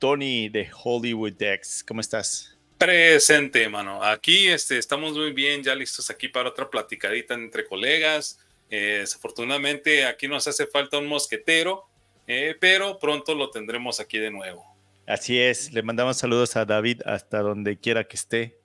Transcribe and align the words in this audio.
Tony 0.00 0.48
de 0.48 0.68
Hollywood 0.82 1.34
Decks, 1.34 1.84
¿cómo 1.86 2.00
estás? 2.00 2.56
Presente, 2.78 3.68
mano. 3.68 4.02
Aquí 4.02 4.48
este, 4.48 4.78
estamos 4.78 5.12
muy 5.12 5.32
bien, 5.32 5.62
ya 5.62 5.74
listos 5.74 6.08
aquí 6.08 6.26
para 6.28 6.48
otra 6.48 6.70
platicadita 6.70 7.34
entre 7.34 7.66
colegas. 7.66 8.40
Eh, 8.70 8.98
desafortunadamente 9.00 10.06
aquí 10.06 10.26
nos 10.26 10.48
hace 10.48 10.66
falta 10.66 10.96
un 10.96 11.06
mosquetero, 11.06 11.84
eh, 12.26 12.56
pero 12.58 12.98
pronto 12.98 13.34
lo 13.34 13.50
tendremos 13.50 14.00
aquí 14.00 14.18
de 14.18 14.30
nuevo. 14.30 14.64
Así 15.06 15.38
es, 15.38 15.72
le 15.74 15.82
mandamos 15.82 16.16
saludos 16.16 16.56
a 16.56 16.64
David 16.64 17.02
hasta 17.04 17.40
donde 17.40 17.78
quiera 17.78 18.04
que 18.04 18.16
esté. 18.16 18.58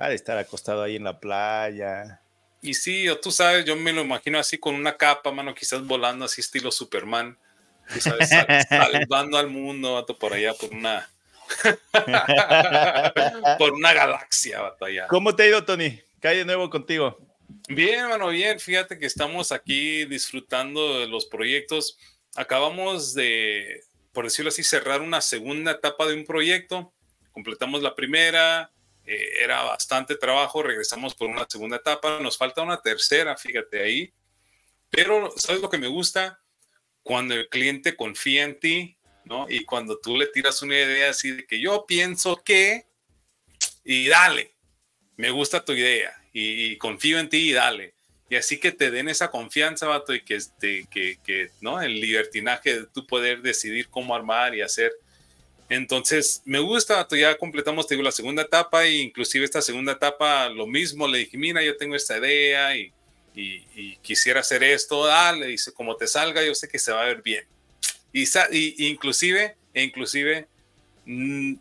Ha 0.00 0.08
de 0.08 0.16
estar 0.16 0.36
acostado 0.36 0.82
ahí 0.82 0.96
en 0.96 1.04
la 1.04 1.20
playa. 1.20 2.20
Y 2.60 2.74
sí, 2.74 3.06
tú 3.22 3.30
sabes, 3.30 3.64
yo 3.64 3.76
me 3.76 3.92
lo 3.92 4.00
imagino 4.00 4.36
así 4.40 4.58
con 4.58 4.74
una 4.74 4.96
capa, 4.96 5.30
mano, 5.30 5.54
quizás 5.54 5.86
volando 5.86 6.24
así 6.24 6.40
estilo 6.40 6.72
Superman. 6.72 7.38
Tú 7.92 8.00
sabes, 8.00 8.30
salvando 8.68 9.38
al 9.38 9.48
mundo, 9.48 10.04
por 10.18 10.32
allá, 10.32 10.54
por 10.54 10.70
una 10.70 11.08
por 13.58 13.72
una 13.72 13.92
galaxia, 13.92 14.60
batalla. 14.60 15.06
¿Cómo 15.08 15.34
te 15.34 15.44
ha 15.44 15.48
ido, 15.48 15.64
Tony? 15.64 16.00
¿Qué 16.20 16.28
hay 16.28 16.38
de 16.38 16.44
nuevo 16.44 16.70
contigo? 16.70 17.18
Bien, 17.68 18.00
hermano, 18.00 18.28
bien. 18.28 18.58
Fíjate 18.58 18.98
que 18.98 19.06
estamos 19.06 19.52
aquí 19.52 20.04
disfrutando 20.06 21.00
de 21.00 21.06
los 21.06 21.26
proyectos. 21.26 21.98
Acabamos 22.34 23.14
de, 23.14 23.82
por 24.12 24.24
decirlo 24.24 24.48
así, 24.48 24.62
cerrar 24.62 25.00
una 25.00 25.20
segunda 25.20 25.72
etapa 25.72 26.06
de 26.06 26.14
un 26.14 26.24
proyecto. 26.24 26.92
Completamos 27.32 27.82
la 27.82 27.94
primera, 27.94 28.70
eh, 29.04 29.42
era 29.42 29.62
bastante 29.62 30.16
trabajo, 30.16 30.62
regresamos 30.62 31.14
por 31.14 31.28
una 31.28 31.46
segunda 31.48 31.76
etapa, 31.76 32.18
nos 32.20 32.36
falta 32.36 32.62
una 32.62 32.80
tercera, 32.80 33.36
fíjate 33.36 33.82
ahí. 33.82 34.12
Pero, 34.90 35.32
¿sabes 35.36 35.62
lo 35.62 35.70
que 35.70 35.78
me 35.78 35.88
gusta? 35.88 36.41
Cuando 37.02 37.34
el 37.34 37.48
cliente 37.48 37.96
confía 37.96 38.44
en 38.44 38.58
ti, 38.58 38.96
¿no? 39.24 39.46
Y 39.48 39.64
cuando 39.64 39.98
tú 39.98 40.16
le 40.16 40.26
tiras 40.26 40.62
una 40.62 40.74
idea 40.74 41.10
así 41.10 41.30
de 41.30 41.46
que 41.46 41.60
yo 41.60 41.86
pienso 41.86 42.42
que, 42.44 42.86
y 43.84 44.08
dale, 44.08 44.54
me 45.16 45.30
gusta 45.30 45.64
tu 45.64 45.72
idea 45.72 46.14
y, 46.32 46.76
confío 46.78 47.18
en 47.18 47.28
ti 47.28 47.50
y 47.50 47.52
dale. 47.52 47.94
Y 48.28 48.36
así 48.36 48.58
que 48.58 48.72
te 48.72 48.90
den 48.90 49.08
esa 49.08 49.30
confianza, 49.30 49.86
vato, 49.86 50.14
y 50.14 50.22
que, 50.22 50.36
este, 50.36 50.86
que, 50.90 51.18
que, 51.22 51.50
¿no? 51.60 51.82
El 51.82 52.00
libertinaje 52.00 52.80
de 52.80 52.86
tú 52.86 53.06
poder 53.06 53.42
decidir 53.42 53.88
cómo 53.88 54.14
armar 54.14 54.54
y 54.54 54.62
hacer. 54.62 54.90
Entonces, 55.68 56.42
me 56.44 56.58
gusta, 56.58 56.96
vato, 56.96 57.14
ya 57.14 57.36
completamos, 57.36 57.86
te 57.86 57.94
digo, 57.94 58.04
la 58.04 58.12
segunda 58.12 58.42
etapa, 58.42 58.84
e 58.84 58.98
inclusive 58.98 59.44
esta 59.44 59.60
segunda 59.60 59.92
etapa, 59.92 60.48
lo 60.48 60.66
mismo, 60.66 61.06
le 61.06 61.18
dije, 61.18 61.36
mira, 61.36 61.62
yo 61.62 61.76
tengo 61.76 61.94
esta 61.94 62.18
idea 62.18 62.74
y, 62.76 62.92
y, 63.34 63.96
quisiera 63.96 64.40
hacer 64.40 64.62
esto, 64.62 65.06
dale, 65.06 65.46
dice, 65.46 65.72
como 65.72 65.96
te 65.96 66.06
salga, 66.06 66.44
yo 66.44 66.54
sé 66.54 66.68
que 66.68 66.78
se 66.78 66.92
va 66.92 67.02
a 67.02 67.06
ver 67.06 67.22
bien. 67.22 67.44
Y, 68.12 68.88
inclusive, 68.88 69.56
e 69.72 69.82
inclusive, 69.82 70.48
no, 71.04 71.58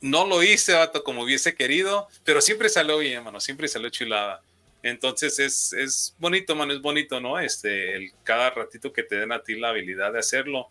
no 0.00 0.26
lo 0.26 0.42
hice 0.42 0.74
como 1.04 1.22
hubiese 1.22 1.54
querido, 1.54 2.08
pero 2.24 2.40
siempre 2.40 2.68
salió 2.68 2.98
bien, 2.98 3.24
mano, 3.24 3.40
siempre 3.40 3.68
salió 3.68 3.88
chulada. 3.88 4.42
Entonces 4.82 5.38
es, 5.38 5.72
es 5.72 6.14
bonito, 6.18 6.56
mano, 6.56 6.72
es 6.72 6.80
bonito, 6.80 7.20
¿no? 7.20 7.38
Este, 7.38 7.96
el, 7.96 8.12
cada 8.24 8.50
ratito 8.50 8.92
que 8.92 9.04
te 9.04 9.16
den 9.16 9.32
a 9.32 9.42
ti 9.42 9.54
la 9.54 9.68
habilidad 9.68 10.12
de 10.12 10.18
hacerlo. 10.18 10.68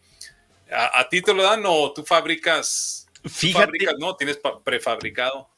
¿A, 0.69 1.07
ti 1.09 1.21
te 1.21 1.33
lo 1.33 1.43
dan 1.43 1.63
o 1.65 1.91
tú 1.93 2.03
fabricas? 2.03 3.07
Fíjate, 3.25 3.77
¿no? 3.99 4.15
Tienes 4.15 4.39
prefabricado. 4.63 5.49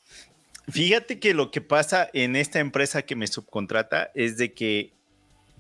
Fíjate 0.70 1.20
que 1.20 1.34
lo 1.34 1.52
que 1.52 1.62
pasa 1.62 2.10
en 2.14 2.36
esta 2.36 2.60
empresa 2.60 3.02
que 3.02 3.16
me 3.16 3.28
subcontrata 3.28 4.12
es 4.16 4.38
de 4.38 4.54
que 4.54 4.94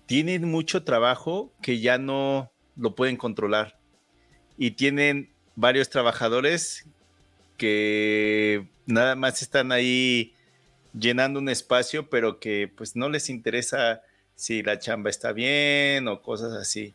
tienen 0.06 0.50
mucho 0.50 0.84
trabajo 0.84 1.54
que 1.62 1.80
ya 1.80 1.98
no, 1.98 2.52
lo 2.76 2.96
pueden 2.96 3.18
controlar. 3.18 3.78
Y 4.58 4.72
tienen 4.72 5.30
varios 5.56 5.90
trabajadores 5.90 6.86
que 7.58 8.68
nada 8.86 9.16
más 9.16 9.42
están 9.42 9.72
ahí 9.72 10.34
llenando 10.98 11.40
un 11.40 11.50
espacio, 11.50 12.10
pero 12.10 12.40
que 12.40 12.72
pues 12.74 12.96
no 12.96 13.10
les 13.10 13.30
interesa 13.30 14.02
si 14.36 14.64
la 14.64 14.80
chamba 14.80 15.10
está 15.10 15.32
bien 15.34 16.08
o 16.08 16.22
cosas 16.22 16.54
así. 16.54 16.94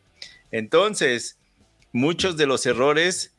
Entonces, 0.51 1.37
muchos 1.91 2.37
de 2.37 2.47
los 2.47 2.65
errores 2.65 3.33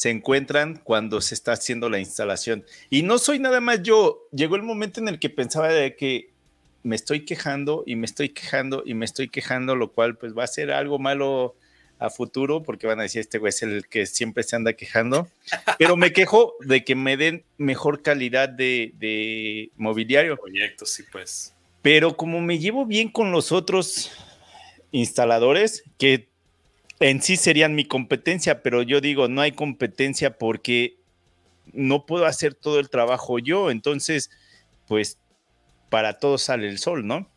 se 0.00 0.08
encuentran 0.08 0.80
cuando 0.82 1.20
se 1.20 1.34
está 1.34 1.52
haciendo 1.52 1.90
la 1.90 1.98
instalación. 1.98 2.64
Y 2.88 3.02
no 3.02 3.18
soy 3.18 3.38
nada 3.38 3.60
más 3.60 3.82
yo. 3.82 4.26
Llegó 4.32 4.56
el 4.56 4.62
momento 4.62 4.98
en 4.98 5.08
el 5.08 5.18
que 5.18 5.28
pensaba 5.28 5.68
de 5.68 5.94
que 5.94 6.30
me 6.82 6.96
estoy 6.96 7.26
quejando 7.26 7.84
y 7.84 7.96
me 7.96 8.06
estoy 8.06 8.30
quejando 8.30 8.82
y 8.86 8.94
me 8.94 9.04
estoy 9.04 9.28
quejando, 9.28 9.76
lo 9.76 9.92
cual 9.92 10.16
pues 10.16 10.32
va 10.34 10.44
a 10.44 10.46
ser 10.46 10.70
algo 10.70 10.98
malo 10.98 11.54
a 11.98 12.08
futuro 12.08 12.62
porque 12.62 12.86
van 12.86 12.98
a 12.98 13.02
decir, 13.02 13.20
este 13.20 13.36
güey 13.36 13.50
es 13.50 13.62
el 13.62 13.88
que 13.88 14.06
siempre 14.06 14.42
se 14.42 14.56
anda 14.56 14.72
quejando, 14.72 15.28
pero 15.78 15.98
me 15.98 16.14
quejo 16.14 16.54
de 16.60 16.82
que 16.82 16.94
me 16.94 17.18
den 17.18 17.44
mejor 17.58 18.00
calidad 18.00 18.48
de, 18.48 19.70
mobiliario. 19.76 20.38
Proyectos, 20.38 20.92
sí, 20.92 21.02
pues. 21.12 21.54
Pero 21.82 22.16
como 22.16 22.40
me 22.40 22.58
llevo 22.58 22.86
bien 22.86 23.10
con 23.10 23.32
los 23.32 23.52
otros 23.52 24.10
instaladores, 24.92 25.84
que 25.98 26.29
en 27.00 27.22
sí 27.22 27.36
serían 27.36 27.74
mi 27.74 27.84
competencia, 27.84 28.62
pero 28.62 28.82
yo 28.82 29.00
digo, 29.00 29.28
no 29.28 29.40
hay 29.40 29.52
competencia 29.52 30.36
porque 30.38 30.98
no 31.72 32.06
puedo 32.06 32.26
hacer 32.26 32.54
todo 32.54 32.78
el 32.78 32.90
trabajo 32.90 33.38
yo, 33.38 33.70
entonces, 33.70 34.30
pues, 34.86 35.18
para 35.88 36.18
todos 36.18 36.42
sale 36.42 36.68
el 36.68 36.78
sol, 36.78 37.06
¿no? 37.06 37.28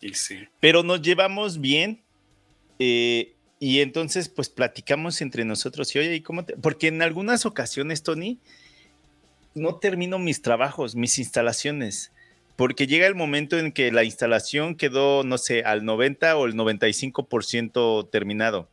Y 0.00 0.14
sí. 0.14 0.48
Pero 0.60 0.82
nos 0.82 1.02
llevamos 1.02 1.60
bien. 1.60 2.02
Eh, 2.78 3.34
y 3.58 3.80
entonces, 3.80 4.30
pues 4.30 4.48
platicamos 4.48 5.20
entre 5.20 5.44
nosotros 5.44 5.94
y 5.94 5.98
oye, 5.98 6.14
¿y 6.14 6.20
cómo 6.22 6.46
te...? 6.46 6.56
Porque 6.56 6.88
en 6.88 7.02
algunas 7.02 7.44
ocasiones, 7.44 8.02
Tony, 8.02 8.38
no 9.54 9.76
termino 9.76 10.18
mis 10.18 10.40
trabajos, 10.40 10.94
mis 10.94 11.18
instalaciones, 11.18 12.12
porque 12.56 12.86
llega 12.86 13.06
el 13.06 13.14
momento 13.14 13.58
en 13.58 13.72
que 13.72 13.92
la 13.92 14.04
instalación 14.04 14.76
quedó, 14.76 15.24
no 15.24 15.36
sé, 15.36 15.62
al 15.62 15.84
90 15.84 16.36
o 16.36 16.46
el 16.46 16.54
95% 16.54 18.08
terminado. 18.10 18.70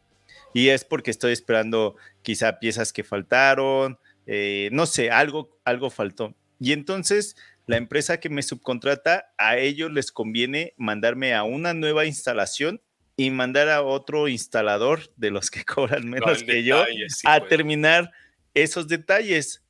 Y 0.54 0.70
es 0.70 0.86
porque 0.86 1.12
estoy 1.12 1.34
esperando 1.34 1.96
quizá 2.22 2.60
piezas 2.60 2.94
que 2.94 3.04
faltaron, 3.04 4.00
eh, 4.26 4.70
no 4.72 4.86
sé, 4.86 5.12
algo, 5.12 5.60
algo 5.64 5.90
faltó. 5.90 6.36
Y 6.60 6.72
entonces 6.72 7.36
la 7.68 7.78
empresa 7.78 8.20
que 8.20 8.30
me 8.30 8.44
subcontrata, 8.44 9.34
a 9.38 9.58
ellos 9.58 9.92
les 9.92 10.12
conviene 10.12 10.74
mandarme 10.78 11.34
a 11.34 11.44
una 11.44 11.74
nueva 11.74 12.06
instalación 12.06 12.82
y 13.18 13.30
mandar 13.30 13.68
a 13.68 13.82
otro 13.82 14.30
instalador 14.30 15.02
de 15.18 15.32
los 15.32 15.52
que 15.52 15.66
cobran 15.66 16.10
menos 16.10 16.44
que 16.44 16.64
yo 16.64 16.82
a 16.82 17.40
pues. 17.40 17.50
terminar 17.50 18.12
esos 18.54 18.88
detalles. 18.88 19.64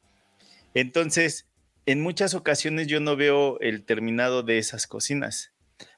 Entonces, 0.76 1.48
en 1.88 2.02
muchas 2.02 2.36
ocasiones 2.36 2.88
yo 2.88 3.00
no 3.00 3.16
veo 3.16 3.60
el 3.62 3.84
terminado 3.84 4.44
de 4.44 4.60
esas 4.60 4.86
cocinas. 4.86 5.54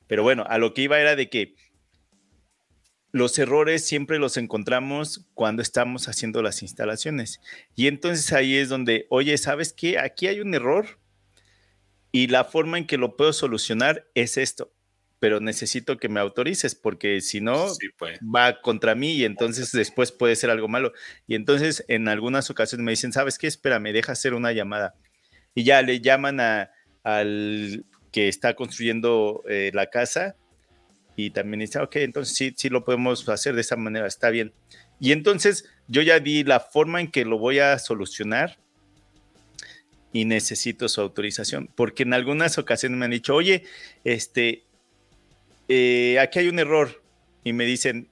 Pero 0.08 0.24
bueno, 0.24 0.46
a 0.48 0.58
lo 0.58 0.74
que 0.74 0.84
iba 0.84 1.00
era 1.00 1.16
de 1.16 1.30
que 1.30 1.56
los 3.12 3.38
errores 3.40 3.86
siempre 3.86 4.20
los 4.20 4.38
encontramos 4.38 5.28
cuando 5.34 5.62
estamos 5.62 6.08
haciendo 6.08 6.42
las 6.42 6.62
instalaciones. 6.62 7.42
Y 7.76 7.88
entonces 7.88 8.32
ahí 8.34 8.56
es 8.56 8.70
donde, 8.70 9.08
oye, 9.10 9.38
¿sabes 9.38 9.74
qué? 9.74 9.98
Aquí 10.00 10.28
hay 10.28 10.42
un 10.42 10.54
error 10.54 11.00
y 12.12 12.28
la 12.28 12.44
forma 12.44 12.78
en 12.78 12.88
que 12.88 12.98
lo 12.98 13.18
puedo 13.18 13.34
solucionar 13.34 14.08
es 14.14 14.38
esto 14.38 14.74
pero 15.20 15.40
necesito 15.40 15.98
que 15.98 16.10
me 16.10 16.20
autorices 16.20 16.76
porque 16.76 17.22
si 17.22 17.42
no 17.42 17.68
pues. 17.98 18.20
va 18.20 18.62
contra 18.62 18.96
mí 18.96 19.14
y 19.14 19.26
entonces 19.26 19.72
después 19.72 20.12
puede 20.12 20.36
ser 20.36 20.50
algo 20.50 20.68
malo. 20.68 20.94
Y 21.28 21.36
entonces 21.36 21.84
en 21.88 22.08
algunas 22.08 22.50
ocasiones 22.50 22.86
me 22.86 22.92
dicen, 22.92 23.12
¿sabes 23.12 23.38
qué? 23.38 23.48
Espera, 23.48 23.80
me 23.80 23.94
deja 23.94 24.14
hacer 24.14 24.34
una 24.34 24.54
llamada. 24.54 24.96
Y 25.54 25.64
ya 25.64 25.82
le 25.82 26.00
llaman 26.00 26.40
a, 26.40 26.72
al 27.04 27.86
que 28.12 28.28
está 28.28 28.56
construyendo 28.56 29.44
eh, 29.48 29.72
la 29.74 29.88
casa 29.88 30.36
y 31.26 31.32
también 31.32 31.60
dice, 31.60 31.80
ok, 31.80 31.98
entonces 31.98 32.36
sí, 32.36 32.54
sí 32.56 32.70
lo 32.70 32.86
podemos 32.86 33.28
hacer 33.28 33.54
de 33.54 33.62
esa 33.62 33.76
manera, 33.76 34.08
está 34.08 34.30
bien. 34.30 34.54
Y 35.02 35.12
entonces 35.12 35.66
yo 35.88 36.02
ya 36.02 36.20
di 36.20 36.46
la 36.46 36.62
forma 36.62 37.02
en 37.02 37.12
que 37.12 37.26
lo 37.26 37.38
voy 37.38 37.60
a 37.60 37.78
solucionar 37.78 38.58
y 40.14 40.24
necesito 40.24 40.88
su 40.88 41.02
autorización, 41.02 41.70
porque 41.76 42.04
en 42.04 42.14
algunas 42.14 42.58
ocasiones 42.58 42.98
me 42.98 43.06
han 43.06 43.12
dicho, 43.12 43.36
oye, 43.36 43.64
este, 44.06 44.64
eh, 45.68 46.18
aquí 46.20 46.40
hay 46.40 46.48
un 46.48 46.60
error 46.60 47.04
y 47.44 47.52
me 47.52 47.66
dicen, 47.66 48.08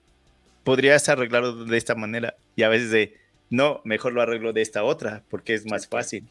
podrías 0.66 1.08
arreglarlo 1.08 1.64
de 1.64 1.78
esta 1.78 1.96
manera. 1.96 2.36
Y 2.58 2.64
a 2.64 2.70
veces 2.70 2.92
de, 2.92 3.16
no, 3.50 3.80
mejor 3.86 4.12
lo 4.12 4.22
arreglo 4.22 4.52
de 4.52 4.62
esta 4.62 4.84
otra 4.84 5.24
porque 5.30 5.54
es 5.54 5.66
más 5.66 5.88
fácil. 5.88 6.28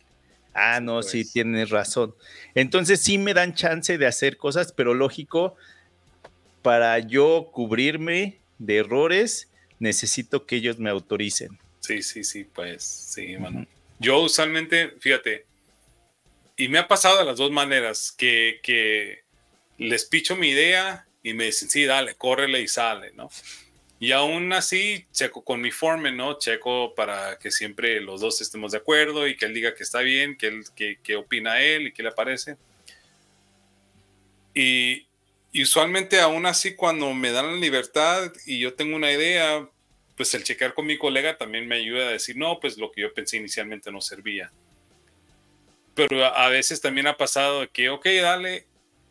Ah, 0.53 0.81
no, 0.81 1.03
sí, 1.03 1.25
tienes 1.31 1.71
razón. 1.71 2.15
Entonces 2.55 3.01
sí 3.01 3.17
me 3.17 3.33
dan 3.33 3.55
chance 3.55 3.97
de 3.97 4.07
hacer 4.07 4.37
cosas, 4.37 4.73
pero 4.73 4.95
lógico, 4.95 5.57
para 6.67 6.99
yo 6.99 7.51
cubrirme 7.53 8.41
de 8.59 8.79
errores, 8.79 9.53
necesito 9.79 10.47
que 10.47 10.57
ellos 10.57 10.81
me 10.81 10.91
autoricen. 10.91 11.57
Sí, 11.79 12.03
sí, 12.03 12.25
sí, 12.25 12.43
pues 12.43 12.83
sí, 12.83 13.37
mano. 13.37 13.65
Yo 14.01 14.19
usualmente, 14.19 14.91
fíjate, 14.99 15.47
y 16.57 16.67
me 16.67 16.79
ha 16.79 16.89
pasado 16.89 17.19
de 17.19 17.25
las 17.25 17.37
dos 17.37 17.53
maneras, 17.53 18.11
que, 18.11 18.59
que 18.65 19.21
les 19.79 20.07
picho 20.07 20.35
mi 20.35 20.49
idea 20.49 21.07
y 21.23 21.35
me 21.35 21.45
dicen, 21.45 21.71
sí, 21.71 21.85
dale, 21.85 22.17
córrele 22.17 22.63
y 22.63 22.67
sale, 22.67 23.13
¿no? 23.13 23.31
Y 24.01 24.11
aún 24.11 24.53
así, 24.53 25.07
checo 25.13 25.45
con 25.45 25.61
mi 25.61 25.71
foreman, 25.71 26.17
¿no? 26.17 26.37
Checo 26.37 26.97
para 26.97 27.39
que 27.39 27.53
siempre 27.53 28.01
los 28.01 28.21
dos 28.21 28.41
estemos 28.41 28.73
de 28.73 28.79
acuerdo 28.79 29.29
y 29.29 29.37
que 29.37 29.45
él 29.45 29.55
diga 29.55 29.73
que 29.73 29.85
está 29.85 30.01
bien, 30.01 30.37
que, 30.37 30.49
él, 30.49 30.65
que, 30.75 31.15
opina 31.15 31.61
él 31.61 31.87
y 31.87 31.93
que 31.93 32.03
le 32.03 32.11
parece. 32.11 32.57
Y, 34.53 35.07
usualmente 35.63 36.21
aún 36.21 36.47
así 36.47 36.75
cuando 36.75 37.13
me 37.15 37.33
dan 37.33 37.47
la 37.47 37.57
libertad 37.61 38.33
y 38.45 38.59
yo 38.59 38.75
tengo 38.75 38.97
una 38.97 39.13
idea, 39.13 39.69
pues 40.17 40.35
el 40.35 40.45
checar 40.45 40.75
con 40.75 40.87
mi 40.87 40.99
colega 40.99 41.37
también 41.37 41.69
me 41.69 41.77
ayuda 41.77 42.09
a 42.09 42.13
decir, 42.13 42.37
no, 42.37 42.59
pues 42.61 42.79
lo 42.79 42.91
que 42.91 43.03
yo 43.03 43.15
pensé 43.15 43.37
inicialmente 43.37 43.91
no 43.93 44.01
servía. 44.01 44.53
Pero 45.95 46.25
a 46.25 46.49
veces 46.49 46.81
también 46.81 47.07
ha 47.07 47.17
pasado 47.17 47.71
que, 47.73 47.89
ok, 47.89 48.07
dale, 48.21 48.67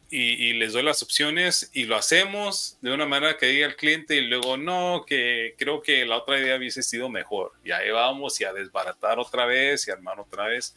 y, 0.09 0.53
les 0.53 0.74
doy 0.74 0.83
las 0.83 1.01
opciones 1.01 1.69
y 1.74 1.86
lo 1.86 1.95
hacemos 1.95 2.77
de 2.81 2.94
una 2.94 3.06
manera 3.06 3.38
que 3.38 3.47
diga 3.47 3.65
el 3.65 3.75
cliente 3.75 4.15
y 4.15 4.21
luego 4.21 4.56
no, 4.56 5.03
que 5.06 5.56
creo 5.57 5.81
que 5.81 6.06
la 6.06 6.18
otra 6.18 6.39
idea 6.39 6.57
hubiese 6.57 6.83
sido 6.83 7.09
mejor. 7.09 7.53
Y 7.63 7.71
ahí 7.71 7.89
vamos 7.89 8.39
y 8.39 8.44
a 8.44 8.53
desbaratar 8.53 9.19
otra 9.19 9.45
vez 9.45 9.88
y 9.88 9.92
armar 9.92 10.19
otra 10.19 10.45
vez. 10.45 10.75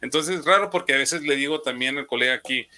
Entonces 0.00 0.40
es 0.40 0.44
raro 0.44 0.70
porque 0.70 0.94
a 0.94 0.98
veces 0.98 1.22
le 1.22 1.36
digo 1.36 1.62
también 1.62 1.98
al 1.98 2.06
colega 2.06 2.34
aquí, 2.34 2.68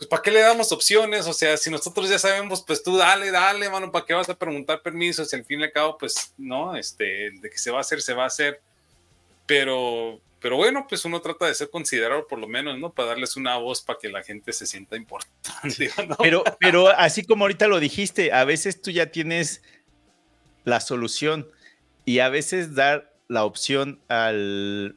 pues 0.00 0.08
¿para 0.08 0.22
qué 0.22 0.30
le 0.30 0.40
damos 0.40 0.72
opciones? 0.72 1.26
O 1.26 1.34
sea, 1.34 1.58
si 1.58 1.68
nosotros 1.68 2.08
ya 2.08 2.18
sabemos, 2.18 2.64
pues 2.66 2.82
tú 2.82 2.96
dale, 2.96 3.30
dale, 3.30 3.68
mano, 3.68 3.92
¿para 3.92 4.06
qué 4.06 4.14
vas 4.14 4.30
a 4.30 4.34
preguntar 4.34 4.80
permisos? 4.80 5.30
Y 5.30 5.36
al 5.36 5.44
fin 5.44 5.60
y 5.60 5.64
al 5.64 5.72
cabo, 5.72 5.98
pues 5.98 6.32
no, 6.38 6.74
este, 6.74 7.32
de 7.32 7.50
que 7.50 7.58
se 7.58 7.70
va 7.70 7.76
a 7.76 7.80
hacer, 7.82 8.00
se 8.00 8.14
va 8.14 8.24
a 8.24 8.28
hacer. 8.28 8.62
Pero 9.44 10.22
pero 10.40 10.56
bueno, 10.56 10.86
pues 10.88 11.04
uno 11.04 11.20
trata 11.20 11.44
de 11.44 11.54
ser 11.54 11.68
considerado 11.68 12.26
por 12.26 12.38
lo 12.38 12.48
menos, 12.48 12.78
¿no? 12.78 12.94
Para 12.94 13.10
darles 13.10 13.36
una 13.36 13.58
voz 13.58 13.82
para 13.82 13.98
que 13.98 14.08
la 14.08 14.22
gente 14.22 14.54
se 14.54 14.64
sienta 14.64 14.96
importante. 14.96 15.90
Pero, 16.18 16.44
pero 16.58 16.88
así 16.88 17.24
como 17.24 17.44
ahorita 17.44 17.68
lo 17.68 17.78
dijiste, 17.78 18.32
a 18.32 18.44
veces 18.44 18.80
tú 18.80 18.90
ya 18.90 19.10
tienes 19.10 19.60
la 20.64 20.80
solución 20.80 21.46
y 22.06 22.20
a 22.20 22.30
veces 22.30 22.74
dar 22.74 23.12
la 23.28 23.44
opción 23.44 24.00
al, 24.08 24.96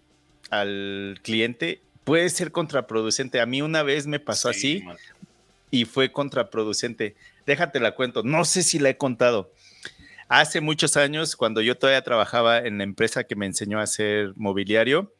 al 0.50 1.20
cliente 1.24 1.82
puede 2.04 2.30
ser 2.30 2.52
contraproducente. 2.52 3.40
A 3.40 3.46
mí 3.46 3.62
una 3.62 3.84
vez 3.84 4.08
me 4.08 4.20
pasó 4.20 4.50
así 4.50 4.84
y 5.72 5.86
fue 5.86 6.12
contraproducente. 6.12 7.16
Déjate 7.46 7.80
la 7.80 7.96
cuento, 7.96 8.24
no 8.24 8.46
sé 8.46 8.64
si 8.64 8.80
la 8.80 8.90
he 8.90 8.98
contado. 8.98 9.52
Hace 10.30 10.62
muchos 10.62 10.98
años, 10.98 11.36
cuando 11.36 11.62
yo 11.62 11.78
todavía 11.78 12.02
trabajaba 12.02 12.60
en 12.60 12.78
la 12.78 12.84
empresa 12.84 13.26
que 13.26 13.36
me 13.36 13.46
enseñó 13.46 13.80
a 13.80 13.84
hacer 13.84 14.34
mobiliario, 14.36 15.14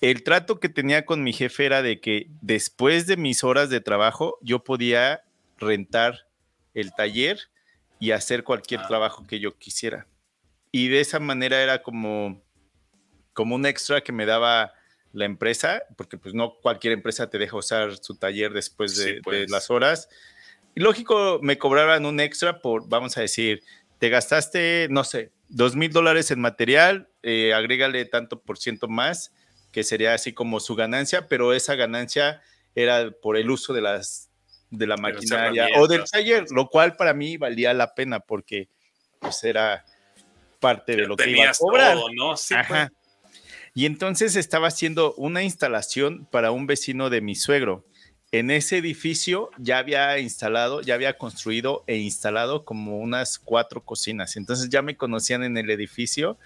el 0.00 0.22
trato 0.22 0.58
que 0.58 0.68
tenía 0.68 1.04
con 1.04 1.22
mi 1.22 1.32
jefe 1.32 1.66
era 1.66 1.82
de 1.82 2.00
que 2.00 2.28
después 2.40 3.06
de 3.06 3.16
mis 3.16 3.44
horas 3.44 3.70
de 3.70 3.80
trabajo 3.80 4.38
yo 4.40 4.64
podía 4.64 5.22
rentar 5.58 6.26
el 6.74 6.92
taller 6.92 7.38
y 8.00 8.10
hacer 8.10 8.42
cualquier 8.42 8.80
ah. 8.80 8.88
trabajo 8.88 9.26
que 9.26 9.38
yo 9.38 9.56
quisiera. 9.58 10.06
Y 10.72 10.88
de 10.88 11.00
esa 11.00 11.20
manera 11.20 11.62
era 11.62 11.82
como, 11.82 12.42
como 13.32 13.54
un 13.54 13.66
extra 13.66 14.00
que 14.00 14.12
me 14.12 14.26
daba 14.26 14.72
la 15.12 15.24
empresa, 15.24 15.82
porque 15.96 16.18
pues 16.18 16.34
no 16.34 16.54
cualquier 16.54 16.94
empresa 16.94 17.28
te 17.28 17.38
deja 17.38 17.56
usar 17.56 17.96
su 17.96 18.16
taller 18.16 18.52
después 18.52 18.96
de, 18.96 19.20
pues. 19.22 19.50
las 19.50 19.70
horas. 19.70 20.08
Y 20.74 20.80
lógico, 20.80 21.38
me 21.42 21.58
cobraban 21.58 22.06
un 22.06 22.20
extra 22.20 22.60
por, 22.60 22.88
vamos 22.88 23.16
a 23.18 23.20
decir, 23.20 23.62
te 23.98 24.08
gastaste, 24.08 24.88
no 24.90 25.04
sé, 25.04 25.30
dos 25.48 25.76
mil 25.76 25.92
dólares 25.92 26.30
en 26.30 26.40
material, 26.40 27.08
eh, 27.22 27.52
agrégale 27.52 28.04
tanto 28.06 28.40
por 28.40 28.58
ciento 28.58 28.88
más 28.88 29.32
que 29.70 29.84
sería 29.84 30.14
así 30.14 30.32
como 30.32 30.60
su 30.60 30.74
ganancia, 30.74 31.28
pero 31.28 31.52
esa 31.54 31.74
ganancia 31.74 32.42
era 32.74 33.10
por 33.10 33.36
el 33.36 33.50
uso 33.50 33.72
de 33.72 33.80
las 33.80 34.28
de 34.70 34.86
la 34.86 34.96
maquinaria 34.96 35.68
o 35.76 35.86
del 35.86 36.04
taller, 36.04 36.46
lo 36.50 36.68
cual 36.68 36.96
para 36.96 37.12
mí 37.12 37.36
valía 37.36 37.74
la 37.74 37.94
pena 37.94 38.20
porque 38.20 38.68
pues 39.18 39.44
era 39.44 39.84
parte 40.60 40.96
de 40.96 41.06
lo 41.06 41.16
que 41.16 41.30
iba 41.30 41.50
a 41.50 41.52
cobrar. 41.52 41.96
¿no? 42.14 42.36
Sí, 42.36 42.54
pues. 42.66 42.88
Y 43.74 43.86
entonces 43.86 44.36
estaba 44.36 44.68
haciendo 44.68 45.14
una 45.14 45.42
instalación 45.42 46.26
para 46.30 46.50
un 46.50 46.66
vecino 46.66 47.10
de 47.10 47.20
mi 47.20 47.34
suegro. 47.34 47.86
En 48.30 48.50
ese 48.50 48.78
edificio 48.78 49.50
ya 49.58 49.78
había 49.78 50.18
instalado, 50.18 50.80
ya 50.80 50.94
había 50.94 51.16
construido 51.18 51.84
e 51.86 51.96
instalado 51.98 52.64
como 52.64 52.98
unas 52.98 53.38
cuatro 53.38 53.84
cocinas. 53.84 54.36
Entonces 54.36 54.68
ya 54.68 54.82
me 54.82 54.96
conocían 54.96 55.42
en 55.42 55.56
el 55.56 55.70
edificio, 55.70 56.38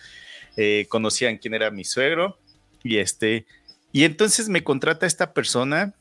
eh, 0.57 0.87
conocían 0.89 1.39
quién 1.39 1.55
era 1.55 1.71
mi 1.71 1.85
suegro, 1.85 2.39
y 2.83 2.99
este, 2.99 3.47
y 3.93 4.05
entonces 4.05 4.49
me 4.49 4.63
contrata 4.63 5.07
esta 5.07 5.33
persona 5.33 5.95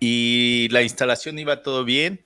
y 0.00 0.68
la 0.70 0.82
instalación 0.82 1.38
iba 1.38 1.62
todo 1.62 1.84
bien. 1.84 2.24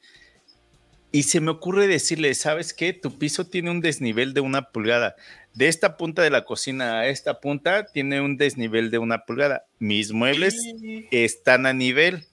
Y 1.17 1.23
se 1.23 1.41
me 1.41 1.51
ocurre 1.51 1.87
decirle, 1.87 2.35
¿sabes 2.35 2.75
qué? 2.75 2.93
Tu 2.93 3.17
piso 3.17 3.47
tiene 3.47 3.71
un 3.71 3.81
desnivel 3.81 4.35
de 4.35 4.43
una 4.43 4.69
pulgada. 4.71 5.17
De 5.55 5.67
esta 5.67 5.97
punta 5.97 6.21
de 6.21 6.29
la 6.29 6.45
cocina 6.45 6.99
a 6.99 7.09
esta 7.09 7.41
punta 7.41 7.87
tiene 7.87 8.21
un 8.21 8.37
desnivel 8.37 8.91
de 8.91 8.99
una 8.99 9.25
pulgada. 9.25 9.65
Mis 9.79 10.13
muebles 10.13 10.55
están 11.11 11.65
a 11.65 11.73
nivel. 11.73 12.27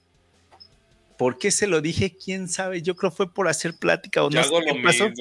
¿Por 1.16 1.38
qué 1.38 1.50
se 1.50 1.66
lo 1.66 1.80
dije? 1.80 2.14
¿Quién 2.14 2.46
sabe? 2.46 2.82
Yo 2.82 2.94
creo 2.94 3.10
fue 3.10 3.32
por 3.32 3.48
hacer 3.48 3.72
plática 3.72 4.22
o 4.22 4.28
yo 4.28 4.40
Hago 4.40 4.60
lo 4.60 4.74
mismo, 4.74 5.14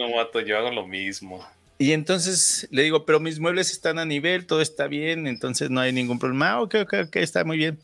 yo 0.46 0.58
hago 0.58 0.70
lo 0.70 0.86
mismo. 0.86 1.48
Y 1.78 1.94
entonces 1.94 2.68
le 2.70 2.84
digo, 2.84 3.06
pero 3.06 3.22
mis 3.22 3.40
muebles 3.40 3.72
están 3.72 3.98
a 3.98 4.04
nivel, 4.04 4.46
todo 4.46 4.60
está 4.60 4.88
bien, 4.88 5.26
entonces 5.26 5.70
no 5.70 5.80
hay 5.80 5.94
ningún 5.94 6.20
problema. 6.20 6.52
Ah, 6.52 6.62
ok, 6.62 6.76
ok, 6.82 6.96
ok, 7.08 7.16
está 7.16 7.46
muy 7.46 7.56
bien. 7.56 7.80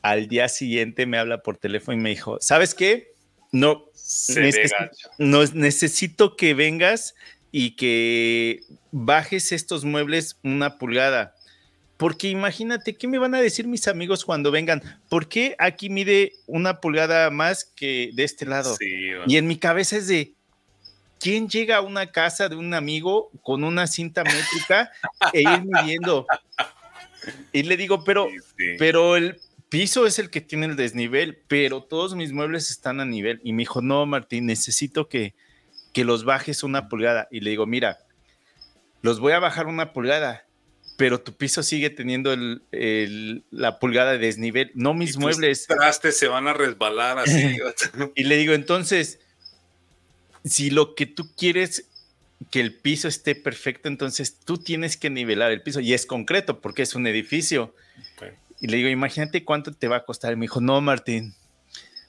Al 0.00 0.26
día 0.26 0.48
siguiente 0.48 1.04
me 1.04 1.18
habla 1.18 1.42
por 1.42 1.58
teléfono 1.58 1.98
y 1.98 2.00
me 2.00 2.08
dijo, 2.08 2.38
¿sabes 2.40 2.74
qué? 2.74 3.14
No, 3.56 3.86
no 5.18 5.44
necesito 5.54 6.36
que 6.36 6.52
vengas 6.52 7.14
y 7.50 7.70
que 7.70 8.62
bajes 8.92 9.50
estos 9.52 9.84
muebles 9.84 10.36
una 10.42 10.76
pulgada. 10.76 11.34
Porque 11.96 12.28
imagínate, 12.28 12.94
¿qué 12.94 13.08
me 13.08 13.16
van 13.16 13.34
a 13.34 13.40
decir 13.40 13.66
mis 13.66 13.88
amigos 13.88 14.26
cuando 14.26 14.50
vengan? 14.50 14.82
¿Por 15.08 15.28
qué 15.28 15.56
aquí 15.58 15.88
mide 15.88 16.34
una 16.46 16.82
pulgada 16.82 17.30
más 17.30 17.64
que 17.64 18.10
de 18.12 18.24
este 18.24 18.44
lado? 18.44 18.76
Y 19.26 19.38
en 19.38 19.46
mi 19.46 19.56
cabeza 19.56 19.96
es 19.96 20.06
de, 20.06 20.34
¿quién 21.18 21.48
llega 21.48 21.76
a 21.76 21.80
una 21.80 22.12
casa 22.12 22.50
de 22.50 22.56
un 22.56 22.74
amigo 22.74 23.30
con 23.42 23.64
una 23.64 23.86
cinta 23.86 24.22
métrica 24.22 24.92
e 25.32 25.40
ir 25.40 25.62
midiendo? 25.64 26.26
Y 27.54 27.62
le 27.62 27.78
digo, 27.78 28.04
pero, 28.04 28.28
pero 28.78 29.16
el 29.16 29.40
piso 29.68 30.06
es 30.06 30.18
el 30.18 30.30
que 30.30 30.40
tiene 30.40 30.66
el 30.66 30.76
desnivel, 30.76 31.42
pero 31.48 31.82
todos 31.82 32.14
mis 32.14 32.32
muebles 32.32 32.70
están 32.70 33.00
a 33.00 33.04
nivel. 33.04 33.40
Y 33.44 33.52
me 33.52 33.62
dijo, 33.62 33.82
no, 33.82 34.06
Martín, 34.06 34.46
necesito 34.46 35.08
que, 35.08 35.34
que 35.92 36.04
los 36.04 36.24
bajes 36.24 36.62
una 36.62 36.88
pulgada. 36.88 37.28
Y 37.30 37.40
le 37.40 37.50
digo, 37.50 37.66
mira, 37.66 37.98
los 39.02 39.20
voy 39.20 39.32
a 39.32 39.38
bajar 39.38 39.66
una 39.66 39.92
pulgada, 39.92 40.46
pero 40.96 41.20
tu 41.20 41.36
piso 41.36 41.62
sigue 41.62 41.90
teniendo 41.90 42.32
el, 42.32 43.44
la 43.50 43.78
pulgada 43.78 44.12
de 44.12 44.18
desnivel, 44.18 44.70
no 44.74 44.94
mis 44.94 45.16
muebles. 45.18 45.66
trastes 45.66 46.18
se 46.18 46.28
van 46.28 46.48
a 46.48 46.54
resbalar 46.54 47.18
así. 47.18 47.56
y 48.14 48.24
le 48.24 48.36
digo, 48.36 48.54
entonces, 48.54 49.20
si 50.44 50.70
lo 50.70 50.94
que 50.94 51.06
tú 51.06 51.34
quieres 51.36 51.88
que 52.50 52.60
el 52.60 52.74
piso 52.74 53.08
esté 53.08 53.34
perfecto, 53.34 53.88
entonces 53.88 54.38
tú 54.44 54.58
tienes 54.58 54.96
que 54.96 55.10
nivelar 55.10 55.50
el 55.52 55.62
piso 55.62 55.80
y 55.80 55.94
es 55.94 56.06
concreto 56.06 56.60
porque 56.60 56.82
es 56.82 56.94
un 56.94 57.06
edificio. 57.06 57.74
Y 58.60 58.68
le 58.68 58.78
digo, 58.78 58.88
imagínate 58.88 59.44
cuánto 59.44 59.72
te 59.72 59.88
va 59.88 59.96
a 59.96 60.04
costar. 60.04 60.32
Y 60.32 60.36
me 60.36 60.42
dijo, 60.42 60.60
no, 60.60 60.80
Martín, 60.80 61.34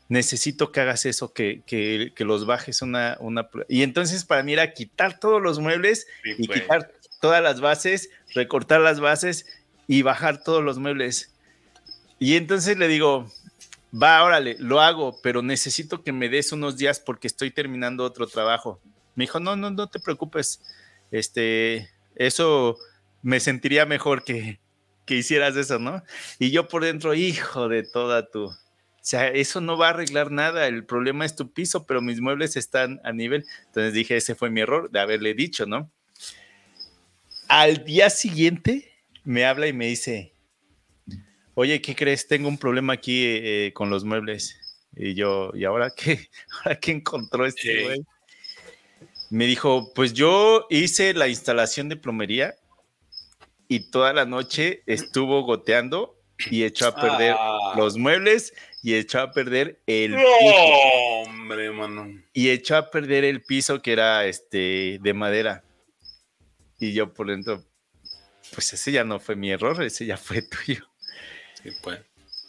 necesito 0.10 0.72
que 0.72 0.82
hagas 0.82 1.06
eso, 1.06 1.34
que, 1.34 1.62
que, 1.66 2.13
que 2.16 2.25
los 2.25 2.46
bajes 2.46 2.82
una, 2.82 3.18
una... 3.20 3.50
Y 3.68 3.84
entonces 3.84 4.24
para 4.25 4.44
mí 4.44 4.54
era 4.54 4.74
quitar 4.74 5.20
todos 5.20 5.42
los 5.42 5.60
muebles 5.60 6.08
y 6.38 6.48
pues. 6.48 6.62
quitar 6.62 6.92
todas 7.20 7.44
las 7.44 7.60
bases, 7.60 8.10
recortar 8.34 8.82
las 8.82 9.00
bases 9.00 9.46
y 9.88 10.01
bajar 10.01 10.44
todos 10.44 10.63
los 10.63 10.80
muebles. 10.80 11.34
Y 12.20 12.36
entonces 12.36 12.77
le 12.77 12.88
digo, 12.88 13.32
va, 13.92 14.24
órale, 14.24 14.56
lo 14.60 14.82
hago, 14.82 15.20
pero 15.22 15.42
necesito 15.42 16.04
que 16.04 16.12
me 16.12 16.30
des 16.30 16.51
unos 16.51 16.77
días 16.77 17.00
porque 17.00 17.27
estoy 17.27 17.51
terminando 17.51 18.04
otro 18.04 18.27
trabajo. 18.27 18.80
Me 19.16 19.24
dijo, 19.24 19.39
no, 19.39 19.56
no, 19.56 19.70
no 19.72 19.88
te 19.88 20.00
preocupes. 20.00 20.62
Este, 21.12 21.89
eso 22.16 22.77
me 23.22 23.39
sentiría 23.39 23.86
mejor 23.86 24.24
que, 24.24 24.60
que 25.07 25.15
hicieras 25.15 25.55
eso, 25.55 25.79
¿no? 25.79 26.03
Y 26.37 26.51
yo 26.51 26.67
por 26.67 26.83
dentro, 26.83 27.15
hijo 27.15 27.67
de 27.67 27.81
toda 27.81 28.29
tu. 28.29 28.45
O 28.45 28.55
sea, 29.01 29.29
eso 29.29 29.61
no 29.61 29.77
va 29.77 29.87
a 29.87 29.89
arreglar 29.91 30.31
nada. 30.31 30.67
El 30.67 30.85
problema 30.85 31.25
es 31.25 31.35
tu 31.35 31.51
piso, 31.51 31.87
pero 31.87 32.01
mis 32.01 32.19
muebles 32.19 32.57
están 32.57 32.99
a 33.03 33.13
nivel. 33.13 33.45
Entonces 33.67 33.93
dije, 33.93 34.17
ese 34.17 34.35
fue 34.35 34.51
mi 34.51 34.61
error 34.61 34.91
de 34.91 34.99
haberle 34.99 35.33
dicho, 35.33 35.65
¿no? 35.65 35.89
Al 37.47 37.85
día 37.85 38.09
siguiente 38.09 38.91
me 39.23 39.45
habla 39.45 39.67
y 39.67 39.73
me 39.73 39.87
dice, 39.87 40.33
oye, 41.53 41.81
¿qué 41.81 41.95
crees? 41.95 42.27
Tengo 42.27 42.49
un 42.49 42.57
problema 42.57 42.93
aquí 42.93 43.23
eh, 43.25 43.71
con 43.73 43.89
los 43.89 44.03
muebles. 44.03 44.59
Y 44.93 45.13
yo, 45.13 45.51
¿y 45.55 45.63
ahora 45.63 45.89
qué? 45.95 46.29
¿Ahora 46.51 46.77
qué 46.77 46.91
encontró 46.91 47.45
este 47.45 47.83
güey? 47.85 48.05
Me 49.29 49.45
dijo, 49.45 49.93
pues 49.93 50.11
yo 50.13 50.67
hice 50.69 51.13
la 51.13 51.29
instalación 51.29 51.87
de 51.87 51.95
plomería 51.95 52.55
y 53.67 53.91
toda 53.91 54.13
la 54.13 54.25
noche 54.25 54.83
estuvo 54.86 55.43
goteando 55.43 56.15
y 56.51 56.63
echó 56.63 56.88
a 56.88 56.95
perder 56.95 57.36
Ah. 57.38 57.74
los 57.75 57.97
muebles 57.97 58.53
y 58.83 58.93
echó 58.95 59.19
a 59.21 59.31
perder 59.31 59.81
el 59.88 60.12
No, 60.12 60.17
piso. 60.17 61.29
hombre, 61.31 61.71
mano. 61.71 62.07
Y 62.33 62.50
echó 62.50 62.77
a 62.77 62.89
perder 62.91 63.24
el 63.25 63.41
piso 63.41 63.81
que 63.81 63.93
era 63.93 64.25
este 64.25 65.00
de 65.01 65.13
madera. 65.13 65.63
Y 66.79 66.93
yo 66.93 67.12
por 67.13 67.27
dentro, 67.27 67.63
pues 68.53 68.71
ese 68.74 68.91
ya 68.91 69.03
no 69.03 69.19
fue 69.19 69.36
mi 69.36 69.51
error, 69.51 69.81
ese 69.83 70.05
ya 70.05 70.15
fue 70.17 70.41
tuyo. 70.65 70.86
Sí, 71.62 71.69
pues. 71.81 72.00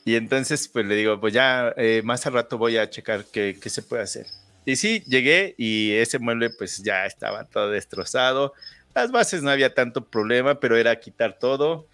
Y 0.05 0.15
entonces, 0.17 0.69
pues 0.69 0.87
le 0.87 0.95
digo, 0.97 1.21
pues 1.21 1.35
ya 1.35 1.73
eh, 1.77 2.03
más 2.05 2.27
al 2.27 2.35
rato 2.35 2.57
voy 2.59 2.77
a 2.79 2.89
checar 2.89 3.25
qué, 3.33 3.59
qué 3.61 3.69
se 3.71 3.83
puede 3.83 4.03
hacer. 4.03 4.27
Y 4.65 4.77
sí, 4.77 5.03
llegué 5.07 5.55
y 5.59 5.93
ese 5.93 6.19
mueble 6.19 6.51
pues 6.51 6.83
ya 6.83 7.07
estaba 7.07 7.45
todo 7.45 7.71
destrozado. 7.71 8.53
Las 8.99 9.13
bases 9.13 9.45
no 9.45 9.51
había 9.51 9.75
tanto 9.75 10.07
problema, 10.07 10.59
pero 10.59 10.77
era 10.77 10.99
quitar 10.99 11.39
todo, 11.39 11.87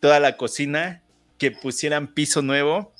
toda 0.00 0.20
la 0.20 0.36
cocina, 0.36 1.00
que 1.38 1.50
pusieran 1.50 2.08
piso 2.08 2.42
nuevo. 2.42 2.92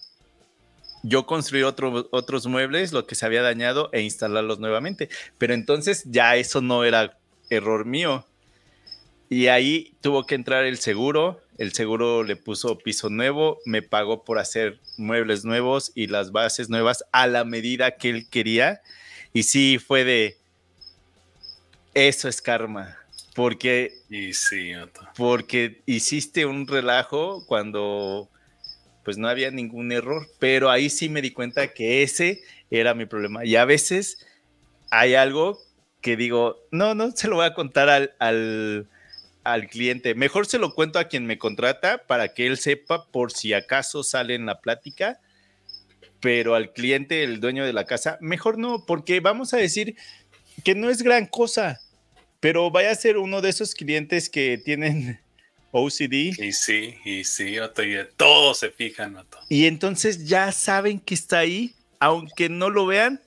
Yo 1.02 1.26
construí 1.26 1.62
otro- 1.62 2.08
otros 2.12 2.46
muebles, 2.46 2.92
lo 2.92 3.06
que 3.06 3.14
se 3.14 3.26
había 3.26 3.42
dañado, 3.42 3.90
e 3.92 4.00
instalarlos 4.00 4.58
nuevamente. 4.58 5.10
Pero 5.36 5.52
entonces 5.52 6.04
ya 6.06 6.34
eso 6.36 6.62
no 6.62 6.82
era 6.82 7.18
error 7.50 7.84
mío. 7.84 8.24
Y 9.28 9.48
ahí 9.48 9.92
tuvo 10.00 10.24
que 10.24 10.34
entrar 10.34 10.64
el 10.64 10.78
seguro. 10.78 11.42
El 11.58 11.74
seguro 11.74 12.22
le 12.22 12.36
puso 12.36 12.78
piso 12.78 13.10
nuevo, 13.10 13.58
me 13.66 13.82
pagó 13.82 14.24
por 14.24 14.38
hacer 14.38 14.80
muebles 14.96 15.44
nuevos 15.44 15.92
y 15.94 16.06
las 16.06 16.32
bases 16.32 16.70
nuevas 16.70 17.04
a 17.12 17.26
la 17.26 17.44
medida 17.44 17.96
que 17.98 18.08
él 18.08 18.30
quería. 18.30 18.80
Y 19.34 19.42
sí, 19.42 19.78
fue 19.78 20.04
de, 20.04 20.38
eso 21.92 22.28
es 22.28 22.40
karma, 22.40 22.96
porque, 23.36 23.92
Y 24.08 24.32
sí, 24.32 24.74
vato. 24.74 25.02
porque 25.16 25.82
hiciste 25.86 26.46
un 26.46 26.66
relajo 26.66 27.44
cuando 27.46 28.28
pues 29.04 29.18
no 29.18 29.28
había 29.28 29.52
ningún 29.52 29.92
error, 29.92 30.26
pero 30.40 30.68
ahí 30.68 30.90
sí 30.90 31.08
me 31.08 31.22
di 31.22 31.30
cuenta 31.30 31.68
que 31.68 32.02
ese 32.02 32.42
era 32.72 32.92
mi 32.94 33.06
problema. 33.06 33.44
Y 33.44 33.54
a 33.54 33.64
veces 33.64 34.26
hay 34.90 35.14
algo 35.14 35.60
que 36.00 36.16
digo, 36.16 36.56
no, 36.72 36.96
no 36.96 37.12
se 37.12 37.28
lo 37.28 37.36
voy 37.36 37.46
a 37.46 37.54
contar 37.54 37.88
al, 37.88 38.14
al, 38.18 38.88
al 39.44 39.68
cliente. 39.68 40.16
Mejor 40.16 40.46
se 40.46 40.58
lo 40.58 40.74
cuento 40.74 40.98
a 40.98 41.04
quien 41.04 41.24
me 41.24 41.38
contrata 41.38 41.98
para 42.06 42.34
que 42.34 42.48
él 42.48 42.58
sepa 42.58 43.06
por 43.06 43.30
si 43.30 43.52
acaso 43.52 44.02
sale 44.02 44.34
en 44.34 44.46
la 44.46 44.60
plática. 44.60 45.20
Pero 46.18 46.56
al 46.56 46.72
cliente, 46.72 47.22
el 47.22 47.38
dueño 47.40 47.64
de 47.64 47.72
la 47.72 47.84
casa, 47.84 48.18
mejor 48.20 48.58
no, 48.58 48.86
porque 48.86 49.20
vamos 49.20 49.54
a 49.54 49.58
decir 49.58 49.94
que 50.64 50.74
no 50.74 50.90
es 50.90 51.02
gran 51.02 51.26
cosa, 51.26 51.78
pero 52.46 52.70
vaya 52.70 52.92
a 52.92 52.94
ser 52.94 53.16
uno 53.16 53.40
de 53.40 53.48
esos 53.48 53.74
clientes 53.74 54.30
que 54.30 54.56
tienen 54.56 55.20
OCD 55.72 56.38
Y 56.38 56.52
sí, 56.52 56.94
y 57.04 57.24
sí, 57.24 57.58
vato, 57.58 57.82
y 57.82 57.90
de 57.90 58.04
todo 58.04 58.54
se 58.54 58.70
fijan, 58.70 59.14
vato. 59.14 59.40
y 59.48 59.66
entonces 59.66 60.28
ya 60.28 60.52
saben 60.52 61.00
que 61.00 61.14
está 61.14 61.40
ahí, 61.40 61.74
aunque 61.98 62.48
no 62.48 62.70
lo 62.70 62.86
vean, 62.86 63.20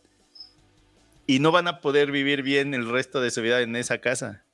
y 1.27 1.39
no 1.39 1.51
van 1.51 1.67
a 1.67 1.81
poder 1.81 2.13
vivir 2.13 2.43
bien 2.43 2.73
el 2.73 2.89
resto 2.89 3.19
de 3.19 3.29
su 3.29 3.41
vida 3.41 3.59
en 3.59 3.75
esa 3.75 3.97
casa. 3.97 4.45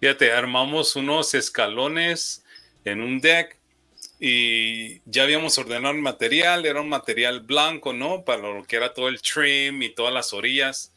Fíjate, 0.00 0.32
armamos 0.32 0.96
unos 0.96 1.34
escalones 1.34 2.42
en 2.86 3.02
un 3.02 3.20
deck 3.20 3.58
y 4.18 5.00
ya 5.04 5.24
habíamos 5.24 5.58
ordenado 5.58 5.94
el 5.94 6.00
material, 6.00 6.64
era 6.64 6.80
un 6.80 6.88
material 6.88 7.40
blanco, 7.40 7.92
¿no? 7.92 8.24
Para 8.24 8.48
lo 8.48 8.64
que 8.64 8.76
era 8.76 8.94
todo 8.94 9.08
el 9.08 9.20
trim 9.20 9.82
y 9.82 9.90
todas 9.90 10.14
las 10.14 10.32
orillas. 10.32 10.90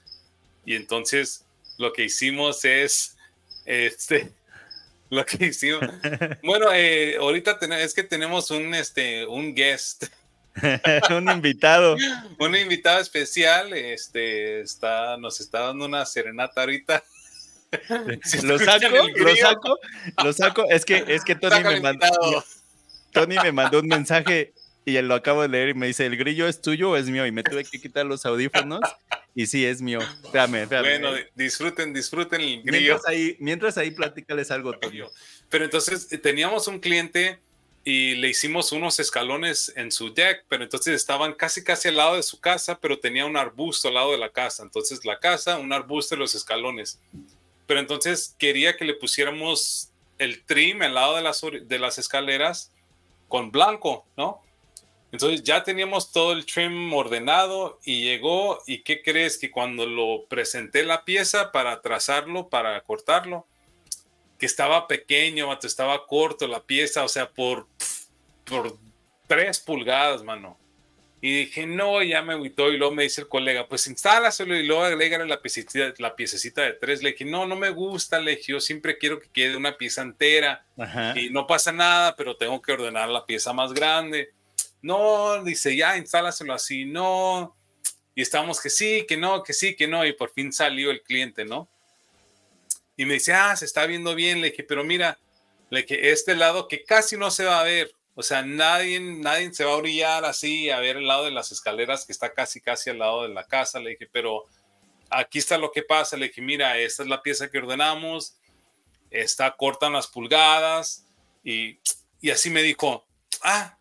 Y 0.66 0.76
entonces 0.76 1.44
lo 1.82 1.92
que 1.92 2.06
hicimos 2.06 2.64
es, 2.64 3.18
este, 3.66 4.32
lo 5.10 5.26
que 5.26 5.48
hicimos, 5.48 5.82
bueno, 6.44 6.72
eh, 6.72 7.18
ahorita 7.18 7.58
es 7.80 7.94
que 7.94 8.04
tenemos 8.04 8.52
un, 8.52 8.74
este, 8.74 9.26
un 9.26 9.54
guest, 9.54 10.06
Un 11.10 11.30
invitado. 11.30 11.96
un 12.38 12.56
invitado 12.56 13.00
especial, 13.00 13.72
este, 13.74 14.60
está, 14.60 15.16
nos 15.16 15.40
está 15.40 15.62
dando 15.62 15.86
una 15.86 16.06
serenata 16.06 16.62
ahorita. 16.62 17.04
Si 18.24 18.46
Lo 18.46 18.60
saco, 18.60 18.88
lo 19.16 19.36
saco, 19.38 19.80
lo 20.26 20.34
saco. 20.34 20.70
Es 20.70 20.84
que, 20.84 21.06
es 21.08 21.24
que 21.24 21.36
Tony 21.36 21.64
me, 21.64 21.80
mandó. 21.80 22.44
Tony 23.14 23.36
me 23.42 23.54
mandó 23.54 23.80
un 23.80 23.88
mensaje 23.88 24.54
y 24.86 25.00
lo 25.02 25.14
acabo 25.14 25.42
de 25.42 25.48
leer 25.48 25.70
y 25.70 25.74
me 25.74 25.88
dice, 25.88 26.06
¿el 26.06 26.18
grillo 26.18 26.48
es 26.48 26.62
tuyo 26.62 26.92
o 26.92 26.98
es 26.98 27.08
mío? 27.08 27.26
Y 27.26 27.32
me 27.32 27.44
tuve 27.44 27.64
que 27.64 27.80
quitar 27.80 28.06
los 28.06 28.26
audífonos 28.26 28.82
y 29.36 29.46
sí, 29.46 29.66
es 29.66 29.82
mío. 29.82 30.00
Espérame, 30.02 30.64
espérame. 30.64 31.02
Bueno, 31.02 31.18
disfruten, 31.36 31.94
disfruten 31.94 32.42
el 32.42 32.64
grillo. 32.64 32.72
mientras, 32.72 33.08
ahí, 33.08 33.36
mientras 33.40 33.78
ahí 33.78 33.92
platícales 33.92 34.52
algo, 34.52 34.74
Tony. 34.74 35.02
Pero 35.50 35.66
entonces 35.66 36.12
eh, 36.12 36.18
teníamos 36.18 36.68
un 36.68 36.80
cliente 36.80 37.40
y 37.84 38.16
le 38.16 38.30
hicimos 38.30 38.72
unos 38.72 39.00
escalones 39.00 39.74
en 39.76 39.92
su 39.92 40.14
deck, 40.14 40.46
pero 40.48 40.64
entonces 40.64 40.96
estaban 40.96 41.34
casi 41.34 41.64
casi 41.64 41.88
al 41.88 41.98
lado 41.98 42.16
de 42.16 42.24
su 42.24 42.40
casa, 42.40 42.80
pero 42.80 43.00
tenía 43.00 43.26
un 43.26 43.38
arbusto 43.38 43.88
al 43.88 43.96
lado 43.96 44.12
de 44.12 44.18
la 44.18 44.30
casa. 44.30 44.64
Entonces 44.64 45.06
la 45.06 45.20
casa, 45.20 45.58
un 45.58 45.74
arbusto 45.74 46.16
y 46.16 46.18
los 46.18 46.36
escalones. 46.36 47.00
Pero 47.68 47.80
entonces 47.80 48.36
quería 48.38 48.76
que 48.76 48.86
le 48.86 48.94
pusiéramos 48.96 49.90
el 50.18 50.44
trim 50.44 50.82
al 50.82 50.94
lado 50.94 51.16
de 51.16 51.22
las, 51.22 51.42
de 51.42 51.80
las 51.80 51.98
escaleras 51.98 52.72
con 53.28 53.52
blanco, 53.52 54.06
¿no? 54.18 54.42
Entonces 55.12 55.44
ya 55.44 55.64
teníamos 55.64 56.12
todo 56.12 56.32
el 56.32 56.46
trim 56.46 56.94
ordenado 56.94 57.80
y 57.84 58.04
llegó 58.04 58.62
y 58.66 58.84
¿qué 58.84 59.02
crees? 59.02 59.38
Que 59.38 59.52
cuando 59.52 59.86
lo 59.86 60.26
presenté 60.30 60.84
la 60.84 61.04
pieza 61.04 61.52
para 61.52 61.82
trazarlo, 61.82 62.48
para 62.48 62.80
cortarlo, 62.82 63.46
que 64.40 64.46
estaba 64.46 64.88
pequeño, 64.88 65.52
estaba 65.62 66.08
corto 66.08 66.48
la 66.48 66.64
pieza, 66.64 67.04
o 67.04 67.10
sea, 67.10 67.30
por, 67.30 67.68
por 68.46 68.78
tres 69.28 69.60
pulgadas, 69.60 70.24
mano. 70.24 70.58
Y 71.24 71.46
dije, 71.46 71.68
no, 71.68 72.02
ya 72.02 72.24
me 72.24 72.34
agüitó. 72.34 72.72
Y 72.72 72.78
luego 72.78 72.96
me 72.96 73.04
dice 73.04 73.22
el 73.22 73.28
colega, 73.28 73.68
pues 73.68 73.86
instálaselo 73.86 74.56
y 74.56 74.66
luego 74.66 74.84
agrégale 74.84 75.28
la 75.28 75.40
piececita, 75.40 75.94
la 76.00 76.16
piececita 76.16 76.64
de 76.64 76.74
tres. 76.74 77.04
Le 77.04 77.12
dije, 77.12 77.26
no, 77.26 77.46
no 77.46 77.56
me 77.56 77.70
gusta, 77.70 78.20
le 78.20 78.32
dije, 78.38 78.54
yo 78.54 78.60
siempre 78.60 78.98
quiero 78.98 79.20
que 79.20 79.30
quede 79.30 79.56
una 79.56 79.78
pieza 79.78 80.02
entera. 80.02 80.66
Ajá. 80.76 81.14
Y 81.20 81.30
no 81.30 81.46
pasa 81.46 81.72
nada, 81.72 82.16
pero 82.16 82.36
tengo 82.36 82.60
que 82.60 82.72
ordenar 82.72 83.08
la 83.10 83.28
pieza 83.28 83.54
más 83.54 83.72
grande. 83.74 84.32
No, 84.82 85.44
dice, 85.44 85.76
ya, 85.76 85.98
instálaselo 85.98 86.54
así, 86.54 86.86
no. 86.86 87.56
Y 88.16 88.22
estamos 88.22 88.60
que 88.60 88.70
sí, 88.70 89.06
que 89.08 89.18
no, 89.18 89.44
que 89.44 89.54
sí, 89.54 89.76
que 89.76 89.88
no. 89.88 90.06
Y 90.06 90.14
por 90.14 90.32
fin 90.32 90.52
salió 90.52 90.92
el 90.92 91.02
cliente, 91.02 91.46
¿no? 91.46 91.70
Y 92.98 93.06
me 93.06 93.16
dice, 93.16 93.34
ah, 93.34 93.56
se 93.56 93.66
está 93.66 93.86
viendo 93.86 94.16
bien. 94.16 94.42
Le 94.42 94.52
dije, 94.52 94.64
pero 94.64 94.84
mira, 94.84 95.18
le 95.70 95.84
dije, 95.84 96.12
este 96.12 96.36
lado 96.36 96.68
que 96.68 96.84
casi 96.84 97.18
no 97.18 97.32
se 97.32 97.46
va 97.46 97.60
a 97.60 97.64
ver. 97.64 97.94
O 98.14 98.24
sea, 98.24 98.42
nadie, 98.42 99.00
nadie 99.00 99.54
se 99.54 99.64
va 99.64 99.72
a 99.72 99.78
orillar 99.78 100.26
así 100.26 100.70
a 100.70 100.80
ver 100.80 100.98
el 100.98 101.08
lado 101.08 101.26
de 101.26 101.32
las 101.32 101.52
escaleras 101.52 102.06
que 102.06 102.12
está 102.12 102.34
casi, 102.34 102.60
casi 102.60 102.90
al 102.90 103.00
lado 103.00 103.24
de 103.24 103.30
la 103.30 103.48
casa. 103.48 103.80
Le 103.80 103.92
dije, 103.92 104.10
pero 104.12 104.46
aquí 105.10 105.40
está 105.40 105.58
lo 105.58 105.72
que 105.72 105.84
pasa. 105.84 106.18
Le 106.18 106.28
dije, 106.28 106.42
mira, 106.42 106.78
esta 106.78 107.04
es 107.04 107.10
la 107.10 107.22
pieza 107.22 107.50
que 107.50 107.60
ordenamos. 107.60 108.36
Está 109.10 109.56
corta 109.56 109.88
en 109.88 109.94
las 109.94 110.08
pulgadas. 110.08 111.06
Y, 111.44 111.80
y 112.20 112.32
así 112.32 112.50
me 112.50 112.62
dijo, 112.62 113.06
ah, 113.42 113.78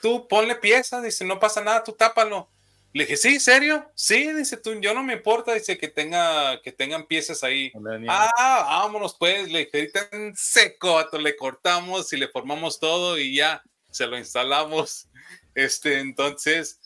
tú 0.00 0.26
ponle 0.28 0.54
pieza. 0.56 1.00
Dice, 1.00 1.24
no 1.24 1.38
pasa 1.38 1.60
nada, 1.60 1.84
tú 1.84 1.92
tápalo. 1.92 2.48
Le 2.92 3.04
dije, 3.04 3.16
sí, 3.16 3.38
¿serio? 3.38 3.88
Sí, 3.94 4.32
dice 4.32 4.56
tú, 4.56 4.74
yo 4.80 4.92
no 4.94 5.04
me 5.04 5.12
importa, 5.12 5.54
dice 5.54 5.78
que 5.78 5.86
tenga, 5.86 6.60
que 6.60 6.72
tengan 6.72 7.06
piezas 7.06 7.44
ahí. 7.44 7.72
Ah, 8.08 8.66
vámonos 8.82 9.14
pues, 9.16 9.48
le 9.48 9.60
dije, 9.60 9.70
ahorita 9.74 10.08
en 10.10 10.34
seco, 10.34 11.00
le 11.18 11.36
cortamos 11.36 12.12
y 12.12 12.16
le 12.16 12.26
formamos 12.26 12.80
todo 12.80 13.16
y 13.16 13.36
ya 13.36 13.62
se 13.90 14.06
lo 14.06 14.18
instalamos. 14.18 15.06
Este, 15.52 15.98
entonces, 15.98 16.80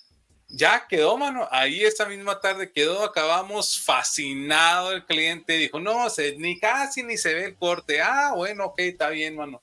ya 0.48 0.86
quedó, 0.88 1.18
mano. 1.18 1.46
Ahí 1.50 1.84
esa 1.84 2.06
misma 2.06 2.40
tarde 2.40 2.72
quedó, 2.72 3.04
acabamos 3.04 3.78
fascinado 3.78 4.92
el 4.92 5.04
cliente. 5.04 5.58
Dijo, 5.58 5.78
no, 5.80 6.08
se, 6.08 6.34
ni 6.36 6.58
casi 6.58 7.02
ni 7.02 7.18
se 7.18 7.34
ve 7.34 7.44
el 7.44 7.56
corte. 7.56 8.00
Ah, 8.00 8.32
bueno, 8.34 8.64
ok, 8.64 8.80
está 8.80 9.10
bien, 9.10 9.36
mano. 9.36 9.62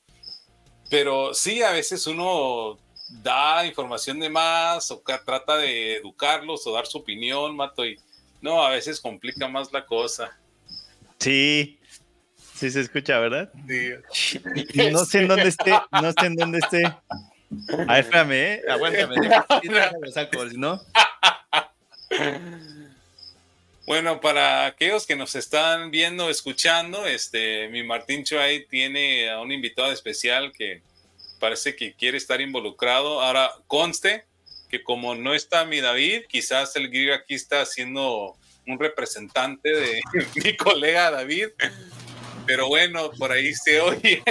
Pero 0.91 1.33
sí, 1.33 1.63
a 1.63 1.71
veces 1.71 2.05
uno 2.05 2.77
da 3.21 3.65
información 3.65 4.19
de 4.19 4.29
más 4.29 4.89
o 4.91 5.03
que 5.03 5.17
trata 5.25 5.57
de 5.57 5.97
educarlos 5.97 6.65
o 6.65 6.73
dar 6.73 6.85
su 6.87 6.97
opinión, 6.97 7.55
mato, 7.55 7.85
y 7.85 7.99
no, 8.41 8.63
a 8.63 8.69
veces 8.69 8.99
complica 8.99 9.47
más 9.47 9.71
la 9.71 9.85
cosa. 9.85 10.37
Sí, 11.19 11.79
sí 12.55 12.71
se 12.71 12.81
escucha, 12.81 13.19
¿verdad? 13.19 13.51
Sí. 14.11 14.39
No 14.91 15.05
sé 15.05 15.19
en 15.19 15.27
dónde 15.27 15.49
esté, 15.49 15.71
no 15.91 16.11
sé 16.11 16.25
en 16.25 16.35
dónde 16.35 16.59
esté. 16.59 16.83
Ah, 17.87 17.99
espérame, 17.99 18.31
¿eh? 18.31 18.61
Aguántame, 18.69 19.15
si 20.51 20.57
no. 20.57 20.81
Bueno, 23.85 24.21
para 24.21 24.67
aquellos 24.67 25.05
que 25.05 25.15
nos 25.15 25.35
están 25.35 25.91
viendo, 25.91 26.29
escuchando, 26.29 27.05
este, 27.05 27.67
mi 27.69 27.83
Martín 27.83 28.23
ahí 28.39 28.65
tiene 28.65 29.29
a 29.29 29.41
un 29.41 29.51
invitado 29.51 29.91
especial 29.91 30.53
que 30.53 30.81
parece 31.41 31.75
que 31.75 31.93
quiere 31.93 32.17
estar 32.17 32.39
involucrado. 32.39 33.19
Ahora, 33.19 33.51
conste 33.67 34.25
que 34.69 34.83
como 34.83 35.15
no 35.15 35.33
está 35.33 35.65
mi 35.65 35.81
David, 35.81 36.21
quizás 36.29 36.75
el 36.77 36.87
grillo 36.87 37.15
aquí 37.15 37.33
está 37.33 37.65
siendo 37.65 38.37
un 38.67 38.79
representante 38.79 39.69
de 39.69 39.99
mi 40.43 40.55
colega 40.55 41.11
David. 41.11 41.47
Pero 42.45 42.67
bueno, 42.67 43.11
por 43.17 43.31
ahí 43.31 43.53
se 43.53 43.81
oye. 43.81 44.23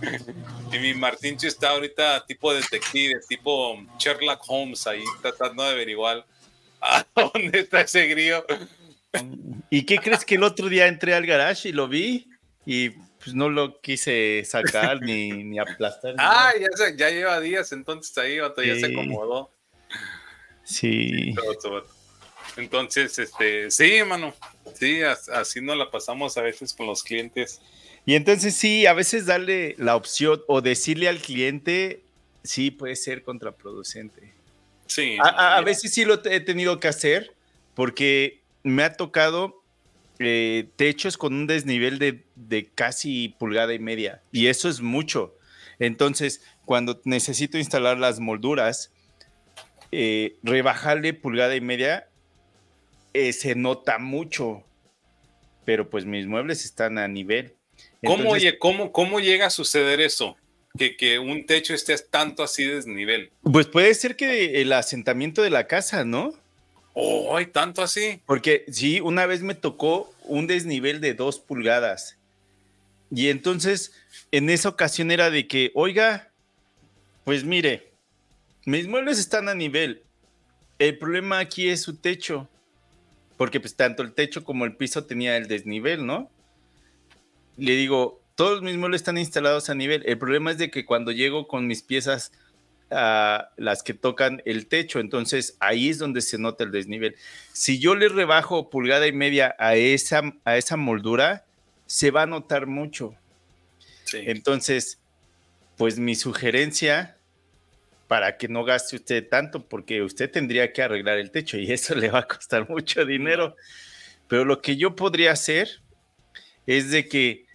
y 0.72 0.78
mi 0.78 0.94
Martíncho 0.94 1.46
está 1.46 1.70
ahorita 1.70 2.24
tipo 2.26 2.52
detective, 2.52 3.20
tipo 3.28 3.78
Sherlock 3.98 4.42
Holmes, 4.46 4.86
ahí 4.86 5.04
tratando 5.20 5.62
de 5.62 5.70
averiguar 5.70 6.26
a 6.80 7.06
dónde 7.14 7.60
está 7.60 7.82
ese 7.82 8.06
grillo. 8.06 8.44
¿Y 9.70 9.84
qué 9.84 9.98
crees 9.98 10.24
que 10.24 10.36
el 10.36 10.42
otro 10.42 10.68
día 10.68 10.86
entré 10.86 11.14
al 11.14 11.26
garage 11.26 11.68
y 11.68 11.72
lo 11.72 11.86
vi? 11.86 12.28
Y 12.64 12.90
pues 13.22 13.34
no 13.34 13.48
lo 13.48 13.80
quise 13.80 14.44
sacar 14.44 15.00
ni, 15.02 15.30
ni 15.30 15.58
aplastar. 15.58 16.14
Ah, 16.18 16.52
ya, 16.58 16.96
ya, 16.96 17.10
lleva 17.10 17.40
días 17.40 17.72
entonces 17.72 18.16
ahí, 18.18 18.36
ya 18.36 18.76
se 18.76 18.86
acomodó. 18.86 19.50
Sí. 20.64 21.34
Entonces, 22.56 23.18
este, 23.18 23.70
sí, 23.70 23.96
hermano, 23.96 24.34
sí, 24.74 25.00
así 25.02 25.60
nos 25.60 25.76
la 25.76 25.90
pasamos 25.90 26.36
a 26.36 26.42
veces 26.42 26.74
con 26.74 26.86
los 26.86 27.02
clientes. 27.02 27.60
Y 28.04 28.14
entonces 28.14 28.54
sí, 28.54 28.86
a 28.86 28.92
veces 28.92 29.26
darle 29.26 29.74
la 29.78 29.96
opción 29.96 30.42
o 30.48 30.60
decirle 30.60 31.08
al 31.08 31.18
cliente, 31.18 32.02
sí 32.42 32.70
puede 32.70 32.96
ser 32.96 33.22
contraproducente. 33.22 34.32
Sí. 34.86 35.16
A, 35.20 35.60
veces 35.62 35.94
sí 35.94 36.04
lo 36.04 36.22
he 36.24 36.40
tenido 36.40 36.78
que 36.78 36.88
hacer 36.88 37.32
porque 37.74 38.42
me 38.62 38.82
ha 38.82 38.92
tocado 38.92 39.61
eh, 40.18 40.68
techos 40.76 41.16
con 41.16 41.34
un 41.34 41.46
desnivel 41.46 41.98
de, 41.98 42.24
de, 42.34 42.66
casi 42.66 43.30
pulgada 43.38 43.74
y 43.74 43.78
media 43.78 44.22
y 44.30 44.46
eso 44.46 44.68
es 44.68 44.80
mucho. 44.80 45.36
Entonces, 45.78 46.42
cuando 46.64 47.00
necesito 47.04 47.58
instalar 47.58 47.98
las 47.98 48.20
molduras, 48.20 48.92
eh, 49.90 50.36
rebajarle 50.42 51.12
pulgada 51.12 51.54
y 51.56 51.60
media 51.60 52.08
eh, 53.14 53.32
se 53.32 53.54
nota 53.54 53.98
mucho, 53.98 54.64
pero 55.64 55.90
pues 55.90 56.06
mis 56.06 56.26
muebles 56.26 56.64
están 56.64 56.98
a 56.98 57.08
nivel. 57.08 57.54
¿Cómo, 58.04 58.30
oye, 58.30 58.58
cómo, 58.58 58.92
¿Cómo 58.92 59.20
llega 59.20 59.46
a 59.46 59.50
suceder 59.50 60.00
eso? 60.00 60.36
Que, 60.78 60.96
que, 60.96 61.18
un 61.18 61.44
techo 61.44 61.74
esté 61.74 61.94
tanto 61.98 62.42
así 62.42 62.64
desnivel. 62.64 63.30
Pues 63.42 63.66
puede 63.66 63.92
ser 63.92 64.16
que 64.16 64.62
el 64.62 64.72
asentamiento 64.72 65.42
de 65.42 65.50
la 65.50 65.66
casa, 65.66 66.04
¿no? 66.04 66.32
Oh, 66.94 67.36
hay 67.36 67.46
tanto 67.46 67.82
así. 67.82 68.20
Porque 68.26 68.64
sí, 68.70 69.00
una 69.00 69.26
vez 69.26 69.42
me 69.42 69.54
tocó 69.54 70.12
un 70.24 70.46
desnivel 70.46 71.00
de 71.00 71.14
dos 71.14 71.38
pulgadas. 71.38 72.18
Y 73.10 73.28
entonces, 73.28 73.92
en 74.30 74.50
esa 74.50 74.68
ocasión 74.68 75.10
era 75.10 75.30
de 75.30 75.46
que, 75.46 75.70
oiga, 75.74 76.30
pues 77.24 77.44
mire, 77.44 77.92
mis 78.64 78.86
muebles 78.88 79.18
están 79.18 79.48
a 79.48 79.54
nivel. 79.54 80.02
El 80.78 80.98
problema 80.98 81.38
aquí 81.38 81.68
es 81.68 81.82
su 81.82 81.96
techo 81.96 82.48
porque 83.42 83.58
pues 83.58 83.74
tanto 83.74 84.04
el 84.04 84.12
techo 84.12 84.44
como 84.44 84.64
el 84.64 84.76
piso 84.76 85.04
tenía 85.04 85.36
el 85.36 85.48
desnivel, 85.48 86.06
¿no? 86.06 86.30
Le 87.56 87.72
digo, 87.72 88.20
todos 88.36 88.62
mis 88.62 88.76
muebles 88.76 89.00
están 89.00 89.18
instalados 89.18 89.68
a 89.68 89.74
nivel. 89.74 90.04
El 90.06 90.16
problema 90.16 90.52
es 90.52 90.58
de 90.58 90.70
que 90.70 90.84
cuando 90.84 91.10
llego 91.10 91.48
con 91.48 91.66
mis 91.66 91.82
piezas, 91.82 92.30
las 92.92 93.82
que 93.82 93.94
tocan 93.94 94.42
el 94.44 94.66
techo, 94.66 95.00
entonces 95.00 95.56
ahí 95.60 95.88
es 95.88 95.98
donde 95.98 96.20
se 96.20 96.38
nota 96.38 96.64
el 96.64 96.70
desnivel. 96.70 97.16
Si 97.52 97.78
yo 97.78 97.94
le 97.94 98.08
rebajo 98.08 98.70
pulgada 98.70 99.06
y 99.06 99.12
media 99.12 99.54
a 99.58 99.76
esa, 99.76 100.34
a 100.44 100.56
esa 100.56 100.76
moldura, 100.76 101.44
se 101.86 102.10
va 102.10 102.22
a 102.22 102.26
notar 102.26 102.66
mucho. 102.66 103.14
Entonces, 104.12 104.98
pues 105.76 105.98
mi 105.98 106.14
sugerencia 106.14 107.16
para 108.12 108.36
que 108.36 108.46
no 108.46 108.62
gaste 108.62 108.96
usted 108.96 109.26
tanto, 109.26 109.66
porque 109.66 110.02
usted 110.02 110.30
tendría 110.30 110.70
que 110.72 110.82
arreglar 110.82 111.16
el 111.16 111.30
techo 111.30 111.56
y 111.56 111.72
eso 111.72 111.94
le 111.96 112.10
va 112.10 112.18
a 112.18 112.28
costar 112.28 112.68
mucho 112.68 113.06
dinero. 113.06 113.56
Pero 114.28 114.44
lo 114.44 114.60
que 114.60 114.76
yo 114.76 114.94
podría 114.94 115.32
hacer 115.32 115.80
es 116.66 116.90
de 116.90 117.08
que 117.08 117.46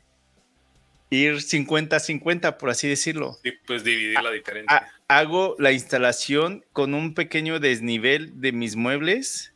ir 1.09 1.35
50-50, 1.35 2.57
por 2.57 2.69
así 2.69 2.87
decirlo. 2.87 3.37
Sí, 3.43 3.51
pues 3.65 3.83
dividir 3.83 4.19
la 4.19 4.31
diferencia. 4.31 4.91
Hago 5.07 5.55
la 5.57 5.71
instalación 5.71 6.65
con 6.73 6.93
un 6.93 7.13
pequeño 7.13 7.59
desnivel 7.59 8.41
de 8.41 8.51
mis 8.51 8.75
muebles. 8.75 9.53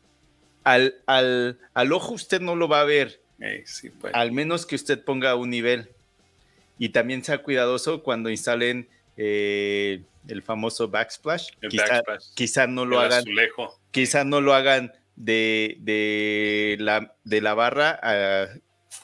Al, 0.63 0.95
al, 1.07 1.59
al 1.73 1.93
ojo 1.93 2.13
usted 2.13 2.39
no 2.41 2.55
lo 2.55 2.67
va 2.67 2.81
a 2.81 2.85
ver. 2.85 3.19
sí, 3.65 3.89
pues. 3.89 4.13
Al 4.13 4.31
menos 4.31 4.65
que 4.65 4.75
usted 4.75 5.03
ponga 5.03 5.35
un 5.35 5.49
nivel. 5.49 5.89
Y 6.77 6.89
también 6.89 7.23
sea 7.23 7.39
cuidadoso 7.39 8.01
cuando 8.01 8.29
instalen 8.29 8.87
eh, 9.17 10.01
el 10.27 10.41
famoso 10.41 10.87
backsplash. 10.87 11.49
quizá, 12.35 12.67
no 12.67 12.85
lo 12.85 12.99
hagan. 12.99 13.23
Quizá 13.91 14.23
no 14.23 14.41
lo 14.41 14.53
hagan 14.53 14.93
de, 15.15 15.77
de, 15.81 16.77
la, 16.79 17.13
de 17.23 17.41
la 17.41 17.53
barra 17.53 17.99
a 18.01 18.47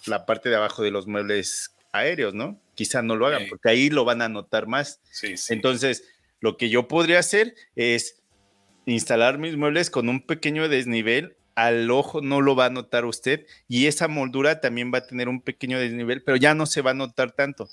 la 0.05 0.25
parte 0.25 0.49
de 0.49 0.55
abajo 0.55 0.81
de 0.81 0.91
los 0.91 1.07
muebles 1.07 1.75
aéreos, 1.91 2.33
¿no? 2.33 2.59
Quizá 2.75 3.01
no 3.01 3.15
lo 3.15 3.27
hagan, 3.27 3.47
porque 3.49 3.69
ahí 3.69 3.89
lo 3.89 4.05
van 4.05 4.21
a 4.21 4.29
notar 4.29 4.67
más. 4.67 4.99
Entonces, 5.49 6.03
lo 6.39 6.57
que 6.57 6.69
yo 6.69 6.87
podría 6.87 7.19
hacer 7.19 7.55
es 7.75 8.21
instalar 8.85 9.37
mis 9.37 9.57
muebles 9.57 9.89
con 9.89 10.09
un 10.09 10.21
pequeño 10.21 10.69
desnivel. 10.69 11.35
Al 11.55 11.89
ojo 11.89 12.21
no 12.21 12.41
lo 12.41 12.55
va 12.55 12.65
a 12.65 12.69
notar 12.69 13.05
usted 13.05 13.47
y 13.67 13.87
esa 13.87 14.07
moldura 14.07 14.61
también 14.61 14.91
va 14.93 14.99
a 14.99 15.07
tener 15.07 15.27
un 15.27 15.41
pequeño 15.41 15.79
desnivel, 15.79 16.21
pero 16.21 16.37
ya 16.37 16.53
no 16.53 16.67
se 16.67 16.81
va 16.81 16.91
a 16.91 16.93
notar 16.93 17.31
tanto. 17.31 17.67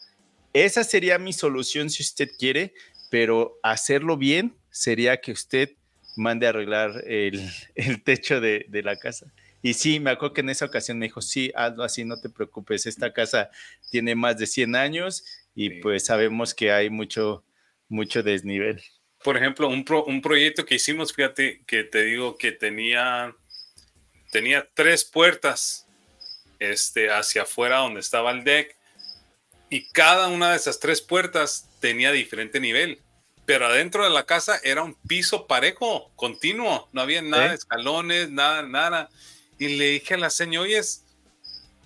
Esa 0.55 0.85
sería 0.85 1.18
mi 1.18 1.33
solución 1.33 1.90
si 1.90 2.03
usted 2.03 2.31
quiere, 2.38 2.72
pero 3.11 3.59
hacerlo 3.62 4.16
bien 4.16 4.55
sería 4.70 5.20
que 5.20 5.33
usted 5.33 5.70
mande 6.16 6.46
a 6.46 6.50
arreglar 6.50 7.03
el, 7.07 7.40
techo 8.05 8.40
de, 8.40 8.66
la 8.85 8.96
casa. 8.96 9.27
Y 9.62 9.74
sí, 9.74 9.98
me 10.00 10.11
acuerdo 10.11 10.35
que 10.35 10.40
en 10.42 10.50
esa 10.50 10.66
ocasión 10.66 10.98
me 10.98 11.07
dijo, 11.07 11.22
sí, 11.22 11.50
hazlo 11.55 11.85
así, 11.85 12.05
no 12.05 12.20
te 12.20 12.29
preocupes, 12.29 12.87
esta 12.87 13.12
casa 13.12 13.50
tiene 13.90 14.14
más 14.14 14.38
de 14.38 14.46
100 14.46 14.77
años 14.77 15.24
y 15.55 15.81
pues 15.81 16.05
sabemos 16.05 16.55
que 16.55 16.70
hay 16.70 16.90
mucho, 16.90 17.44
mucho 17.88 18.22
desnivel. 18.22 18.82
Por 19.22 19.36
ejemplo, 19.36 19.68
un, 19.68 19.84
un 20.06 20.22
proyecto 20.22 20.66
que 20.66 20.74
hicimos, 20.74 21.12
fíjate, 21.12 21.62
que 21.66 21.84
te 21.84 22.02
digo 22.02 22.36
que 22.36 22.52
tenía, 22.52 23.34
tenía 24.30 24.68
tres 24.74 25.04
puertas 25.04 25.86
este, 26.58 27.10
hacia 27.10 27.42
afuera 27.42 27.78
donde 27.78 28.00
estaba 28.00 28.30
el 28.30 28.44
deck 28.44 28.76
y 29.70 29.88
cada 29.90 30.28
una 30.28 30.50
de 30.50 30.56
esas 30.56 30.78
tres 30.78 31.00
puertas 31.00 31.68
tenía 31.80 32.12
diferente 32.12 32.60
nivel 32.60 33.00
pero 33.46 33.66
adentro 33.66 34.04
de 34.04 34.10
la 34.10 34.24
casa 34.24 34.58
era 34.62 34.82
un 34.82 34.94
piso 34.94 35.46
parejo, 35.46 36.10
continuo, 36.16 36.88
no 36.92 37.02
había 37.02 37.20
nada 37.20 37.48
de 37.48 37.54
escalones, 37.54 38.30
nada, 38.30 38.62
nada. 38.62 39.10
Y 39.58 39.76
le 39.76 39.90
dije 39.90 40.14
a 40.14 40.18
la 40.18 40.30
señora, 40.30 40.64
oye, 40.64 40.80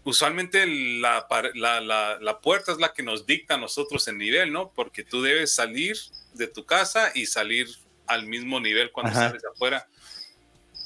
usualmente 0.04 0.66
la, 0.66 1.26
la, 1.54 2.40
puerta 2.40 2.72
es 2.72 2.78
la 2.78 2.92
que 2.92 3.02
nos 3.02 3.26
dicta 3.26 3.54
a 3.54 3.58
nosotros 3.58 4.06
el 4.08 4.18
nivel, 4.18 4.52
¿no? 4.52 4.72
Porque 4.72 5.04
tú 5.04 5.22
debes 5.22 5.54
salir 5.54 5.96
de 6.34 6.46
tu 6.46 6.64
casa 6.64 7.11
y 7.14 7.26
salir 7.26 7.68
al 8.06 8.26
mismo 8.26 8.61
nivel 8.61 8.90
cuando 8.90 9.12
sales 9.12 9.42
afuera. 9.44 9.87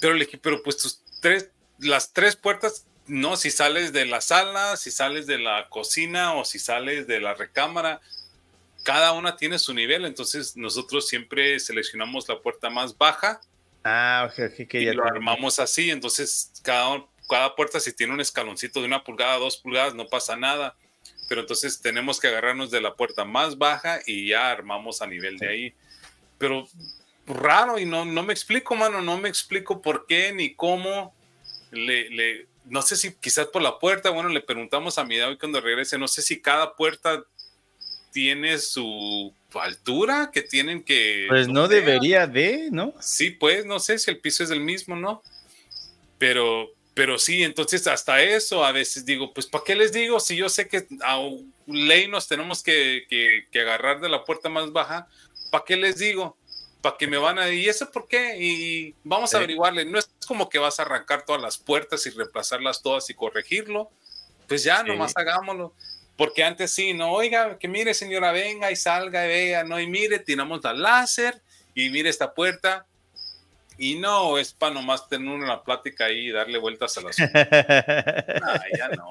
Pero 0.01 0.15
le 0.15 0.25
dije, 0.25 0.39
pero 0.39 0.63
pues 0.63 0.77
tus 0.79 1.03
tres, 1.21 1.51
las 1.79 2.13
tres 2.13 2.37
puertas, 2.37 2.87
no, 3.07 3.37
si 3.37 3.51
sales 3.51 3.93
de 3.93 4.07
la 4.07 4.21
sala, 4.21 4.77
si 4.77 4.91
sales 4.91 5.27
de 5.27 5.39
la 5.39 5.69
cocina 5.69 6.35
o 6.35 6.45
si 6.45 6.59
sales 6.59 7.07
de 7.07 7.21
la 7.21 7.35
recámara, 7.35 8.01
cada 8.83 9.13
una 9.13 9.37
tiene 9.37 9.59
su 9.59 9.75
nivel, 9.75 10.05
entonces 10.05 10.57
nosotros 10.57 11.07
siempre 11.07 11.61
seleccionamos 11.61 12.29
la 12.29 12.41
puerta 12.41 12.69
más 12.69 12.97
baja. 12.99 13.41
Ah, 13.85 14.29
ok, 14.29 14.67
que 14.69 14.81
y 14.81 14.93
lo 14.93 15.05
armamos 15.05 15.59
así, 15.59 15.91
entonces 15.91 16.53
cada, 16.63 17.05
cada 17.33 17.57
puerta 17.57 17.81
si 17.81 17.95
tiene 17.95 18.13
un 18.13 18.21
escaloncito 18.21 18.81
de 18.81 18.87
una 18.87 19.03
pulgada, 19.03 19.39
dos 19.39 19.57
pulgadas, 19.57 19.95
no 19.95 20.07
pasa 20.07 20.37
nada, 20.37 20.77
pero 21.31 21.41
entonces 21.41 21.81
tenemos 21.81 22.21
que 22.21 22.29
agarrarnos 22.29 22.71
de 22.71 22.83
la 22.83 22.95
puerta 22.95 23.25
más 23.25 23.57
baja 23.57 24.01
y 24.07 24.29
ya 24.29 24.51
armamos 24.51 25.01
a 25.01 25.07
nivel 25.07 25.39
de 25.39 25.49
ahí. 25.49 25.75
Pero 26.37 26.69
raro 27.27 27.79
y 27.79 27.87
no, 27.87 28.05
no 28.05 28.23
me 28.23 28.35
explico, 28.35 28.75
mano, 28.75 29.01
no 29.01 29.17
me 29.17 29.31
explico 29.31 29.81
por 29.81 30.05
qué 30.07 30.35
ni 30.35 30.55
cómo 30.55 31.15
le, 31.71 32.11
le 32.11 32.47
no 32.67 32.83
sé 32.83 32.97
si 32.97 33.15
quizás 33.15 33.47
por 33.47 33.63
la 33.63 33.79
puerta, 33.79 34.11
bueno, 34.11 34.29
le 34.29 34.43
preguntamos 34.43 34.99
a 34.99 35.05
mi 35.05 35.19
hoy 35.19 35.39
cuando 35.39 35.63
regrese, 35.63 35.97
no 35.97 36.09
sé 36.09 36.21
si 36.21 36.43
cada 36.43 36.77
puerta 36.77 37.25
tiene 38.13 38.59
su 38.59 39.33
altura 39.55 40.31
que 40.31 40.43
tienen 40.43 40.83
que... 40.83 41.25
Pues 41.31 41.49
no, 41.49 41.67
debería 41.67 42.27
de, 42.27 42.69
¿no? 42.71 42.93
Sí, 43.01 43.31
pues 43.31 43.65
no 43.65 43.81
sé 43.81 43.99
si 43.99 44.11
el 44.11 44.19
piso 44.19 44.45
es 44.45 44.51
el 44.51 44.61
mismo, 44.61 44.97
¿no? 44.97 45.23
Pero, 46.19 46.69
pero 46.95 47.19
sí, 47.19 47.43
entonces 47.43 47.87
hasta 47.87 48.23
eso 48.23 48.65
a 48.65 48.73
veces 48.73 49.07
digo, 49.07 49.33
pues 49.33 49.47
¿para 49.47 49.65
qué 49.65 49.75
les 49.75 49.93
digo? 49.93 50.21
Si 50.21 50.37
yo 50.37 50.49
sé 50.49 50.69
que 50.69 50.87
a 51.03 51.19
ley 51.67 52.09
nos 52.09 52.29
tenemos 52.29 52.63
que, 52.63 53.07
que, 53.09 53.61
agarrar 53.61 54.01
de 54.01 54.11
la 54.11 54.25
puerta 54.25 54.49
más 54.49 54.73
baja, 54.73 55.09
¿para 55.51 55.65
qué 55.65 55.77
les 55.77 55.99
digo? 55.99 56.37
para 56.83 56.97
que 56.97 57.07
me 57.07 57.17
van 57.17 57.39
a... 57.39 57.49
¿Y 57.49 57.69
eso 57.69 57.89
por 57.93 58.09
qué? 58.09 58.37
Y 58.41 58.97
vamos 59.05 59.33
a 59.33 59.37
averiguarle. 59.37 59.85
No 59.85 60.01
es 60.01 60.11
como 60.27 60.49
que 60.49 60.59
vas 60.59 60.81
a 60.81 60.83
arrancar 60.83 61.25
todas 61.25 61.41
las 61.41 61.57
puertas 61.57 62.05
y 62.07 62.11
reemplazarlas 62.11 62.83
todas 62.83 63.09
y 63.09 63.15
corregirlo. 63.15 63.89
Pues 64.49 64.65
ya, 64.65 64.83
nomás 64.83 65.13
hagámoslo. 65.17 65.75
Porque 66.17 66.43
antes 66.43 66.73
sí, 66.73 66.93
no, 66.93 67.13
oiga, 67.13 67.57
que 67.57 67.69
mire 67.69 67.95
señora, 67.95 68.33
venga 68.33 68.71
y 68.73 68.77
salga 68.77 69.25
y 69.25 69.29
vea, 69.29 69.65
no, 69.65 69.81
y 69.81 69.87
mire, 69.87 70.19
tiramos 70.19 70.63
la 70.65 70.75
láser 70.75 71.41
y 71.73 71.89
mire 71.89 72.11
esta 72.11 72.35
puerta 72.35 72.85
y 73.83 73.97
no, 73.97 74.39
es 74.39 74.53
para 74.53 74.75
nomás 74.75 75.09
tener 75.09 75.29
una 75.29 75.65
plática 75.65 76.05
ahí 76.05 76.29
y 76.29 76.31
darle 76.31 76.57
vueltas 76.59 76.97
a 76.99 77.01
las. 77.01 77.17
ya 78.77 78.89
no, 78.97 79.11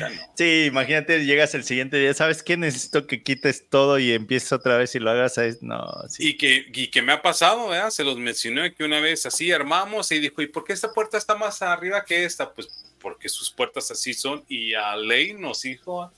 ya 0.00 0.08
no. 0.08 0.32
Sí, 0.36 0.64
imagínate, 0.66 1.24
llegas 1.24 1.54
el 1.54 1.62
siguiente 1.62 1.96
día, 1.96 2.12
¿sabes 2.12 2.42
qué? 2.42 2.56
Necesito 2.56 3.06
que 3.06 3.22
quites 3.22 3.68
todo 3.68 4.00
y 4.00 4.10
empieces 4.10 4.52
otra 4.52 4.76
vez 4.78 4.96
y 4.96 4.98
lo 4.98 5.12
hagas. 5.12 5.38
A... 5.38 5.44
No, 5.60 5.86
sí. 6.08 6.30
Y 6.30 6.36
que, 6.36 6.66
y 6.74 6.88
que 6.88 7.02
me 7.02 7.12
ha 7.12 7.22
pasado, 7.22 7.68
¿verdad? 7.68 7.90
Se 7.90 8.02
los 8.02 8.18
mencioné 8.18 8.74
que 8.74 8.82
una 8.82 8.98
vez 8.98 9.26
así 9.26 9.52
armamos 9.52 10.10
y 10.10 10.18
dijo, 10.18 10.42
¿y 10.42 10.48
por 10.48 10.64
qué 10.64 10.72
esta 10.72 10.92
puerta 10.92 11.16
está 11.16 11.36
más 11.36 11.62
arriba 11.62 12.04
que 12.04 12.24
esta? 12.24 12.52
Pues 12.52 12.66
porque 13.00 13.28
sus 13.28 13.48
puertas 13.52 13.92
así 13.92 14.12
son 14.12 14.44
y 14.48 14.74
a 14.74 14.96
ley 14.96 15.34
nos 15.34 15.62
dijo, 15.62 16.10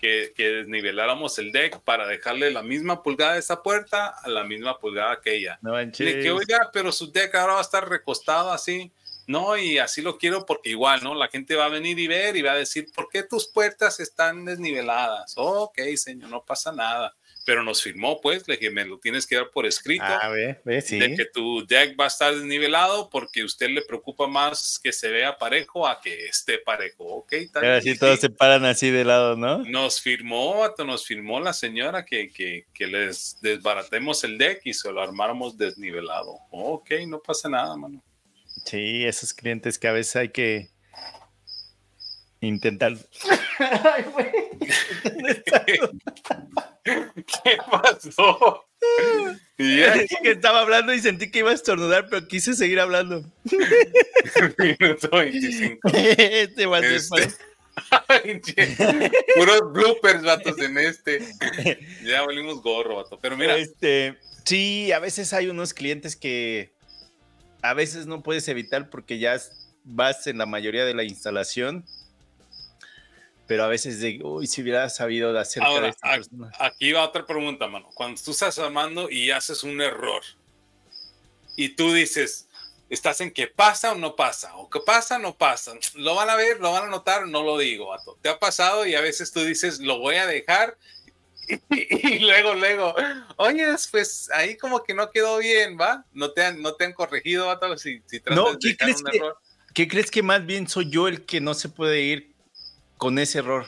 que, 0.00 0.32
desniveláramos 0.36 1.38
el 1.38 1.52
deck 1.52 1.80
para 1.80 2.06
dejarle 2.06 2.50
la 2.50 2.62
misma 2.62 3.02
pulgada 3.02 3.34
de 3.34 3.40
esa 3.40 3.62
puerta 3.62 4.08
a 4.08 4.28
la 4.28 4.44
misma 4.44 4.78
pulgada 4.78 5.20
que 5.20 5.36
ella. 5.36 5.58
No 5.62 5.74
que, 5.92 6.30
oiga, 6.30 6.70
pero 6.72 6.90
su 6.90 7.12
deck 7.12 7.34
ahora 7.34 7.54
va 7.54 7.58
a 7.58 7.62
estar 7.62 7.88
recostado 7.88 8.50
así. 8.50 8.90
No, 9.26 9.56
y 9.56 9.78
así 9.78 10.02
lo 10.02 10.18
quiero 10.18 10.44
porque 10.44 10.70
igual, 10.70 11.04
¿no? 11.04 11.14
La 11.14 11.28
gente 11.28 11.54
va 11.54 11.66
a 11.66 11.68
venir 11.68 11.98
y 11.98 12.08
ver 12.08 12.36
y 12.36 12.42
va 12.42 12.52
a 12.52 12.56
decir, 12.56 12.88
¿por 12.92 13.08
qué 13.08 13.22
tus 13.22 13.46
puertas 13.46 14.00
están 14.00 14.44
desniveladas? 14.44 15.34
ok, 15.36 15.78
señor, 15.96 16.30
no 16.30 16.44
pasa 16.44 16.72
nada 16.72 17.14
pero 17.44 17.62
nos 17.62 17.82
firmó, 17.82 18.20
pues, 18.20 18.46
le 18.46 18.56
dije, 18.56 18.70
me 18.70 18.84
lo 18.84 18.98
tienes 18.98 19.26
que 19.26 19.36
dar 19.36 19.50
por 19.50 19.66
escrito. 19.66 20.04
Ah, 20.06 20.28
ve, 20.28 20.60
ve, 20.64 20.80
sí. 20.80 20.98
De 20.98 21.14
que 21.14 21.24
tu 21.24 21.66
deck 21.66 21.98
va 21.98 22.04
a 22.04 22.08
estar 22.08 22.34
desnivelado 22.34 23.08
porque 23.10 23.40
a 23.40 23.44
usted 23.44 23.70
le 23.70 23.82
preocupa 23.82 24.26
más 24.26 24.78
que 24.82 24.92
se 24.92 25.10
vea 25.10 25.36
parejo 25.36 25.86
a 25.86 26.00
que 26.00 26.26
esté 26.26 26.58
parejo, 26.58 27.04
¿ok? 27.04 27.32
Pero 27.52 27.74
así 27.74 27.98
todos 27.98 28.20
se 28.20 28.30
paran 28.30 28.64
así 28.64 28.90
de 28.90 29.04
lado, 29.04 29.36
¿no? 29.36 29.58
Nos 29.64 30.00
firmó, 30.00 30.64
nos 30.84 31.06
firmó 31.06 31.40
la 31.40 31.52
señora 31.52 32.04
que, 32.04 32.30
que, 32.30 32.66
que, 32.72 32.86
les 32.86 33.38
desbaratemos 33.40 34.22
el 34.24 34.38
deck 34.38 34.60
y 34.64 34.74
se 34.74 34.90
lo 34.92 35.00
armáramos 35.00 35.56
desnivelado. 35.56 36.38
Ok, 36.50 36.90
no 37.06 37.20
pasa 37.20 37.48
nada, 37.48 37.76
mano. 37.76 38.02
Sí, 38.64 39.04
esos 39.04 39.32
clientes 39.32 39.78
que 39.78 39.88
a 39.88 39.92
veces 39.92 40.16
hay 40.16 40.28
que 40.30 40.70
intentar. 42.40 42.96
Ay, 43.58 44.04
¿Qué 46.84 47.58
pasó? 47.70 48.64
Es 49.58 50.16
que 50.22 50.30
estaba 50.30 50.60
hablando 50.60 50.94
y 50.94 51.00
sentí 51.00 51.30
que 51.30 51.40
iba 51.40 51.50
a 51.50 51.54
estornudar, 51.54 52.08
pero 52.08 52.26
quise 52.26 52.54
seguir 52.54 52.80
hablando. 52.80 53.22
Minuto 54.58 55.10
25. 55.10 55.88
Este, 55.88 56.64
este... 58.24 58.76
Puros 59.36 59.72
bloopers, 59.72 60.22
vatos, 60.22 60.58
en 60.60 60.78
este. 60.78 61.20
Ya 62.04 62.22
volvimos 62.22 62.62
gorro, 62.62 62.96
vato. 62.96 63.18
Pero 63.20 63.36
mira. 63.36 63.56
Este, 63.58 64.16
sí, 64.44 64.92
a 64.92 64.98
veces 64.98 65.34
hay 65.34 65.48
unos 65.48 65.74
clientes 65.74 66.16
que 66.16 66.72
a 67.60 67.74
veces 67.74 68.06
no 68.06 68.22
puedes 68.22 68.48
evitar 68.48 68.88
porque 68.88 69.18
ya 69.18 69.38
vas 69.84 70.26
en 70.26 70.38
la 70.38 70.46
mayoría 70.46 70.86
de 70.86 70.94
la 70.94 71.04
instalación 71.04 71.84
pero 73.50 73.64
a 73.64 73.66
veces 73.66 73.98
de, 73.98 74.20
uy, 74.22 74.46
si 74.46 74.62
hubiera 74.62 74.88
sabido 74.88 75.32
de 75.32 75.40
hacer 75.40 75.64
Ahora, 75.64 75.92
Aquí 76.60 76.92
va 76.92 77.02
otra 77.02 77.26
pregunta, 77.26 77.66
mano. 77.66 77.90
Cuando 77.94 78.22
tú 78.22 78.30
estás 78.30 78.56
armando 78.60 79.10
y 79.10 79.32
haces 79.32 79.64
un 79.64 79.80
error 79.80 80.22
y 81.56 81.70
tú 81.70 81.92
dices, 81.92 82.48
¿estás 82.88 83.20
en 83.20 83.32
qué 83.32 83.48
pasa 83.48 83.90
o 83.90 83.96
no 83.96 84.14
pasa? 84.14 84.54
¿O 84.54 84.70
qué 84.70 84.78
pasa 84.78 85.16
o 85.16 85.18
no 85.18 85.36
pasa? 85.36 85.72
¿Lo 85.96 86.14
van 86.14 86.30
a 86.30 86.36
ver? 86.36 86.60
¿Lo 86.60 86.70
van 86.70 86.84
a 86.84 86.90
notar? 86.90 87.26
No 87.26 87.42
lo 87.42 87.58
digo, 87.58 87.88
vato. 87.88 88.16
¿Te 88.22 88.28
ha 88.28 88.38
pasado? 88.38 88.86
Y 88.86 88.94
a 88.94 89.00
veces 89.00 89.32
tú 89.32 89.40
dices, 89.40 89.80
lo 89.80 89.98
voy 89.98 90.14
a 90.14 90.28
dejar 90.28 90.78
y, 91.70 92.20
luego, 92.20 92.54
luego, 92.54 92.94
oye, 93.34 93.66
pues 93.90 94.30
ahí 94.32 94.56
como 94.56 94.84
que 94.84 94.94
no 94.94 95.10
quedó 95.10 95.38
bien, 95.38 95.76
¿va? 95.76 96.04
No 96.12 96.30
te 96.30 96.44
han, 96.44 96.62
no 96.62 96.74
te 96.74 96.84
han 96.84 96.92
corregido, 96.92 97.48
vato, 97.48 97.76
si, 97.76 98.00
si 98.06 98.22
no, 98.30 98.56
¿qué 98.60 98.76
crees 98.76 99.02
que, 99.02 99.20
¿Qué 99.74 99.88
crees 99.88 100.10
que 100.12 100.22
más 100.22 100.46
bien 100.46 100.68
soy 100.68 100.88
yo 100.88 101.08
el 101.08 101.24
que 101.24 101.40
no 101.40 101.54
se 101.54 101.68
puede 101.68 102.00
ir 102.02 102.29
con 103.00 103.18
ese 103.18 103.38
error. 103.38 103.66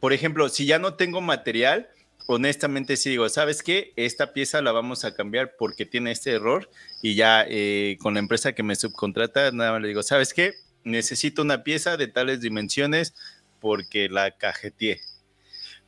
Por 0.00 0.12
ejemplo, 0.12 0.50
si 0.50 0.66
ya 0.66 0.78
no 0.78 0.94
tengo 0.94 1.22
material, 1.22 1.88
honestamente 2.26 2.98
sí 2.98 3.08
digo, 3.08 3.26
¿sabes 3.30 3.62
qué? 3.62 3.94
Esta 3.96 4.34
pieza 4.34 4.60
la 4.60 4.70
vamos 4.70 5.06
a 5.06 5.14
cambiar 5.14 5.56
porque 5.58 5.86
tiene 5.86 6.10
este 6.10 6.32
error 6.32 6.68
y 7.00 7.14
ya 7.14 7.46
eh, 7.48 7.96
con 8.00 8.14
la 8.14 8.20
empresa 8.20 8.52
que 8.52 8.62
me 8.62 8.76
subcontrata, 8.76 9.50
nada 9.50 9.72
más 9.72 9.80
le 9.80 9.88
digo, 9.88 10.02
¿sabes 10.02 10.34
qué? 10.34 10.52
Necesito 10.84 11.40
una 11.40 11.64
pieza 11.64 11.96
de 11.96 12.06
tales 12.06 12.42
dimensiones 12.42 13.14
porque 13.60 14.10
la 14.10 14.30
cajeteé. 14.32 15.00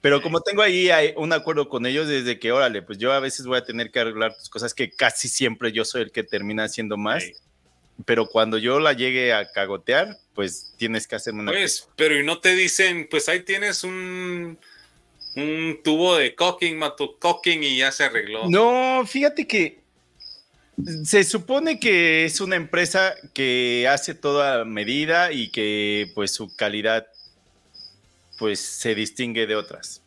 Pero 0.01 0.23
como 0.23 0.41
tengo 0.41 0.63
ahí 0.63 0.89
un 1.17 1.35
acuerdo 1.35 1.69
con 1.69 1.85
ellos 1.85 2.09
desde 2.09 2.39
que, 2.39 2.53
órale, 2.53 2.81
pues 2.81 2.97
yo 2.97 3.13
a 3.13 3.21
veces 3.21 3.45
voy 3.45 3.59
a 3.59 3.65
tener 3.65 3.91
que 3.91 4.01
arreglar 4.01 4.35
cosas 4.51 4.73
que 4.73 4.91
casi 4.91 5.29
siempre 5.29 5.73
yo 5.73 5.85
soy 5.85 6.03
el 6.03 6.11
que 6.11 6.25
termina 6.25 6.65
haciendo 6.65 6.97
más 6.97 7.23
pero 8.05 8.29
cuando 8.29 8.59
yo 8.59 8.81
la 8.81 8.93
llegue 8.93 9.33
a 9.33 9.51
cagotear, 9.51 10.17
pues 10.35 10.73
tienes 10.77 11.07
que 11.07 11.17
hacerme 11.17 11.41
una. 11.41 11.53
Pues, 11.53 11.89
pero 11.97 12.19
y 12.19 12.25
no 12.25 12.39
te 12.39 12.55
dicen, 12.55 13.09
pues 13.11 13.29
ahí 13.29 13.41
tienes 13.41 13.83
un, 13.85 14.59
un 15.37 15.81
tubo 15.83 16.17
de 16.17 16.35
cocking, 16.35 16.79
mato 16.79 17.17
cocking 17.19 17.63
y 17.63 17.79
ya 17.79 17.91
se 17.91 18.05
arregló. 18.05 18.49
No, 18.49 19.05
fíjate 19.07 19.47
que 19.47 19.81
se 21.05 21.25
supone 21.25 21.81
que 21.81 22.25
es 22.25 22.41
una 22.41 22.55
empresa 22.55 23.15
que 23.35 23.89
hace 23.91 24.15
toda 24.15 24.65
medida 24.65 25.33
y 25.33 25.51
que 25.51 26.13
pues 26.15 26.33
su 26.33 26.55
calidad 26.55 27.09
pues 28.39 28.61
se 28.61 28.95
distingue 28.95 29.47
de 29.47 29.57
otras. 29.57 30.03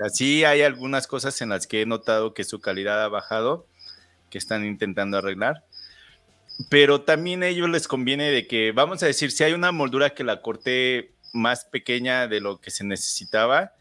Así 0.00 0.44
hay 0.44 0.62
algunas 0.62 1.06
cosas 1.06 1.40
en 1.42 1.50
las 1.50 1.66
que 1.66 1.82
he 1.82 1.86
notado 1.86 2.32
que 2.34 2.42
su 2.42 2.58
calidad 2.58 3.04
ha 3.04 3.08
bajado, 3.08 3.66
que 4.30 4.38
están 4.38 4.64
intentando 4.64 5.18
arreglar 5.18 5.67
pero 6.68 7.02
también 7.02 7.42
a 7.42 7.48
ellos 7.48 7.68
les 7.68 7.86
conviene 7.86 8.30
de 8.30 8.46
que, 8.46 8.72
vamos 8.72 9.02
a 9.02 9.06
decir, 9.06 9.30
si 9.30 9.44
hay 9.44 9.52
una 9.52 9.72
moldura 9.72 10.10
que 10.10 10.24
la 10.24 10.42
corté 10.42 11.12
más 11.32 11.64
pequeña 11.64 12.26
de 12.26 12.40
lo 12.40 12.60
que 12.60 12.70
se 12.70 12.84
necesitaba, 12.84 13.72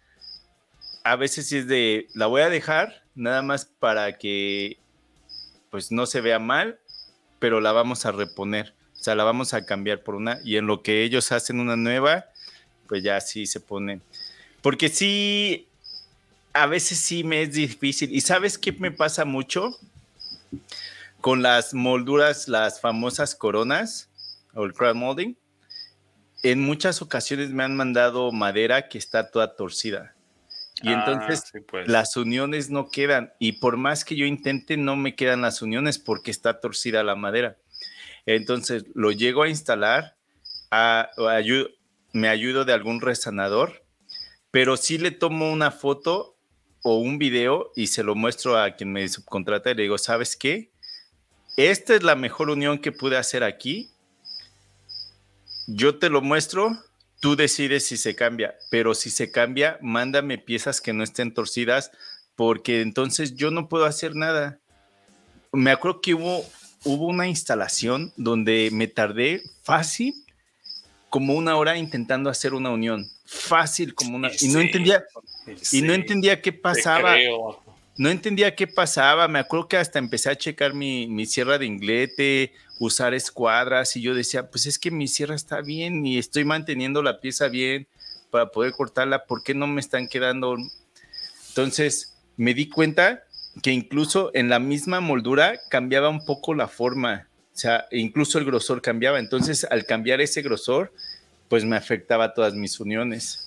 a 1.04 1.16
veces 1.16 1.52
es 1.52 1.68
de, 1.68 2.08
la 2.14 2.28
voy 2.28 2.42
a 2.42 2.50
dejar 2.50 3.04
nada 3.16 3.42
más 3.42 3.66
para 3.66 4.18
que 4.18 4.78
pues 5.70 5.92
no 5.92 6.06
se 6.06 6.22
vea 6.22 6.40
mal, 6.40 6.80
pero 7.40 7.62
la 7.62 7.72
vamos 7.72 8.06
a 8.06 8.12
reponer, 8.12 8.74
o 8.94 9.04
sea, 9.04 9.16
la 9.16 9.24
vamos 9.24 9.54
a 9.54 9.66
cambiar 9.66 10.04
por 10.04 10.16
una 10.16 10.40
y 10.44 10.58
en 10.58 10.68
lo 10.68 10.82
que 10.82 11.04
ellos 11.04 11.32
hacen 11.32 11.60
una 11.60 11.76
nueva, 11.76 12.26
pues 12.88 13.04
ya 13.04 13.20
sí 13.22 13.46
se 13.46 13.60
pone. 13.60 14.02
Porque 14.62 14.90
sí, 14.90 15.68
a 16.54 16.66
veces 16.66 16.98
sí 16.98 17.24
me 17.24 17.42
es 17.42 17.54
difícil. 17.54 18.14
¿Y 18.14 18.22
sabes 18.22 18.58
qué 18.58 18.72
me 18.72 18.92
pasa 18.92 19.26
mucho? 19.26 19.78
Con 21.22 21.42
las 21.42 21.74
molduras, 21.74 22.48
las 22.48 22.80
famosas 22.82 23.36
coronas 23.36 24.10
o 24.54 24.64
el 24.64 24.74
crowd 24.74 24.96
molding, 24.96 25.36
en 26.44 26.62
muchas 26.62 27.02
ocasiones 27.02 27.50
me 27.52 27.64
han 27.64 27.76
mandado 27.76 28.32
madera 28.32 28.88
que 28.88 28.98
está 28.98 29.32
toda 29.32 29.56
torcida. 29.56 30.16
Y 30.82 30.90
ah, 30.90 30.94
entonces 31.00 31.52
pues. 31.68 31.88
las 31.88 32.16
uniones 32.16 32.70
no 32.70 32.90
quedan. 32.90 33.34
Y 33.40 33.54
por 33.54 33.78
más 33.78 34.06
que 34.06 34.16
yo 34.16 34.26
intente, 34.26 34.78
no 34.78 34.96
me 34.96 35.16
quedan 35.16 35.42
las 35.42 35.62
uniones 35.62 35.98
porque 35.98 36.30
está 36.30 36.60
torcida 36.60 37.04
la 37.04 37.16
madera. 37.16 37.58
Entonces 38.26 38.86
lo 38.94 39.12
llego 39.12 39.44
a 39.44 39.50
instalar, 39.50 40.18
me 42.12 42.28
ayudo 42.28 42.66
de 42.66 42.74
algún 42.74 43.02
resanador, 43.02 43.84
pero 44.52 44.78
sí 44.78 44.98
le 44.98 45.12
tomo 45.12 45.52
una 45.52 45.72
foto 45.72 46.38
o 46.84 46.98
un 46.98 47.18
video 47.18 47.72
y 47.76 47.88
se 47.88 48.04
lo 48.04 48.16
muestro 48.16 48.58
a 48.58 48.72
quien 48.72 48.92
me 48.92 49.08
subcontrata 49.08 49.72
y 49.72 49.76
le 49.76 49.84
digo, 49.84 49.98
¿sabes 49.98 50.36
qué? 50.36 50.72
Esta 51.58 51.96
es 51.96 52.04
la 52.04 52.16
mejor 52.16 52.52
unión 52.52 52.78
que 52.78 52.92
pude 52.92 53.18
hacer 53.18 53.44
aquí. 53.44 53.90
Yo 55.66 55.98
te 55.98 56.10
lo 56.10 56.22
muestro, 56.22 56.78
tú 57.20 57.36
decides 57.36 57.86
si 57.86 57.98
se 57.98 58.16
cambia, 58.16 58.56
pero 58.70 58.94
si 58.94 59.10
se 59.10 59.32
cambia, 59.32 59.80
mándame 59.82 60.38
piezas 60.38 60.80
que 60.80 60.94
no 60.94 61.04
estén 61.04 61.34
torcidas, 61.34 61.92
porque 62.36 62.82
entonces 62.82 63.36
yo 63.36 63.50
no 63.50 63.68
puedo 63.68 63.86
hacer 63.86 64.16
nada. 64.16 64.60
Me 65.52 65.72
acuerdo 65.72 66.00
que 66.00 66.14
hubo, 66.14 66.46
hubo 66.84 67.08
una 67.08 67.28
instalación 67.28 68.14
donde 68.16 68.70
me 68.72 68.88
tardé 68.88 69.42
fácil 69.64 70.14
como 71.10 71.34
una 71.34 71.58
hora 71.58 71.78
intentando 71.78 72.30
hacer 72.30 72.54
una 72.54 72.70
unión. 72.70 73.10
Fácil 73.26 73.96
como 73.96 74.16
una... 74.16 74.30
y 74.40 74.48
no 74.50 74.62
entendía... 74.62 75.04
Y 75.72 75.82
no 75.82 75.94
entendía 75.94 76.42
qué 76.42 76.52
pasaba 76.52 77.16
no 77.98 78.10
entendía 78.10 78.56
qué 78.56 78.68
pasaba. 78.68 79.28
Me 79.28 79.40
acuerdo 79.40 79.68
que 79.68 79.78
hasta 79.78 80.00
empecé 80.00 80.30
a 80.30 80.36
checar 80.36 80.74
mi, 80.74 81.26
sierra 81.26 81.58
de 81.58 81.66
inglete, 81.66 82.54
usar 82.80 83.14
escuadras 83.14 83.96
y 83.96 84.02
yo 84.02 84.14
decía, 84.14 84.50
pues 84.50 84.66
es 84.66 84.80
que 84.80 84.92
mi 84.92 85.08
sierra 85.08 85.36
está 85.36 85.62
bien 85.62 86.06
y 86.06 86.18
estoy 86.18 86.46
manteniendo 86.46 87.02
la 87.02 87.20
pieza 87.20 87.48
bien 87.48 87.88
para 88.30 88.52
poder 88.52 88.72
cortarla. 88.74 89.26
¿Por 89.26 89.44
qué 89.44 89.54
no 89.54 89.68
me 89.68 89.82
están 89.82 90.08
quedando? 90.08 90.58
Entonces 91.50 92.16
me 92.38 92.54
di 92.54 92.70
cuenta 92.70 93.24
que 93.64 93.72
incluso 93.72 94.30
en 94.36 94.50
la 94.50 94.60
misma 94.60 95.00
moldura 95.00 95.60
cambiaba 95.70 96.10
un 96.10 96.24
poco 96.24 96.54
la 96.54 96.68
forma, 96.68 97.28
o 97.54 97.58
sea, 97.58 97.88
incluso 97.92 98.38
el 98.38 98.46
grosor 98.46 98.84
cambiaba. 98.84 99.18
Entonces, 99.18 99.66
al 99.72 99.88
cambiar 99.88 100.22
ese 100.22 100.44
grosor, 100.44 100.94
pues 101.48 101.66
me 101.66 101.76
afectaba 101.76 102.36
todas 102.36 102.54
mis 102.54 102.80
uniones. 102.80 103.47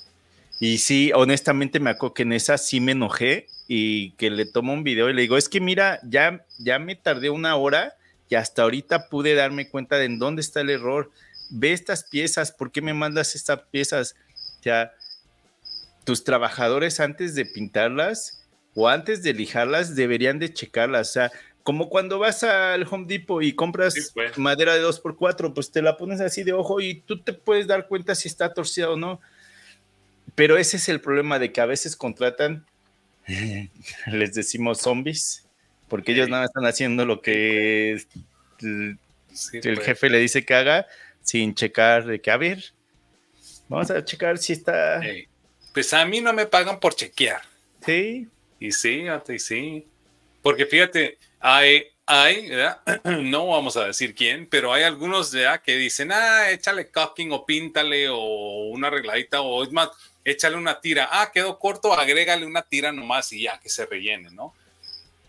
Y 0.61 0.77
sí, 0.79 1.11
honestamente 1.15 1.81
me 1.81 1.91
acuerdo 1.91 2.13
que 2.13 2.23
en 2.23 2.35
esa 2.35 2.59
sí 2.59 2.81
me 2.81 2.93
enojé 2.93 3.47
y 3.67 4.11
que 4.13 4.29
le 4.31 4.45
tomo 4.45 4.75
un 4.75 4.85
video 4.85 5.09
y 5.09 5.15
le 5.15 5.23
digo, 5.23 5.39
es 5.39 5.49
que 5.49 5.59
mira, 5.59 5.99
ya, 6.05 6.45
ya 6.59 6.79
me 6.79 6.97
tardé 6.97 7.31
una 7.31 7.57
hora 7.57 7.95
y 8.29 8.35
hasta 8.35 8.63
ahorita 8.63 9.09
pude 9.09 9.35
darme 9.35 9.71
cuenta 9.71 9.97
de 9.97 10.05
en 10.05 10.19
dónde 10.19 10.43
está 10.43 10.61
el 10.61 10.69
error. 10.69 11.11
Ve 11.49 11.73
estas 11.73 12.05
piezas, 12.05 12.53
¿por 12.53 12.71
qué 12.71 12.83
me 12.83 12.93
mandas 12.93 13.35
estas 13.35 13.61
piezas? 13.71 14.15
O 14.61 14.63
sea, 14.63 14.93
tus 16.05 16.25
trabajadores 16.25 17.01
antes 17.01 17.35
de 17.35 17.47
pintarlas 17.47 18.47
o 18.75 18.89
antes 18.89 19.23
de 19.23 19.33
lijarlas 19.33 19.97
deberían 19.97 20.39
de 20.39 20.53
checarlas. 20.53 21.09
O 21.09 21.13
sea, 21.13 21.33
como 21.63 21.89
cuando 21.89 22.19
vas 22.19 22.45
al 22.45 22.87
Home 22.91 23.07
Depot 23.07 23.43
y 23.43 23.55
compras 23.55 23.95
pues. 24.13 24.37
madera 24.37 24.75
de 24.75 24.85
2x4, 24.85 25.55
pues 25.55 25.71
te 25.71 25.81
la 25.81 25.97
pones 25.97 26.21
así 26.21 26.43
de 26.43 26.53
ojo 26.53 26.81
y 26.81 27.01
tú 27.01 27.23
te 27.23 27.33
puedes 27.33 27.67
dar 27.67 27.89
cuenta 27.89 28.15
si 28.15 28.29
está 28.29 28.53
torcida 28.53 28.91
o 28.91 28.97
no. 28.97 29.21
Pero 30.35 30.57
ese 30.57 30.77
es 30.77 30.89
el 30.89 31.01
problema 31.01 31.39
de 31.39 31.53
que 31.53 31.61
a 31.61 31.67
veces 31.67 31.97
contratan, 31.97 32.67
les 34.07 34.35
decimos 34.35 34.79
zombies, 34.79 35.47
porque 35.89 36.13
ellos 36.13 36.29
nada 36.29 36.45
están 36.45 36.65
haciendo 36.67 37.05
lo 37.05 37.21
que 37.21 37.93
el, 37.93 38.99
pues. 39.53 39.81
jefe 39.85 40.11
le 40.11 40.19
dice 40.19 40.45
que 40.45 40.55
haga 40.55 40.87
sin 41.23 41.55
checar 41.55 42.07
de 42.07 42.21
que, 42.21 42.31
a 42.31 42.37
ver, 42.37 42.73
vamos 43.69 43.91
a 43.91 44.05
checar 44.05 44.39
si 44.39 44.53
está... 44.53 45.01
Pues 45.73 45.93
a 45.93 46.05
mí 46.05 46.21
no 46.21 46.33
me 46.33 46.47
pagan 46.47 46.81
por 46.81 46.95
chequear. 46.95 47.43
Sí. 47.85 48.27
Y 48.59 48.73
sí, 48.73 49.05
y 49.29 49.39
sí. 49.39 49.87
Porque 50.43 50.67
fíjate, 50.67 51.19
hay, 51.39 51.85
hay, 52.11 52.51
no 53.05 53.47
vamos 53.47 53.77
a 53.77 53.87
decir 53.87 54.15
quién, 54.15 54.47
pero 54.47 54.73
hay 54.73 54.83
algunos 54.83 55.31
ya 55.31 55.63
que 55.63 55.77
dicen, 55.77 56.11
ah, 56.13 56.51
échale 56.51 56.91
cocking 56.91 57.33
o 57.33 57.47
píntale 57.47 58.09
o 58.09 58.69
una 58.71 58.89
arregladita 58.89 59.41
o 59.41 59.63
es 59.63 59.71
más, 59.71 59.91
échale 60.25 60.57
una 60.57 60.81
tira. 60.81 61.09
Ah, 61.13 61.31
quedó 61.33 61.59
corto, 61.59 61.93
agrégale 61.93 62.45
una 62.45 62.63
tira 62.63 62.91
nomás 62.91 63.33
y 63.33 63.43
ya, 63.43 63.61
que 63.61 63.69
se 63.69 63.87
rellene, 63.87 64.31
¿no? 64.33 64.53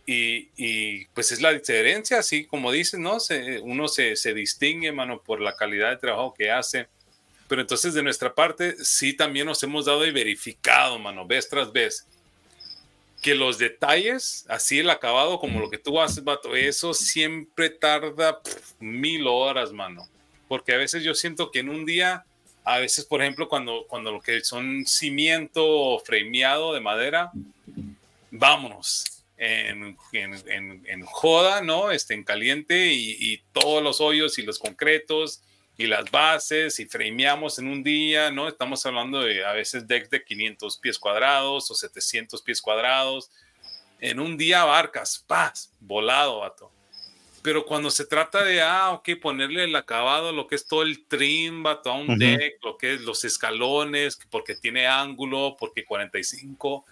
Y, 0.07 0.49
y 0.57 1.05
pues 1.13 1.31
es 1.31 1.41
la 1.41 1.53
diferencia, 1.53 2.17
así 2.17 2.45
como 2.45 2.71
dices, 2.71 2.99
¿no? 2.99 3.17
uno 3.61 3.87
se, 3.87 4.15
se 4.15 4.33
distingue, 4.33 4.91
mano, 4.91 5.21
por 5.21 5.39
la 5.39 5.55
calidad 5.55 5.91
de 5.91 5.97
trabajo 5.97 6.33
que 6.33 6.49
hace. 6.49 6.87
Pero 7.47 7.61
entonces 7.61 7.93
de 7.93 8.01
nuestra 8.01 8.33
parte, 8.33 8.75
sí 8.83 9.13
también 9.13 9.45
nos 9.45 9.61
hemos 9.61 9.85
dado 9.85 10.05
y 10.05 10.11
verificado, 10.11 10.97
mano, 10.97 11.27
vez 11.27 11.47
tras 11.47 11.71
vez 11.71 12.07
que 13.21 13.35
los 13.35 13.57
detalles, 13.57 14.45
así 14.49 14.79
el 14.79 14.89
acabado, 14.89 15.39
como 15.39 15.59
lo 15.59 15.69
que 15.69 15.77
tú 15.77 16.01
haces, 16.01 16.23
vato, 16.23 16.55
eso 16.55 16.93
siempre 16.93 17.69
tarda 17.69 18.41
mil 18.79 19.27
horas, 19.27 19.71
mano. 19.71 20.07
Porque 20.47 20.73
a 20.73 20.77
veces 20.77 21.03
yo 21.03 21.13
siento 21.13 21.51
que 21.51 21.59
en 21.59 21.69
un 21.69 21.85
día, 21.85 22.25
a 22.63 22.79
veces, 22.79 23.05
por 23.05 23.21
ejemplo, 23.21 23.47
cuando, 23.47 23.85
cuando 23.87 24.11
lo 24.11 24.21
que 24.21 24.41
son 24.41 24.85
cimiento 24.85 25.99
frameado 25.99 26.73
de 26.73 26.81
madera, 26.81 27.31
vámonos. 28.31 29.05
En, 29.37 29.97
en, 30.13 30.83
en, 30.85 31.01
joda, 31.03 31.61
¿no? 31.61 31.89
Este, 31.89 32.13
en 32.13 32.23
caliente 32.23 32.93
y, 32.93 33.17
y 33.19 33.41
todos 33.53 33.81
los 33.81 33.99
hoyos 33.99 34.37
y 34.37 34.43
los 34.43 34.59
concretos 34.59 35.41
y 35.81 35.87
las 35.87 36.11
bases 36.11 36.79
y 36.79 36.85
frameamos 36.85 37.57
en 37.57 37.67
un 37.67 37.83
día, 37.83 38.29
¿no? 38.29 38.47
Estamos 38.47 38.85
hablando 38.85 39.21
de 39.21 39.43
a 39.43 39.51
veces 39.53 39.87
decks 39.87 40.11
de 40.11 40.23
500 40.23 40.77
pies 40.77 40.99
cuadrados 40.99 41.71
o 41.71 41.75
700 41.75 42.41
pies 42.43 42.61
cuadrados. 42.61 43.31
En 43.99 44.19
un 44.19 44.37
día 44.37 44.61
abarcas, 44.61 45.23
paz, 45.27 45.73
volado, 45.79 46.39
vato. 46.39 46.71
Pero 47.41 47.65
cuando 47.65 47.89
se 47.89 48.05
trata 48.05 48.43
de, 48.43 48.61
ah, 48.61 48.91
ok, 48.91 49.09
ponerle 49.19 49.63
el 49.63 49.75
acabado, 49.75 50.31
lo 50.31 50.45
que 50.45 50.53
es 50.53 50.67
todo 50.67 50.83
el 50.83 51.03
trim, 51.07 51.63
vato, 51.63 51.89
a 51.89 51.95
un 51.95 52.19
deck, 52.19 52.63
lo 52.63 52.77
que 52.77 52.93
es 52.93 53.01
los 53.01 53.23
escalones, 53.23 54.19
porque 54.29 54.53
tiene 54.53 54.85
ángulo, 54.85 55.57
porque 55.59 55.83
45. 55.83 56.85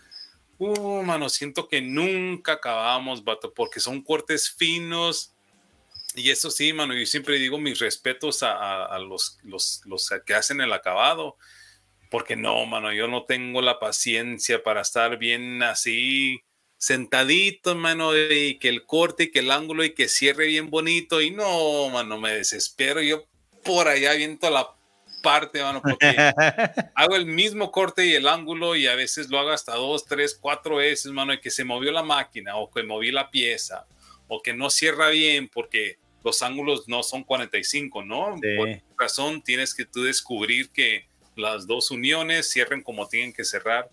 Uh, 0.58 1.04
mano, 1.04 1.30
siento 1.30 1.68
que 1.68 1.82
nunca 1.82 2.54
acabamos, 2.54 3.24
vato, 3.24 3.54
porque 3.54 3.80
son 3.80 4.02
cortes 4.02 4.50
finos, 4.50 5.36
y 6.20 6.30
eso 6.30 6.52
sí, 6.52 6.74
mano, 6.74 6.94
yo 6.94 7.06
siempre 7.06 7.40
digo 7.40 7.58
mis 7.58 7.80
respetos 7.80 8.44
a, 8.44 8.98
los, 9.00 9.40
los, 9.44 9.82
los, 9.86 10.10
que 10.26 10.34
hacen 10.34 10.62
el 10.62 10.74
acabado, 10.74 11.38
porque 12.10 12.36
no, 12.36 12.66
mano, 12.66 12.94
yo 12.94 13.08
no 13.08 13.24
tengo 13.24 13.62
la 13.62 13.80
paciencia 13.80 14.64
para 14.64 14.82
estar 14.82 15.18
bien 15.18 15.64
así, 15.64 16.42
sentadito, 16.78 17.76
mano, 17.76 18.18
y 18.18 18.58
que 18.60 18.70
el 18.70 18.86
corte 18.86 19.24
y 19.24 19.32
que 19.32 19.40
el 19.40 19.52
ángulo 19.52 19.84
y 19.84 19.94
que 19.94 20.08
cierre 20.08 20.48
bien 20.48 20.70
bonito, 20.70 21.22
y 21.22 21.32
no, 21.32 21.90
mano, 21.90 22.18
me 22.18 22.34
desespero, 22.34 23.02
yo 23.02 23.26
por 23.64 23.88
allá 23.88 24.14
viento 24.14 24.50
la 24.50 24.70
parte, 25.22 25.62
mano, 25.62 25.82
porque 25.82 26.16
hago 26.96 27.16
el 27.16 27.26
mismo 27.26 27.72
corte 27.72 28.06
y 28.06 28.14
el 28.14 28.28
ángulo 28.28 28.76
y 28.76 28.88
a 28.88 28.96
veces 28.96 29.30
lo 29.30 29.40
hago 29.40 29.52
hasta 29.52 29.76
dos, 29.76 30.06
tres, 30.06 30.38
cuatro 30.40 30.78
veces, 30.78 31.12
mano, 31.12 31.34
y 31.34 31.40
que 31.40 31.52
se 31.52 31.64
movió 31.64 31.92
la 31.92 32.04
máquina 32.04 32.58
o 32.58 32.70
que 32.70 32.84
moví 32.84 33.12
la 33.12 33.30
pieza 33.30 33.86
o 34.30 34.42
que 34.42 34.54
no 34.54 34.70
cierra 34.70 35.10
bien 35.10 35.50
porque 35.50 35.98
los 36.24 36.42
ángulos 36.42 36.88
no 36.88 37.04
son 37.04 37.24
45, 37.24 38.04
¿no? 38.04 38.40
Por 38.58 38.82
razón 38.98 39.42
tienes 39.42 39.74
que 39.74 39.86
tú 39.86 40.04
descubrir 40.04 40.70
que 40.70 41.06
las 41.36 41.68
dos 41.68 41.92
uniones 41.92 42.50
cierren 42.50 42.84
como 42.84 43.08
tienen 43.08 43.34
que 43.34 43.46
cerrar. 43.46 43.90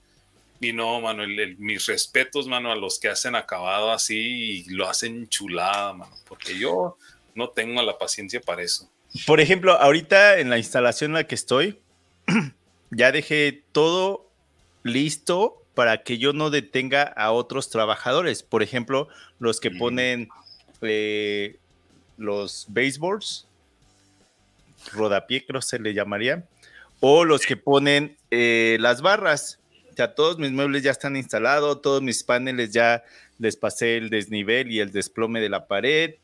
Y 0.60 0.72
no, 0.72 1.00
mano, 1.00 1.24
mis 1.58 1.86
respetos, 1.86 2.48
mano, 2.48 2.72
a 2.72 2.76
los 2.76 2.98
que 2.98 3.08
hacen 3.08 3.34
acabado 3.34 3.92
así 3.92 4.16
y 4.16 4.64
lo 4.70 4.88
hacen 4.88 5.28
chulada, 5.28 5.92
mano, 5.92 6.14
porque 6.26 6.58
yo 6.58 6.96
no 7.34 7.50
tengo 7.50 7.82
la 7.82 7.98
paciencia 7.98 8.40
para 8.40 8.62
eso. 8.62 8.90
Por 9.26 9.40
ejemplo, 9.40 9.74
ahorita 9.74 10.38
en 10.38 10.50
la 10.50 10.58
instalación 10.58 11.10
en 11.10 11.14
la 11.14 11.24
que 11.24 11.34
estoy, 11.34 11.78
ya 12.90 13.12
dejé 13.12 13.64
todo 13.72 14.30
listo 14.82 15.62
para 15.74 16.02
que 16.02 16.16
yo 16.18 16.32
no 16.32 16.48
detenga 16.50 17.02
a 17.02 17.32
otros 17.32 17.68
trabajadores. 17.68 18.42
Por 18.42 18.62
ejemplo, 18.62 19.08
los 19.38 19.60
que 19.60 19.70
ponen 19.70 20.28
eh, 20.80 21.58
los 22.16 22.66
baseboards, 22.68 23.46
rodapié 24.92 25.44
creo 25.46 25.62
se 25.62 25.78
le 25.78 25.94
llamaría, 25.94 26.44
o 27.00 27.24
los 27.24 27.42
que 27.42 27.56
ponen 27.56 28.16
eh, 28.30 28.76
las 28.80 29.02
barras. 29.02 29.60
O 29.98 30.10
todos 30.10 30.38
mis 30.38 30.52
muebles 30.52 30.82
ya 30.82 30.90
están 30.90 31.16
instalados, 31.16 31.80
todos 31.80 32.02
mis 32.02 32.22
paneles 32.22 32.70
ya 32.70 33.02
les 33.38 33.56
pasé 33.56 33.96
el 33.96 34.10
desnivel 34.10 34.70
y 34.70 34.80
el 34.80 34.92
desplome 34.92 35.40
de 35.40 35.48
la 35.48 35.66
pared. 35.66 36.16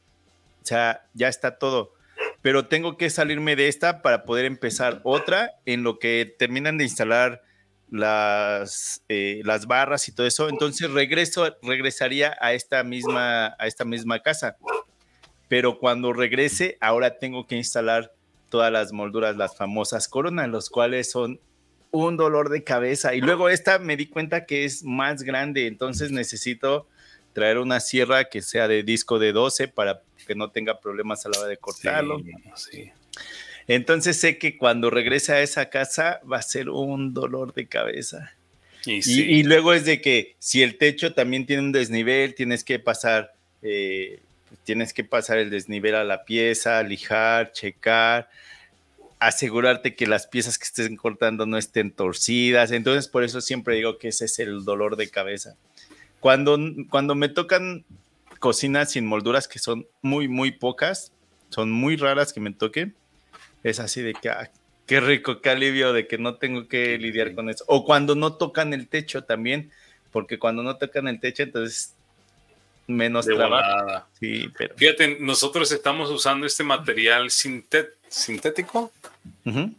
O 0.62 0.66
sea, 0.66 1.06
ya 1.14 1.28
está 1.28 1.58
todo. 1.58 1.94
Pero 2.42 2.66
tengo 2.66 2.98
que 2.98 3.08
salirme 3.08 3.56
de 3.56 3.68
esta 3.68 4.02
para 4.02 4.24
poder 4.24 4.44
empezar 4.44 5.00
otra 5.04 5.52
en 5.64 5.84
lo 5.84 5.98
que 5.98 6.34
terminan 6.38 6.76
de 6.76 6.84
instalar 6.84 7.42
las, 7.90 9.02
eh, 9.08 9.40
las 9.44 9.66
barras 9.66 10.08
y 10.08 10.12
todo 10.12 10.26
eso. 10.26 10.48
Entonces 10.48 10.90
regreso, 10.90 11.56
regresaría 11.62 12.36
a 12.40 12.52
esta 12.52 12.82
misma, 12.84 13.54
a 13.58 13.66
esta 13.66 13.84
misma 13.84 14.20
casa. 14.20 14.56
Pero 15.52 15.78
cuando 15.78 16.14
regrese, 16.14 16.78
ahora 16.80 17.18
tengo 17.18 17.46
que 17.46 17.56
instalar 17.56 18.14
todas 18.48 18.72
las 18.72 18.90
molduras, 18.90 19.36
las 19.36 19.54
famosas 19.54 20.08
coronas, 20.08 20.48
los 20.48 20.70
cuales 20.70 21.10
son 21.10 21.40
un 21.90 22.16
dolor 22.16 22.48
de 22.48 22.64
cabeza. 22.64 23.14
Y 23.14 23.20
luego 23.20 23.50
esta 23.50 23.78
me 23.78 23.98
di 23.98 24.06
cuenta 24.06 24.46
que 24.46 24.64
es 24.64 24.82
más 24.82 25.24
grande, 25.24 25.66
entonces 25.66 26.10
necesito 26.10 26.88
traer 27.34 27.58
una 27.58 27.80
sierra 27.80 28.30
que 28.30 28.40
sea 28.40 28.66
de 28.66 28.82
disco 28.82 29.18
de 29.18 29.32
12 29.32 29.68
para 29.68 30.00
que 30.26 30.34
no 30.34 30.50
tenga 30.50 30.80
problemas 30.80 31.26
a 31.26 31.28
la 31.28 31.40
hora 31.40 31.48
de 31.48 31.58
cortarlo. 31.58 32.22
sí. 32.56 32.90
Entonces 33.66 34.18
sé 34.18 34.38
que 34.38 34.56
cuando 34.56 34.88
regrese 34.88 35.34
a 35.34 35.42
esa 35.42 35.68
casa 35.68 36.22
va 36.24 36.38
a 36.38 36.42
ser 36.42 36.70
un 36.70 37.12
dolor 37.12 37.52
de 37.52 37.66
cabeza. 37.66 38.32
Y, 38.86 39.42
luego 39.42 39.74
es 39.74 39.84
de 39.84 40.00
que 40.00 40.34
si 40.38 40.62
el 40.62 40.78
techo 40.78 41.12
también 41.12 41.44
tiene 41.44 41.62
un 41.62 41.72
desnivel, 41.72 42.34
tienes 42.34 42.64
que 42.64 42.78
pasar, 42.78 43.34
eh, 43.60 44.22
tienes 44.64 44.92
que 44.92 45.04
pasar 45.04 45.38
el 45.38 45.50
desnivel 45.50 45.94
a 45.94 46.04
la 46.04 46.24
pieza, 46.24 46.82
lijar, 46.82 47.52
checar, 47.52 48.28
asegurarte 49.18 49.94
que 49.94 50.06
las 50.06 50.26
piezas 50.26 50.58
que 50.58 50.64
estén 50.64 50.96
cortando 50.96 51.46
no 51.46 51.56
estén 51.58 51.90
torcidas. 51.90 52.72
Entonces 52.72 53.08
por 53.08 53.24
eso 53.24 53.40
siempre 53.40 53.76
digo 53.76 53.98
que 53.98 54.08
ese 54.08 54.24
es 54.24 54.38
el 54.38 54.64
dolor 54.64 54.96
de 54.96 55.08
cabeza. 55.08 55.56
Cuando, 56.20 56.58
cuando 56.90 57.14
me 57.14 57.28
tocan 57.28 57.84
cocinas 58.38 58.92
sin 58.92 59.06
molduras, 59.06 59.48
que 59.48 59.58
son 59.58 59.86
muy, 60.02 60.28
muy 60.28 60.52
pocas, 60.52 61.12
son 61.48 61.70
muy 61.70 61.96
raras 61.96 62.32
que 62.32 62.40
me 62.40 62.52
toquen, 62.52 62.94
es 63.62 63.78
así 63.80 64.02
de 64.02 64.14
que, 64.14 64.30
ah, 64.30 64.50
qué 64.86 65.00
rico, 65.00 65.40
qué 65.40 65.50
alivio 65.50 65.92
de 65.92 66.06
que 66.06 66.18
no 66.18 66.36
tengo 66.36 66.66
que 66.68 66.98
lidiar 66.98 67.34
con 67.34 67.48
eso. 67.48 67.64
O 67.68 67.84
cuando 67.84 68.14
no 68.14 68.34
tocan 68.34 68.72
el 68.72 68.88
techo 68.88 69.24
también, 69.24 69.70
porque 70.10 70.38
cuando 70.38 70.62
no 70.62 70.76
tocan 70.76 71.08
el 71.08 71.20
techo, 71.20 71.42
entonces 71.44 71.94
menos 72.86 73.26
de 73.26 73.34
trabajo. 73.34 74.06
Sí, 74.18 74.50
pero... 74.56 74.74
Fíjate, 74.76 75.18
nosotros 75.20 75.70
estamos 75.72 76.10
usando 76.10 76.46
este 76.46 76.64
material 76.64 77.30
sintético, 77.30 78.92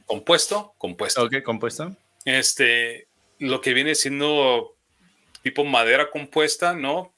compuesto, 0.05 0.73
compuesto. 0.77 1.23
Ok, 1.23 1.41
compuesto. 1.43 1.95
Este, 2.25 3.07
lo 3.39 3.61
que 3.61 3.73
viene 3.73 3.95
siendo 3.95 4.75
tipo 5.41 5.65
madera 5.65 6.09
compuesta, 6.09 6.73
¿no? 6.73 7.13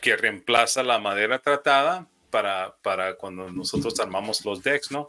que 0.00 0.16
reemplaza 0.16 0.82
la 0.82 0.98
madera 0.98 1.38
tratada 1.38 2.06
para, 2.30 2.76
para 2.82 3.14
cuando 3.14 3.50
nosotros 3.50 3.98
armamos 4.00 4.44
los 4.44 4.62
decks, 4.62 4.90
¿no? 4.90 5.06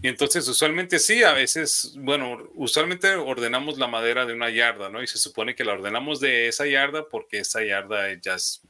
Y 0.00 0.06
entonces 0.06 0.46
usualmente 0.46 0.98
sí, 1.00 1.24
a 1.24 1.32
veces, 1.32 1.94
bueno, 1.96 2.48
usualmente 2.54 3.16
ordenamos 3.16 3.78
la 3.78 3.88
madera 3.88 4.26
de 4.26 4.32
una 4.32 4.48
yarda, 4.48 4.88
¿no? 4.88 5.02
Y 5.02 5.08
se 5.08 5.18
supone 5.18 5.56
que 5.56 5.64
la 5.64 5.72
ordenamos 5.72 6.20
de 6.20 6.46
esa 6.46 6.66
yarda 6.66 7.04
porque 7.08 7.40
esa 7.40 7.64
yarda 7.64 8.14
ya 8.20 8.34
es 8.34 8.62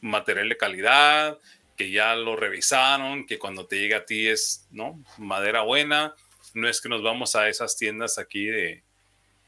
material 0.00 0.48
de 0.48 0.56
calidad, 0.56 1.38
que 1.76 1.90
ya 1.90 2.14
lo 2.16 2.36
revisaron, 2.36 3.26
que 3.26 3.38
cuando 3.38 3.66
te 3.66 3.78
llega 3.78 3.98
a 3.98 4.04
ti 4.04 4.28
es, 4.28 4.66
¿no? 4.70 5.02
Madera 5.16 5.62
buena. 5.62 6.14
No 6.54 6.68
es 6.68 6.80
que 6.80 6.88
nos 6.88 7.02
vamos 7.02 7.36
a 7.36 7.48
esas 7.48 7.76
tiendas 7.76 8.18
aquí 8.18 8.46
de, 8.46 8.82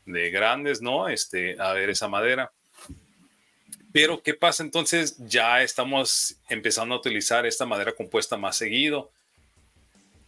de 0.06 0.30
grandes, 0.30 0.80
¿no? 0.80 1.08
Este, 1.08 1.60
a 1.60 1.72
ver 1.72 1.90
esa 1.90 2.08
madera. 2.08 2.52
Pero, 3.92 4.22
¿qué 4.22 4.34
pasa 4.34 4.62
entonces? 4.62 5.16
Ya 5.18 5.62
estamos 5.62 6.36
empezando 6.48 6.94
a 6.94 6.98
utilizar 6.98 7.46
esta 7.46 7.66
madera 7.66 7.92
compuesta 7.92 8.36
más 8.36 8.56
seguido 8.56 9.10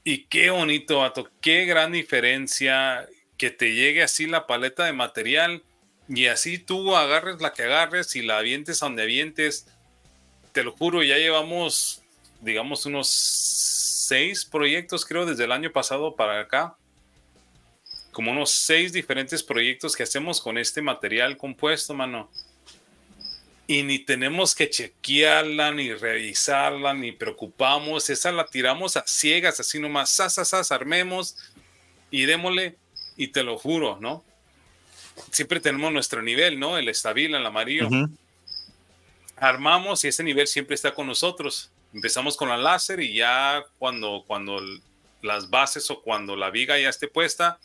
y 0.05 0.25
qué 0.25 0.51
bonito, 0.51 0.99
vato, 0.99 1.31
qué 1.41 1.65
gran 1.65 1.93
diferencia 1.93 3.09
que 3.37 3.51
te 3.51 3.73
llegue 3.73 4.03
así 4.03 4.27
la 4.27 4.47
paleta 4.47 4.85
de 4.85 4.93
material 4.93 5.63
y 6.09 6.27
así 6.27 6.59
tú 6.59 6.97
agarres 6.97 7.41
la 7.41 7.53
que 7.53 7.63
agarres 7.63 8.17
y 8.17 8.23
la 8.23 8.39
avientes 8.39 8.83
a 8.83 8.87
donde 8.87 9.03
avientes. 9.03 9.69
Te 10.53 10.63
lo 10.63 10.73
juro, 10.73 11.03
ya 11.03 11.17
llevamos, 11.17 12.03
digamos, 12.41 12.87
unos 12.87 13.09
seis 13.09 14.45
proyectos, 14.45 15.05
creo, 15.05 15.27
desde 15.27 15.45
el 15.45 15.53
año 15.53 15.73
pasado 15.73 16.15
para 16.15 16.41
acá. 16.41 16.77
Como 18.13 18.31
unos 18.31 18.51
seis 18.51 18.93
diferentes 18.93 19.43
proyectos 19.43 19.97
que 19.97 20.03
hacemos 20.03 20.41
con 20.41 20.59
este 20.59 20.83
material 20.83 21.37
compuesto, 21.37 21.95
mano 21.95 22.31
y 23.67 23.83
ni 23.85 23.99
tenemos 23.99 24.55
que 24.55 24.69
chequearla, 24.69 25.73
ni 25.73 25.95
revisarla, 25.95 26.95
ni 26.95 27.13
preocupamos. 27.13 28.11
Esa 28.11 28.33
la 28.33 28.47
tiramos 28.47 28.97
a 28.97 29.05
ciegas, 29.07 29.61
así 29.61 29.79
nomás, 29.79 30.11
sas, 30.11 30.73
armemos 30.73 31.37
y 32.11 32.25
démosle. 32.25 32.77
Y 33.17 33.29
te 33.29 33.43
lo 33.43 33.59
juro, 33.59 33.99
¿no? 34.01 34.25
Siempre 35.31 35.61
tenemos 35.61 35.93
nuestro 35.93 36.23
nivel, 36.23 36.59
¿no? 36.59 36.77
El 36.77 36.89
estabil, 36.89 37.35
el 37.35 37.47
amarillo. 37.47 37.89
Armamos 39.43 40.05
y 40.05 40.09
ese 40.09 40.23
nivel 40.23 40.47
siempre 40.47 40.77
está 40.77 40.95
con 40.95 41.09
nosotros. 41.09 41.73
Empezamos 41.93 42.37
con 42.37 42.49
la 42.49 42.57
láser 42.57 43.01
y 43.01 43.13
ya 43.13 43.65
cuando, 43.77 44.23
cuando 44.25 44.61
las 45.21 45.51
bases 45.51 45.91
o 45.91 46.01
cuando 46.01 46.37
la 46.37 46.51
viga 46.51 46.79
ya 46.79 46.89
esté 46.89 47.09
puesta, 47.09 47.59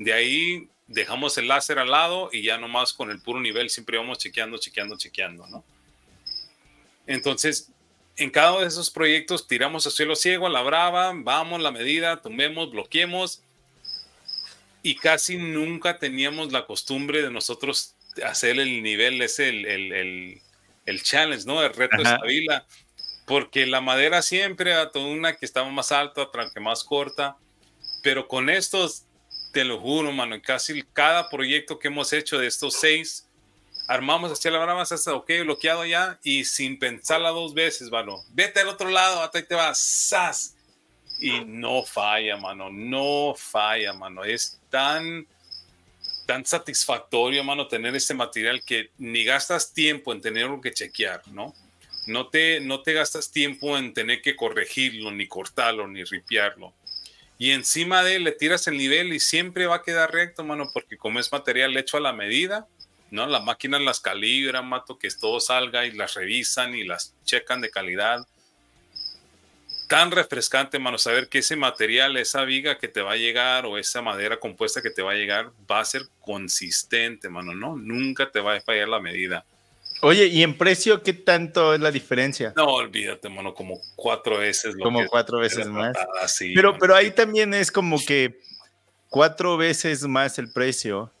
de 0.00 0.12
ahí 0.12 0.68
dejamos 0.88 1.38
el 1.38 1.46
láser 1.46 1.78
al 1.78 1.92
lado 1.92 2.28
y 2.32 2.42
ya 2.42 2.58
nomás 2.58 2.92
con 2.92 3.12
el 3.12 3.20
puro 3.20 3.40
nivel 3.40 3.70
siempre 3.70 3.98
vamos 3.98 4.18
chequeando, 4.18 4.58
chequeando, 4.58 4.96
chequeando, 4.98 5.46
¿no? 5.46 5.64
Entonces, 7.06 7.70
en 8.16 8.30
cada 8.30 8.54
uno 8.54 8.62
de 8.62 8.66
esos 8.66 8.90
proyectos 8.90 9.46
tiramos 9.46 9.86
a 9.86 9.92
cielo 9.92 10.16
ciego, 10.16 10.48
a 10.48 10.50
la 10.50 10.62
brava, 10.62 11.12
vamos, 11.14 11.60
la 11.60 11.70
medida, 11.70 12.20
tomemos, 12.20 12.72
bloqueemos 12.72 13.42
y 14.82 14.96
casi 14.96 15.36
nunca 15.36 16.00
teníamos 16.00 16.50
la 16.50 16.66
costumbre 16.66 17.22
de 17.22 17.30
nosotros 17.30 17.94
hacer 18.24 18.58
el 18.58 18.82
nivel, 18.82 19.22
ese, 19.22 19.50
el, 19.50 19.66
el, 19.66 19.92
el, 19.92 20.42
challenge, 21.02 21.46
¿no? 21.46 21.62
El 21.62 21.74
reto 21.74 21.96
estabila, 21.96 22.66
porque 23.26 23.66
la 23.66 23.80
madera 23.80 24.22
siempre, 24.22 24.74
a 24.74 24.90
toda 24.90 25.06
una 25.06 25.34
que 25.36 25.46
estaba 25.46 25.68
más 25.70 25.92
alta, 25.92 26.22
otra 26.22 26.50
que 26.50 26.60
más 26.60 26.84
corta, 26.84 27.36
pero 28.02 28.26
con 28.28 28.50
estos 28.50 29.06
te 29.52 29.64
lo 29.64 29.78
juro, 29.80 30.12
mano, 30.12 30.34
en 30.34 30.40
casi 30.40 30.82
cada 30.92 31.28
proyecto 31.28 31.78
que 31.78 31.88
hemos 31.88 32.12
hecho 32.12 32.38
de 32.38 32.46
estos 32.46 32.74
seis, 32.74 33.28
armamos 33.86 34.32
hacia 34.32 34.50
la 34.50 34.58
brava, 34.58 34.82
hasta 34.82 35.14
ok, 35.14 35.30
bloqueado 35.42 35.84
ya, 35.84 36.18
y 36.22 36.44
sin 36.44 36.78
pensarla 36.78 37.30
dos 37.30 37.52
veces, 37.54 37.90
mano, 37.90 38.16
vete 38.30 38.60
al 38.60 38.68
otro 38.68 38.88
lado, 38.88 39.22
hasta 39.22 39.38
ahí 39.38 39.44
te 39.44 39.54
vas, 39.54 39.78
¡zas! 39.78 40.56
Y 41.20 41.44
no 41.44 41.84
falla, 41.84 42.36
mano, 42.36 42.70
no 42.70 43.34
falla, 43.36 43.92
mano, 43.92 44.24
es 44.24 44.60
tan, 44.70 45.26
tan 46.26 46.44
satisfactorio, 46.44 47.44
mano, 47.44 47.68
tener 47.68 47.94
este 47.94 48.14
material 48.14 48.62
que 48.64 48.90
ni 48.98 49.24
gastas 49.24 49.72
tiempo 49.72 50.12
en 50.12 50.20
tenerlo 50.20 50.60
que 50.60 50.72
chequear, 50.72 51.26
¿no? 51.28 51.54
No 52.06 52.28
te, 52.28 52.60
no 52.60 52.82
te 52.82 52.92
gastas 52.92 53.30
tiempo 53.30 53.78
en 53.78 53.94
tener 53.94 54.22
que 54.22 54.34
corregirlo, 54.34 55.10
ni 55.10 55.28
cortarlo, 55.28 55.86
ni 55.86 56.02
ripiarlo 56.04 56.74
y 57.42 57.50
encima 57.50 58.04
de 58.04 58.14
él 58.14 58.22
le 58.22 58.30
tiras 58.30 58.68
el 58.68 58.78
nivel 58.78 59.12
y 59.12 59.18
siempre 59.18 59.66
va 59.66 59.74
a 59.74 59.82
quedar 59.82 60.12
recto, 60.12 60.44
mano, 60.44 60.70
porque 60.72 60.96
como 60.96 61.18
es 61.18 61.32
material 61.32 61.76
hecho 61.76 61.96
a 61.96 62.00
la 62.00 62.12
medida, 62.12 62.68
¿no? 63.10 63.26
La 63.26 63.40
máquina 63.40 63.80
las 63.80 63.98
calibra, 63.98 64.62
mato, 64.62 64.96
que 64.96 65.08
todo 65.10 65.40
salga 65.40 65.84
y 65.84 65.90
las 65.90 66.14
revisan 66.14 66.76
y 66.76 66.84
las 66.84 67.16
checan 67.24 67.60
de 67.60 67.72
calidad. 67.72 68.24
Tan 69.92 70.10
refrescante, 70.10 70.78
mano, 70.78 70.96
saber 70.96 71.28
que 71.28 71.40
ese 71.40 71.54
material, 71.54 72.16
esa 72.16 72.44
viga 72.44 72.78
que 72.78 72.88
te 72.88 73.02
va 73.02 73.12
a 73.12 73.16
llegar 73.16 73.66
o 73.66 73.76
esa 73.76 74.00
madera 74.00 74.40
compuesta 74.40 74.80
que 74.80 74.88
te 74.88 75.02
va 75.02 75.12
a 75.12 75.16
llegar 75.16 75.50
va 75.70 75.80
a 75.80 75.84
ser 75.84 76.04
consistente, 76.18 77.28
mano, 77.28 77.52
¿no? 77.52 77.76
Nunca 77.76 78.30
te 78.30 78.40
va 78.40 78.54
a 78.54 78.60
fallar 78.62 78.88
la 78.88 79.00
medida. 79.00 79.44
Oye, 80.00 80.28
¿y 80.28 80.42
en 80.42 80.56
precio 80.56 81.02
qué 81.02 81.12
tanto 81.12 81.74
es 81.74 81.80
la 81.80 81.90
diferencia? 81.90 82.54
No, 82.56 82.68
olvídate, 82.68 83.28
mano, 83.28 83.52
como 83.52 83.82
cuatro 83.94 84.38
veces. 84.38 84.74
Lo 84.76 84.84
como 84.84 85.06
cuatro 85.08 85.40
veces 85.40 85.66
más. 85.66 85.94
pero, 86.54 86.78
pero 86.78 86.96
ahí 86.96 87.10
también 87.10 87.52
es 87.52 87.70
como 87.70 88.02
que 88.02 88.40
cuatro 89.10 89.58
veces 89.58 90.04
más 90.04 90.38
el 90.38 90.50
precio, 90.50 91.12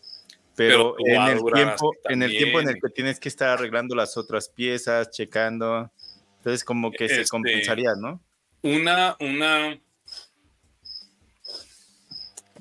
pero, 0.56 0.96
en, 0.98 1.20
el 1.24 1.42
tiempo, 1.52 1.92
en 2.04 2.22
el 2.22 2.30
tiempo 2.30 2.58
en 2.58 2.70
el 2.70 2.80
que 2.80 2.88
tienes 2.88 3.20
que 3.20 3.28
estar 3.28 3.50
arreglando 3.50 3.94
las 3.94 4.16
otras 4.16 4.48
piezas, 4.48 5.10
checando. 5.10 5.90
Entonces, 6.38 6.64
como 6.64 6.90
que 6.90 7.06
se 7.10 7.20
este, 7.20 7.28
compensaría, 7.28 7.90
¿no? 8.00 8.18
Una, 8.62 9.16
una, 9.20 9.80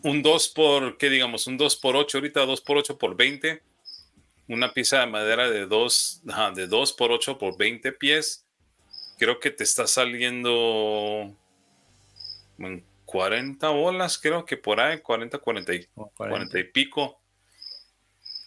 un 0.04 0.22
2 0.22 0.48
por, 0.50 0.98
¿qué 0.98 1.10
digamos? 1.10 1.48
Un 1.48 1.58
2 1.58 1.76
por 1.78 1.96
8, 1.96 2.18
ahorita 2.18 2.46
2 2.46 2.62
por 2.62 2.78
8 2.78 2.98
por 2.98 3.16
20 3.16 3.62
una 4.52 4.74
pieza 4.74 5.00
de 5.00 5.08
madera 5.08 5.50
de 5.50 5.66
2 5.66 6.24
de 6.56 6.68
dos 6.68 6.92
por 6.92 7.12
8 7.12 7.38
por 7.38 7.58
20 7.58 7.94
pies, 7.94 8.46
creo 9.18 9.40
que 9.40 9.50
te 9.50 9.64
está 9.64 9.88
saliendo 9.88 11.34
en 12.58 12.84
40 13.06 13.70
bolas, 13.70 14.18
creo 14.18 14.46
que 14.46 14.58
por 14.58 14.82
ahí, 14.82 15.00
40, 15.00 15.38
40 15.38 15.74
y, 15.74 15.86
40. 16.18 16.60
y 16.60 16.64
pico. 16.66 17.22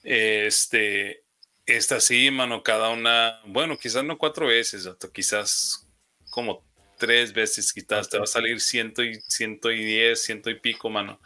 Este, 0.02 1.24
esta 1.64 2.00
sí, 2.00 2.30
mano, 2.30 2.62
cada 2.62 2.90
una, 2.90 3.40
bueno, 3.46 3.78
quizás 3.78 4.04
no 4.04 4.18
cuatro 4.18 4.48
veces, 4.48 4.86
quizás 5.12 5.88
como 6.30 6.62
tres 7.04 7.34
veces, 7.34 7.70
quizás 7.70 8.08
te 8.08 8.16
va 8.16 8.24
a 8.24 8.26
salir 8.26 8.62
ciento 8.62 9.02
y, 9.02 9.20
ciento 9.28 9.70
y 9.70 9.84
diez, 9.84 10.22
ciento 10.22 10.48
y 10.48 10.58
pico, 10.58 10.88
mano. 10.88 11.20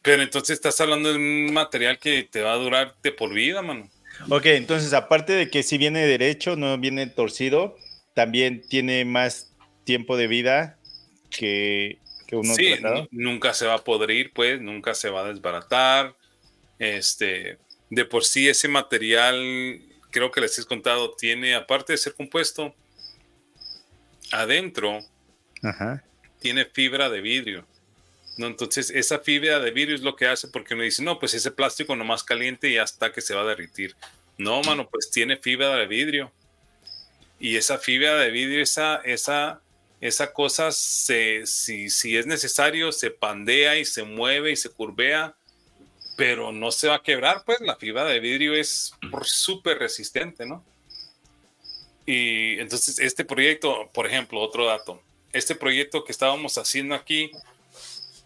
Pero 0.00 0.22
entonces 0.22 0.54
estás 0.54 0.80
hablando 0.80 1.10
de 1.10 1.16
un 1.16 1.52
material 1.52 1.98
que 1.98 2.22
te 2.22 2.40
va 2.40 2.54
a 2.54 2.56
durar 2.56 2.94
de 3.02 3.12
por 3.12 3.34
vida, 3.34 3.60
mano. 3.60 3.90
Ok, 4.30 4.46
entonces 4.46 4.94
aparte 4.94 5.34
de 5.34 5.50
que 5.50 5.62
si 5.62 5.76
viene 5.76 6.06
derecho, 6.06 6.56
no 6.56 6.78
viene 6.78 7.06
torcido, 7.06 7.76
también 8.14 8.66
tiene 8.66 9.04
más 9.04 9.52
tiempo 9.84 10.16
de 10.16 10.26
vida 10.26 10.78
que, 11.28 11.98
que 12.26 12.36
uno 12.36 12.54
sí, 12.54 12.76
nunca 13.10 13.52
se 13.52 13.66
va 13.66 13.74
a 13.74 13.84
podrir, 13.84 14.32
pues, 14.32 14.58
nunca 14.58 14.94
se 14.94 15.10
va 15.10 15.26
a 15.26 15.32
desbaratar. 15.32 16.16
Este, 16.78 17.58
de 17.90 18.04
por 18.06 18.24
sí 18.24 18.48
ese 18.48 18.68
material, 18.68 19.82
creo 20.10 20.30
que 20.30 20.40
les 20.40 20.58
he 20.58 20.64
contado, 20.64 21.14
tiene, 21.14 21.54
aparte 21.54 21.92
de 21.92 21.98
ser 21.98 22.14
compuesto, 22.14 22.74
adentro, 24.30 25.00
tiene 26.40 26.64
fibra 26.64 27.08
de 27.08 27.20
vidrio. 27.20 27.66
¿no? 28.36 28.46
Entonces, 28.46 28.90
esa 28.90 29.18
fibra 29.18 29.60
de 29.60 29.70
vidrio 29.70 29.94
es 29.94 30.02
lo 30.02 30.16
que 30.16 30.26
hace 30.26 30.48
porque 30.48 30.74
uno 30.74 30.82
dice, 30.82 31.02
no, 31.02 31.18
pues 31.18 31.34
ese 31.34 31.50
plástico 31.50 31.94
nomás 31.96 32.24
caliente 32.24 32.68
y 32.68 32.78
hasta 32.78 33.12
que 33.12 33.20
se 33.20 33.34
va 33.34 33.42
a 33.42 33.46
derritir. 33.46 33.94
No, 34.38 34.62
mano, 34.62 34.88
pues 34.88 35.10
tiene 35.10 35.36
fibra 35.36 35.76
de 35.76 35.86
vidrio. 35.86 36.32
Y 37.38 37.56
esa 37.56 37.78
fibra 37.78 38.16
de 38.16 38.30
vidrio, 38.30 38.62
esa, 38.62 38.96
esa, 39.04 39.60
esa 40.00 40.32
cosa, 40.32 40.72
se, 40.72 41.46
si, 41.46 41.90
si 41.90 42.16
es 42.16 42.26
necesario, 42.26 42.92
se 42.92 43.10
pandea 43.10 43.78
y 43.78 43.84
se 43.84 44.02
mueve 44.02 44.52
y 44.52 44.56
se 44.56 44.70
curvea, 44.70 45.34
pero 46.16 46.52
no 46.52 46.70
se 46.70 46.88
va 46.88 46.96
a 46.96 47.02
quebrar, 47.02 47.44
pues 47.44 47.60
la 47.60 47.76
fibra 47.76 48.04
de 48.04 48.20
vidrio 48.20 48.54
es 48.54 48.92
súper 49.22 49.78
resistente, 49.78 50.44
¿no? 50.44 50.64
Y 52.06 52.58
entonces 52.58 52.98
este 52.98 53.24
proyecto, 53.24 53.90
por 53.92 54.06
ejemplo, 54.06 54.40
otro 54.40 54.66
dato, 54.66 55.02
este 55.32 55.54
proyecto 55.54 56.04
que 56.04 56.12
estábamos 56.12 56.58
haciendo 56.58 56.94
aquí, 56.94 57.30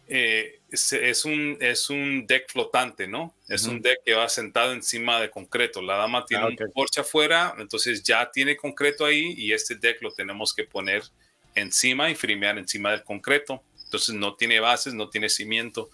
eh, 0.07 0.61
es, 0.71 1.25
un, 1.25 1.57
es 1.61 1.89
un 1.89 2.27
deck 2.27 2.51
flotante, 2.51 3.07
¿no? 3.07 3.35
Es 3.49 3.65
un 3.65 3.81
deck 3.81 3.99
que 4.05 4.15
va 4.15 4.29
sentado 4.29 4.73
encima 4.73 5.21
de 5.21 5.31
concreto. 5.31 5.81
La 5.81 5.97
dama 5.97 6.27
tiene 6.27 6.45
ah, 6.45 6.49
un 6.49 6.57
porche 6.73 7.01
afuera, 7.01 7.55
entonces 7.59 8.03
ya 8.03 8.31
tiene 8.31 8.57
concreto 8.57 9.05
ahí 9.05 9.35
y 9.37 9.53
este 9.53 9.77
deck 9.77 10.03
lo 10.03 10.13
tenemos 10.13 10.53
que 10.53 10.65
poner 10.65 11.03
encima 11.55 12.11
y 12.11 12.15
frimear 12.15 12.59
encima 12.59 12.91
del 12.91 13.05
concreto. 13.05 13.63
Entonces 13.85 14.15
no 14.15 14.35
tiene 14.35 14.61
bases, 14.61 14.95
no 14.95 15.09
tiene 15.09 15.29
cimiento, 15.29 15.91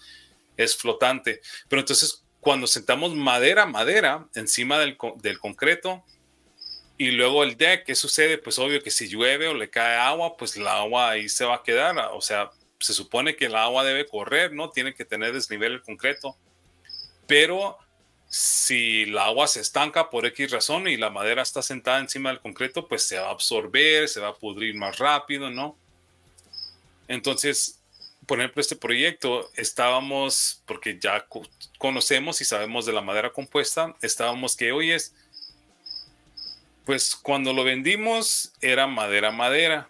es 0.57 0.76
flotante. 0.76 1.41
Pero 1.68 1.81
entonces 1.81 2.24
cuando 2.41 2.66
sentamos 2.66 3.14
madera, 3.14 3.66
madera 3.66 4.26
encima 4.35 4.78
del, 4.78 4.97
del 5.22 5.39
concreto, 5.39 6.03
Y 7.01 7.13
luego 7.13 7.45
el 7.45 7.57
deck, 7.57 7.87
¿qué 7.87 7.95
sucede? 7.95 8.37
Pues 8.37 8.59
obvio 8.59 8.83
que 8.83 8.91
si 8.91 9.09
llueve 9.09 9.49
o 9.49 9.55
le 9.55 9.71
cae 9.71 9.97
agua, 9.97 10.37
pues 10.37 10.55
el 10.57 10.67
agua 10.67 11.09
ahí 11.09 11.31
se 11.31 11.47
va 11.47 11.55
a 11.55 11.63
quedar. 11.63 11.97
O 12.13 12.21
sea, 12.21 12.51
se 12.79 12.93
supone 12.93 13.37
que 13.37 13.47
el 13.47 13.57
agua 13.57 13.85
debe 13.85 14.07
correr, 14.07 14.53
¿no? 14.53 14.69
Tiene 14.69 14.93
que 14.93 15.07
tener 15.07 15.33
desnivel 15.33 15.73
el 15.73 15.81
concreto. 15.81 16.37
Pero 17.27 17.79
si 18.29 19.05
el 19.05 19.17
agua 19.17 19.49
se 19.49 19.61
estanca 19.61 20.11
por 20.11 20.27
X 20.27 20.51
razón 20.51 20.89
y 20.89 20.99
la 20.99 21.09
madera 21.09 21.41
está 21.41 21.63
sentada 21.63 22.01
encima 22.01 22.29
del 22.29 22.41
concreto, 22.41 22.87
pues 22.87 23.03
se 23.05 23.19
va 23.19 23.29
a 23.29 23.31
absorber, 23.31 24.07
se 24.07 24.21
va 24.21 24.29
a 24.29 24.37
pudrir 24.37 24.75
más 24.75 24.99
rápido, 24.99 25.49
¿no? 25.49 25.79
Entonces, 27.09 27.81
por 28.27 28.41
ejemplo, 28.41 28.61
este 28.61 28.77
proyecto 28.77 29.51
estábamos, 29.57 30.63
porque 30.67 30.99
ya 31.01 31.27
conocemos 31.79 32.43
y 32.43 32.45
sabemos 32.45 32.85
de 32.85 32.93
la 32.93 33.01
madera 33.01 33.33
compuesta, 33.33 33.97
estábamos 34.03 34.55
que, 34.55 34.71
hoy 34.71 34.91
es 34.91 35.15
pues 36.91 37.14
cuando 37.14 37.53
lo 37.53 37.62
vendimos 37.62 38.53
era 38.61 38.88
madera 38.88 39.30
madera, 39.30 39.88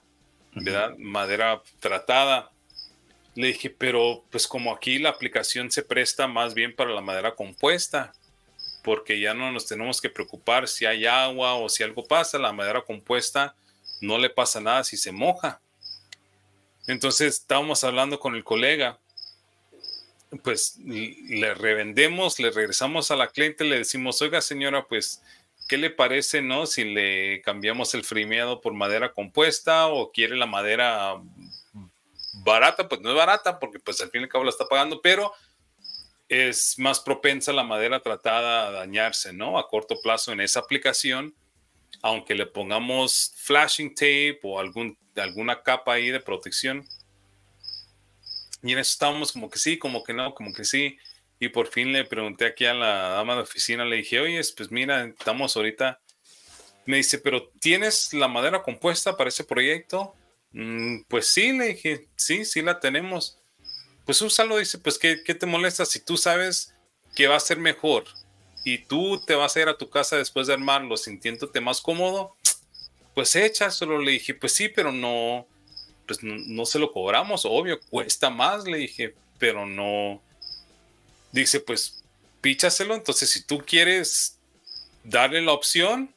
¿verdad? 0.52 0.98
Madera 0.98 1.62
tratada. 1.78 2.50
Le 3.34 3.46
dije, 3.46 3.70
pero 3.70 4.22
pues 4.30 4.46
como 4.46 4.70
aquí 4.70 4.98
la 4.98 5.08
aplicación 5.08 5.70
se 5.70 5.82
presta 5.82 6.28
más 6.28 6.52
bien 6.52 6.76
para 6.76 6.90
la 6.90 7.00
madera 7.00 7.34
compuesta, 7.34 8.12
porque 8.84 9.18
ya 9.18 9.32
no 9.32 9.50
nos 9.50 9.64
tenemos 9.66 9.98
que 9.98 10.10
preocupar 10.10 10.68
si 10.68 10.84
hay 10.84 11.06
agua 11.06 11.54
o 11.54 11.70
si 11.70 11.82
algo 11.82 12.04
pasa, 12.04 12.38
la 12.38 12.52
madera 12.52 12.82
compuesta 12.82 13.54
no 14.02 14.18
le 14.18 14.28
pasa 14.28 14.60
nada 14.60 14.84
si 14.84 14.98
se 14.98 15.10
moja. 15.10 15.62
Entonces 16.86 17.32
estábamos 17.32 17.82
hablando 17.82 18.20
con 18.20 18.34
el 18.34 18.44
colega, 18.44 18.98
pues 20.44 20.76
le 20.76 21.54
revendemos, 21.54 22.38
le 22.38 22.50
regresamos 22.50 23.10
a 23.10 23.16
la 23.16 23.28
cliente, 23.28 23.64
le 23.64 23.78
decimos, 23.78 24.20
oiga 24.20 24.42
señora, 24.42 24.86
pues 24.86 25.22
¿qué 25.70 25.78
le 25.78 25.90
parece, 25.90 26.42
no? 26.42 26.66
Si 26.66 26.82
le 26.82 27.42
cambiamos 27.42 27.94
el 27.94 28.02
frimeado 28.02 28.60
por 28.60 28.74
madera 28.74 29.12
compuesta 29.12 29.86
o 29.86 30.10
quiere 30.10 30.36
la 30.36 30.46
madera 30.46 31.22
barata, 32.42 32.88
pues 32.88 33.00
no 33.00 33.10
es 33.10 33.14
barata 33.14 33.60
porque 33.60 33.78
pues 33.78 34.00
al 34.00 34.10
fin 34.10 34.22
y 34.22 34.24
al 34.24 34.30
cabo 34.30 34.42
la 34.42 34.50
está 34.50 34.66
pagando, 34.66 35.00
pero 35.00 35.32
es 36.28 36.76
más 36.76 36.98
propensa 36.98 37.52
la 37.52 37.62
madera 37.62 38.00
tratada 38.00 38.66
a 38.66 38.70
dañarse, 38.72 39.32
¿no? 39.32 39.60
A 39.60 39.68
corto 39.68 39.94
plazo 40.02 40.32
en 40.32 40.40
esa 40.40 40.58
aplicación, 40.58 41.36
aunque 42.02 42.34
le 42.34 42.46
pongamos 42.46 43.32
flashing 43.36 43.94
tape 43.94 44.40
o 44.42 44.58
algún, 44.58 44.98
alguna 45.14 45.62
capa 45.62 45.92
ahí 45.92 46.10
de 46.10 46.18
protección. 46.18 46.84
Y 48.64 48.72
en 48.72 48.78
eso 48.80 48.90
estábamos 48.90 49.30
como 49.30 49.48
que 49.48 49.60
sí, 49.60 49.78
como 49.78 50.02
que 50.02 50.14
no, 50.14 50.34
como 50.34 50.52
que 50.52 50.64
sí. 50.64 50.98
Y 51.42 51.48
por 51.48 51.68
fin 51.68 51.92
le 51.92 52.04
pregunté 52.04 52.44
aquí 52.44 52.66
a 52.66 52.74
la 52.74 53.08
dama 53.08 53.34
de 53.34 53.40
oficina, 53.40 53.86
le 53.86 53.96
dije, 53.96 54.20
oye, 54.20 54.40
pues 54.54 54.70
mira, 54.70 55.06
estamos 55.06 55.56
ahorita. 55.56 55.98
Me 56.84 56.98
dice, 56.98 57.18
pero 57.18 57.48
¿tienes 57.60 58.12
la 58.12 58.28
madera 58.28 58.62
compuesta 58.62 59.16
para 59.16 59.28
ese 59.28 59.44
proyecto? 59.44 60.14
Mm, 60.52 61.02
pues 61.08 61.28
sí, 61.28 61.52
le 61.52 61.68
dije, 61.68 62.08
sí, 62.14 62.44
sí 62.44 62.60
la 62.60 62.78
tenemos. 62.78 63.38
Pues 64.04 64.20
úsalo, 64.20 64.58
dice, 64.58 64.78
pues 64.78 64.98
¿qué, 64.98 65.22
¿qué 65.24 65.34
te 65.34 65.46
molesta? 65.46 65.86
Si 65.86 66.04
tú 66.04 66.18
sabes 66.18 66.74
que 67.16 67.26
va 67.26 67.36
a 67.36 67.40
ser 67.40 67.56
mejor 67.56 68.04
y 68.64 68.84
tú 68.84 69.18
te 69.26 69.34
vas 69.34 69.56
a 69.56 69.62
ir 69.62 69.68
a 69.68 69.78
tu 69.78 69.88
casa 69.88 70.18
después 70.18 70.46
de 70.46 70.52
armarlo 70.52 70.98
sintiéndote 70.98 71.62
más 71.62 71.80
cómodo, 71.80 72.36
pues 73.14 73.34
échaselo. 73.34 73.98
Le 73.98 74.12
dije, 74.12 74.34
pues 74.34 74.52
sí, 74.52 74.68
pero 74.68 74.92
no, 74.92 75.46
pues 76.06 76.22
no, 76.22 76.34
no 76.36 76.66
se 76.66 76.78
lo 76.78 76.92
cobramos, 76.92 77.46
obvio, 77.46 77.80
cuesta 77.88 78.28
más, 78.28 78.64
le 78.64 78.76
dije, 78.76 79.14
pero 79.38 79.64
no, 79.64 80.20
dice, 81.32 81.60
pues 81.60 82.02
píchaselo. 82.40 82.94
Entonces, 82.94 83.30
si 83.30 83.42
tú 83.42 83.58
quieres 83.58 84.38
darle 85.04 85.42
la 85.42 85.52
opción 85.52 86.14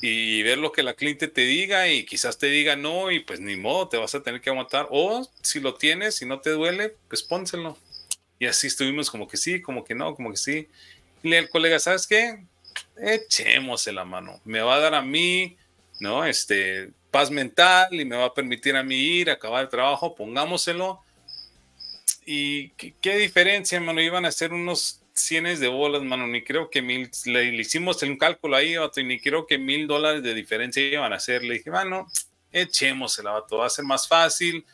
y 0.00 0.42
ver 0.42 0.58
lo 0.58 0.72
que 0.72 0.82
la 0.82 0.94
cliente 0.94 1.28
te 1.28 1.42
diga 1.42 1.88
y 1.88 2.04
quizás 2.04 2.38
te 2.38 2.46
diga 2.46 2.76
no 2.76 3.10
y 3.10 3.20
pues 3.20 3.40
ni 3.40 3.56
modo, 3.56 3.88
te 3.88 3.96
vas 3.96 4.14
a 4.14 4.22
tener 4.22 4.40
que 4.40 4.50
aguantar. 4.50 4.86
O 4.90 5.28
si 5.42 5.60
lo 5.60 5.74
tienes 5.74 6.22
y 6.22 6.26
no 6.26 6.40
te 6.40 6.50
duele, 6.50 6.96
pues 7.08 7.22
pónselo. 7.22 7.76
Y 8.38 8.46
así 8.46 8.68
estuvimos 8.68 9.10
como 9.10 9.26
que 9.26 9.36
sí, 9.36 9.60
como 9.60 9.84
que 9.84 9.94
no, 9.94 10.14
como 10.14 10.30
que 10.30 10.36
sí. 10.36 10.68
Y 11.22 11.34
el 11.34 11.48
colega, 11.48 11.80
¿sabes 11.80 12.06
qué? 12.06 12.44
Echemos 12.96 13.86
la 13.88 14.04
mano. 14.04 14.40
Me 14.44 14.60
va 14.60 14.76
a 14.76 14.80
dar 14.80 14.94
a 14.94 15.02
mí, 15.02 15.56
¿no? 15.98 16.24
Este, 16.24 16.90
paz 17.10 17.30
mental 17.30 17.88
y 17.92 18.04
me 18.04 18.16
va 18.16 18.26
a 18.26 18.34
permitir 18.34 18.76
a 18.76 18.84
mí 18.84 18.96
ir, 18.96 19.30
acabar 19.30 19.64
el 19.64 19.68
trabajo, 19.68 20.14
pongámoselo 20.14 21.02
y 22.30 22.68
qué, 23.00 23.16
diferencia, 23.16 23.80
mano, 23.80 24.02
iban 24.02 24.26
a 24.26 24.30
ser 24.30 24.52
unos 24.52 25.02
cienes 25.14 25.60
de 25.60 25.68
bolas, 25.68 26.02
mano, 26.02 26.26
ni 26.26 26.44
creo 26.44 26.68
que 26.68 26.82
mil, 26.82 27.10
le, 27.24 27.56
hicimos 27.56 28.02
un 28.02 28.18
cálculo 28.18 28.54
ahí, 28.54 28.76
vato, 28.76 29.00
y 29.00 29.04
ni 29.04 29.18
creo 29.18 29.46
que 29.46 29.56
mil 29.56 29.86
dólares 29.86 30.22
de 30.22 30.34
diferencia 30.34 30.82
iban 30.82 31.14
a 31.14 31.20
ser. 31.20 31.42
Le 31.42 31.54
dije, 31.54 31.70
mano, 31.70 32.06
echemos 32.52 33.18
el 33.18 33.24
vato, 33.24 33.56
va 33.56 33.64
a 33.64 33.70
ser 33.70 33.86
más 33.86 34.06
fácil, 34.06 34.66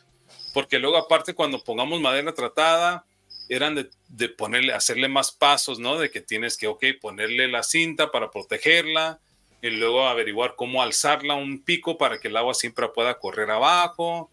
porque 0.53 0.79
luego 0.79 0.97
aparte 0.97 1.33
cuando 1.33 1.63
pongamos 1.63 2.01
madera 2.01 2.33
tratada, 2.33 3.05
eran 3.47 3.73
de, 3.75 3.89
de, 4.09 4.27
ponerle, 4.27 4.73
hacerle 4.73 5.07
más 5.07 5.31
pasos, 5.31 5.79
¿no? 5.79 5.97
De 5.97 6.11
que 6.11 6.19
tienes 6.19 6.57
que, 6.57 6.67
ok, 6.67 6.83
ponerle 6.99 7.47
la 7.47 7.63
cinta 7.63 8.11
para 8.11 8.31
protegerla 8.31 9.21
y 9.61 9.69
luego 9.69 10.05
averiguar 10.05 10.55
cómo 10.57 10.83
alzarla 10.83 11.35
un 11.35 11.63
pico 11.63 11.97
para 11.97 12.19
que 12.19 12.27
el 12.27 12.35
agua 12.35 12.53
siempre 12.53 12.89
pueda 12.89 13.17
correr 13.17 13.49
abajo 13.49 14.29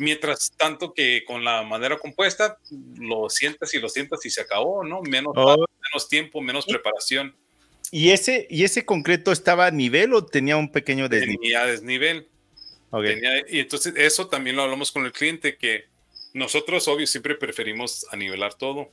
Mientras 0.00 0.50
tanto 0.56 0.94
que 0.94 1.24
con 1.26 1.44
la 1.44 1.62
madera 1.62 1.98
compuesta 1.98 2.56
lo 2.98 3.28
sientas 3.28 3.74
y 3.74 3.80
lo 3.80 3.90
sientas 3.90 4.24
y 4.24 4.30
se 4.30 4.40
acabó, 4.40 4.82
¿no? 4.82 5.02
Menos, 5.02 5.34
oh. 5.36 5.66
menos 5.92 6.08
tiempo, 6.08 6.40
menos 6.40 6.64
preparación. 6.64 7.36
¿Y 7.90 8.08
ese, 8.08 8.46
¿Y 8.48 8.64
ese 8.64 8.86
concreto 8.86 9.30
estaba 9.30 9.66
a 9.66 9.70
nivel 9.70 10.14
o 10.14 10.24
tenía 10.24 10.56
un 10.56 10.72
pequeño 10.72 11.06
desnivel? 11.10 11.36
Tenía 11.42 11.66
desnivel. 11.66 12.28
y 13.50 13.58
entonces 13.58 13.92
eso 13.94 14.26
también 14.28 14.56
lo 14.56 14.62
hablamos 14.62 14.90
con 14.90 15.04
el 15.04 15.12
cliente, 15.12 15.58
que 15.58 15.84
nosotros, 16.32 16.88
obvio, 16.88 17.06
siempre 17.06 17.34
preferimos 17.34 18.06
anivelar 18.10 18.54
todo. 18.54 18.90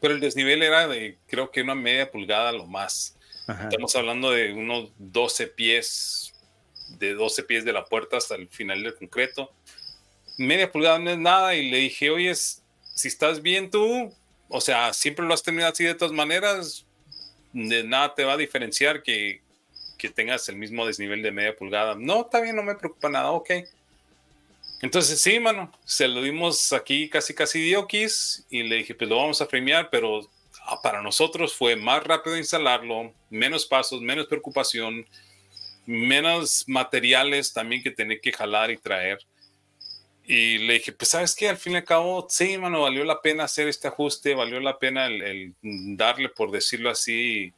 Pero 0.00 0.14
el 0.14 0.20
desnivel 0.20 0.64
era 0.64 0.88
de, 0.88 1.16
creo 1.28 1.52
que 1.52 1.62
una 1.62 1.76
media 1.76 2.10
pulgada 2.10 2.50
lo 2.50 2.66
más. 2.66 3.16
Estamos 3.46 3.94
hablando 3.94 4.32
de 4.32 4.52
unos 4.52 4.90
12 4.98 5.46
pies, 5.46 6.34
de 6.98 7.14
12 7.14 7.44
pies 7.44 7.64
de 7.64 7.72
la 7.72 7.84
puerta 7.84 8.16
hasta 8.16 8.34
el 8.34 8.48
final 8.48 8.82
del 8.82 8.96
concreto 8.96 9.52
media 10.36 10.70
pulgada 10.70 10.98
no 10.98 11.10
es 11.10 11.18
nada 11.18 11.54
y 11.54 11.70
le 11.70 11.78
dije, 11.78 12.10
oye, 12.10 12.34
si 12.34 13.08
estás 13.08 13.42
bien 13.42 13.70
tú, 13.70 14.12
o 14.48 14.60
sea, 14.60 14.92
siempre 14.92 15.26
lo 15.26 15.34
has 15.34 15.42
tenido 15.42 15.66
así 15.66 15.84
de 15.84 15.94
todas 15.94 16.14
maneras, 16.14 16.84
de 17.52 17.84
nada 17.84 18.14
te 18.14 18.24
va 18.24 18.34
a 18.34 18.36
diferenciar 18.36 19.02
que, 19.02 19.40
que 19.96 20.08
tengas 20.08 20.48
el 20.48 20.56
mismo 20.56 20.86
desnivel 20.86 21.22
de 21.22 21.32
media 21.32 21.56
pulgada. 21.56 21.94
No, 21.98 22.22
está 22.22 22.40
bien, 22.40 22.56
no 22.56 22.62
me 22.62 22.74
preocupa 22.74 23.08
nada, 23.08 23.30
ok. 23.30 23.50
Entonces 24.82 25.20
sí, 25.20 25.40
mano, 25.40 25.72
se 25.84 26.06
lo 26.06 26.20
dimos 26.22 26.72
aquí 26.72 27.08
casi 27.08 27.34
casi 27.34 27.60
diokis 27.60 28.44
y 28.50 28.62
le 28.62 28.76
dije, 28.76 28.94
pues 28.94 29.08
lo 29.08 29.16
vamos 29.16 29.40
a 29.40 29.48
premiar, 29.48 29.88
pero 29.90 30.20
ah, 30.66 30.80
para 30.82 31.02
nosotros 31.02 31.54
fue 31.54 31.76
más 31.76 32.04
rápido 32.04 32.36
instalarlo, 32.36 33.12
menos 33.30 33.64
pasos, 33.64 34.02
menos 34.02 34.26
preocupación, 34.26 35.06
menos 35.86 36.64
materiales 36.66 37.52
también 37.54 37.82
que 37.82 37.90
tener 37.90 38.20
que 38.20 38.32
jalar 38.32 38.70
y 38.70 38.76
traer. 38.76 39.18
Y 40.28 40.58
le 40.58 40.74
dije, 40.74 40.92
pues 40.92 41.10
sabes 41.10 41.36
qué, 41.36 41.48
al 41.48 41.56
fin 41.56 41.74
y 41.74 41.76
al 41.76 41.84
cabo, 41.84 42.26
sí, 42.28 42.58
mano, 42.58 42.82
valió 42.82 43.04
la 43.04 43.22
pena 43.22 43.44
hacer 43.44 43.68
este 43.68 43.86
ajuste, 43.86 44.34
valió 44.34 44.58
la 44.58 44.78
pena 44.78 45.06
el, 45.06 45.54
darle, 45.62 46.28
por 46.28 46.50
decirlo 46.50 46.90
así. 46.90 47.52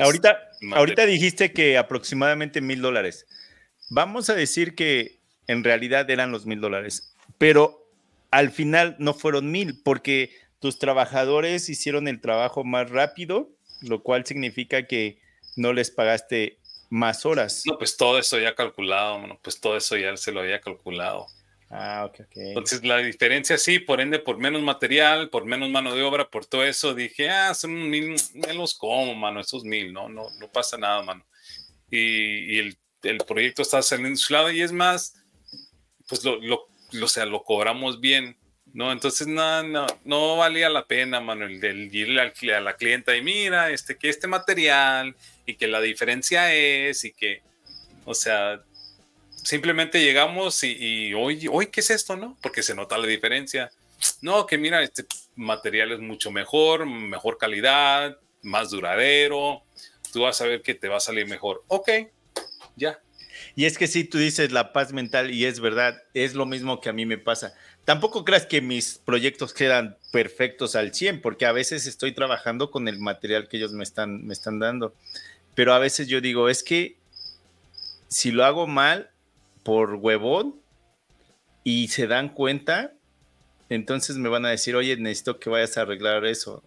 ahorita, 0.00 0.38
ahorita 0.72 1.04
dijiste 1.04 1.52
que 1.52 1.76
aproximadamente 1.76 2.62
mil 2.62 2.80
dólares. 2.80 3.26
Vamos 3.90 4.30
a 4.30 4.34
decir 4.34 4.74
que 4.74 5.20
en 5.48 5.64
realidad 5.64 6.10
eran 6.10 6.32
los 6.32 6.46
mil 6.46 6.62
dólares, 6.62 7.14
pero 7.36 7.86
al 8.30 8.50
final 8.50 8.96
no 8.98 9.12
fueron 9.12 9.50
mil 9.50 9.80
porque 9.82 10.30
tus 10.60 10.78
trabajadores 10.78 11.68
hicieron 11.68 12.08
el 12.08 12.22
trabajo 12.22 12.64
más 12.64 12.88
rápido, 12.90 13.50
lo 13.82 14.02
cual 14.02 14.24
significa 14.24 14.86
que 14.86 15.20
no 15.56 15.74
les 15.74 15.90
pagaste 15.90 16.58
más 16.88 17.26
horas. 17.26 17.62
No, 17.66 17.76
pues 17.78 17.96
todo 17.96 18.18
eso 18.18 18.38
ya 18.38 18.54
calculado, 18.54 19.18
mano, 19.18 19.38
pues 19.42 19.60
todo 19.60 19.76
eso 19.76 19.96
ya 19.96 20.16
se 20.16 20.32
lo 20.32 20.40
había 20.40 20.60
calculado. 20.60 21.26
Ah, 21.68 22.04
ok, 22.04 22.20
ok. 22.20 22.36
Entonces 22.36 22.84
la 22.84 22.98
diferencia 22.98 23.58
sí, 23.58 23.78
por 23.80 24.00
ende, 24.00 24.18
por 24.18 24.38
menos 24.38 24.62
material, 24.62 25.30
por 25.30 25.44
menos 25.44 25.68
mano 25.68 25.94
de 25.94 26.02
obra, 26.02 26.28
por 26.28 26.46
todo 26.46 26.64
eso, 26.64 26.94
dije, 26.94 27.28
ah, 27.28 27.54
son 27.54 27.90
mil, 27.90 28.14
me 28.34 28.54
los 28.54 28.74
como, 28.74 29.14
mano, 29.14 29.40
esos 29.40 29.64
mil, 29.64 29.92
no, 29.92 30.08
no, 30.08 30.28
no 30.38 30.48
pasa 30.48 30.78
nada, 30.78 31.02
mano. 31.02 31.26
Y, 31.90 32.58
el, 32.58 32.78
el, 33.02 33.18
proyecto 33.18 33.62
está 33.62 33.82
saliendo 33.82 34.16
su 34.16 34.32
lado 34.32 34.50
y 34.50 34.62
es 34.62 34.72
más, 34.72 35.14
pues 36.08 36.24
lo, 36.24 36.40
lo, 36.40 36.68
o 37.02 37.08
sea, 37.08 37.26
lo 37.26 37.42
cobramos 37.42 38.00
bien, 38.00 38.36
¿no? 38.72 38.92
Entonces 38.92 39.26
no, 39.26 39.62
no, 39.64 39.86
no 40.04 40.36
valía 40.36 40.68
la 40.70 40.86
pena, 40.86 41.20
mano, 41.20 41.46
el, 41.46 41.64
el 41.64 41.94
irle 41.94 42.20
a 42.54 42.60
la 42.60 42.76
clienta 42.76 43.16
y 43.16 43.22
mira, 43.22 43.70
este, 43.70 43.96
que 43.96 44.08
este 44.08 44.28
material 44.28 45.16
y 45.46 45.54
que 45.56 45.66
la 45.66 45.80
diferencia 45.80 46.54
es 46.54 47.04
y 47.04 47.12
que, 47.12 47.42
o 48.04 48.14
sea, 48.14 48.62
simplemente 49.46 50.02
llegamos 50.02 50.64
y, 50.64 51.14
hoy, 51.14 51.46
hoy, 51.50 51.68
¿qué 51.68 51.78
es 51.78 51.90
esto, 51.90 52.16
no? 52.16 52.36
Porque 52.42 52.64
se 52.64 52.74
nota 52.74 52.98
la 52.98 53.06
diferencia. 53.06 53.70
No, 54.20 54.44
que 54.44 54.58
mira, 54.58 54.82
este 54.82 55.06
material 55.36 55.92
es 55.92 56.00
mucho 56.00 56.32
mejor, 56.32 56.84
mejor 56.84 57.38
calidad, 57.38 58.18
más 58.42 58.70
duradero, 58.70 59.62
tú 60.12 60.22
vas 60.22 60.40
a 60.40 60.46
ver 60.46 60.62
que 60.62 60.74
te 60.74 60.88
va 60.88 60.96
a 60.96 61.00
salir 61.00 61.28
mejor. 61.28 61.62
Ok, 61.68 61.88
ya. 62.74 63.00
Y 63.54 63.66
es 63.66 63.78
que 63.78 63.86
sí, 63.86 64.02
tú 64.02 64.18
dices 64.18 64.50
la 64.50 64.72
paz 64.72 64.92
mental 64.92 65.30
y 65.30 65.44
es 65.44 65.60
verdad, 65.60 66.02
es 66.12 66.34
lo 66.34 66.44
mismo 66.44 66.80
que 66.80 66.88
a 66.88 66.92
mí 66.92 67.06
me 67.06 67.18
pasa. 67.18 67.54
Tampoco 67.84 68.24
creas 68.24 68.46
que 68.46 68.60
mis 68.60 68.98
proyectos 68.98 69.54
quedan 69.54 69.96
perfectos 70.10 70.74
al 70.74 70.92
100, 70.92 71.22
porque 71.22 71.46
a 71.46 71.52
veces 71.52 71.86
estoy 71.86 72.12
trabajando 72.12 72.72
con 72.72 72.88
el 72.88 72.98
material 72.98 73.48
que 73.48 73.58
ellos 73.58 73.72
me 73.72 73.84
están, 73.84 74.26
me 74.26 74.32
están 74.32 74.58
dando. 74.58 74.92
Pero 75.54 75.72
a 75.72 75.78
veces 75.78 76.08
yo 76.08 76.20
digo, 76.20 76.48
es 76.48 76.64
que 76.64 76.96
si 78.08 78.32
lo 78.32 78.44
hago 78.44 78.66
mal 78.66 79.10
por 79.66 79.94
huevón 79.94 80.54
y 81.64 81.88
se 81.88 82.06
dan 82.06 82.28
cuenta, 82.28 82.92
entonces 83.68 84.16
me 84.16 84.28
van 84.28 84.46
a 84.46 84.50
decir, 84.50 84.76
oye, 84.76 84.96
necesito 84.96 85.40
que 85.40 85.50
vayas 85.50 85.76
a 85.76 85.80
arreglar 85.80 86.24
eso, 86.24 86.62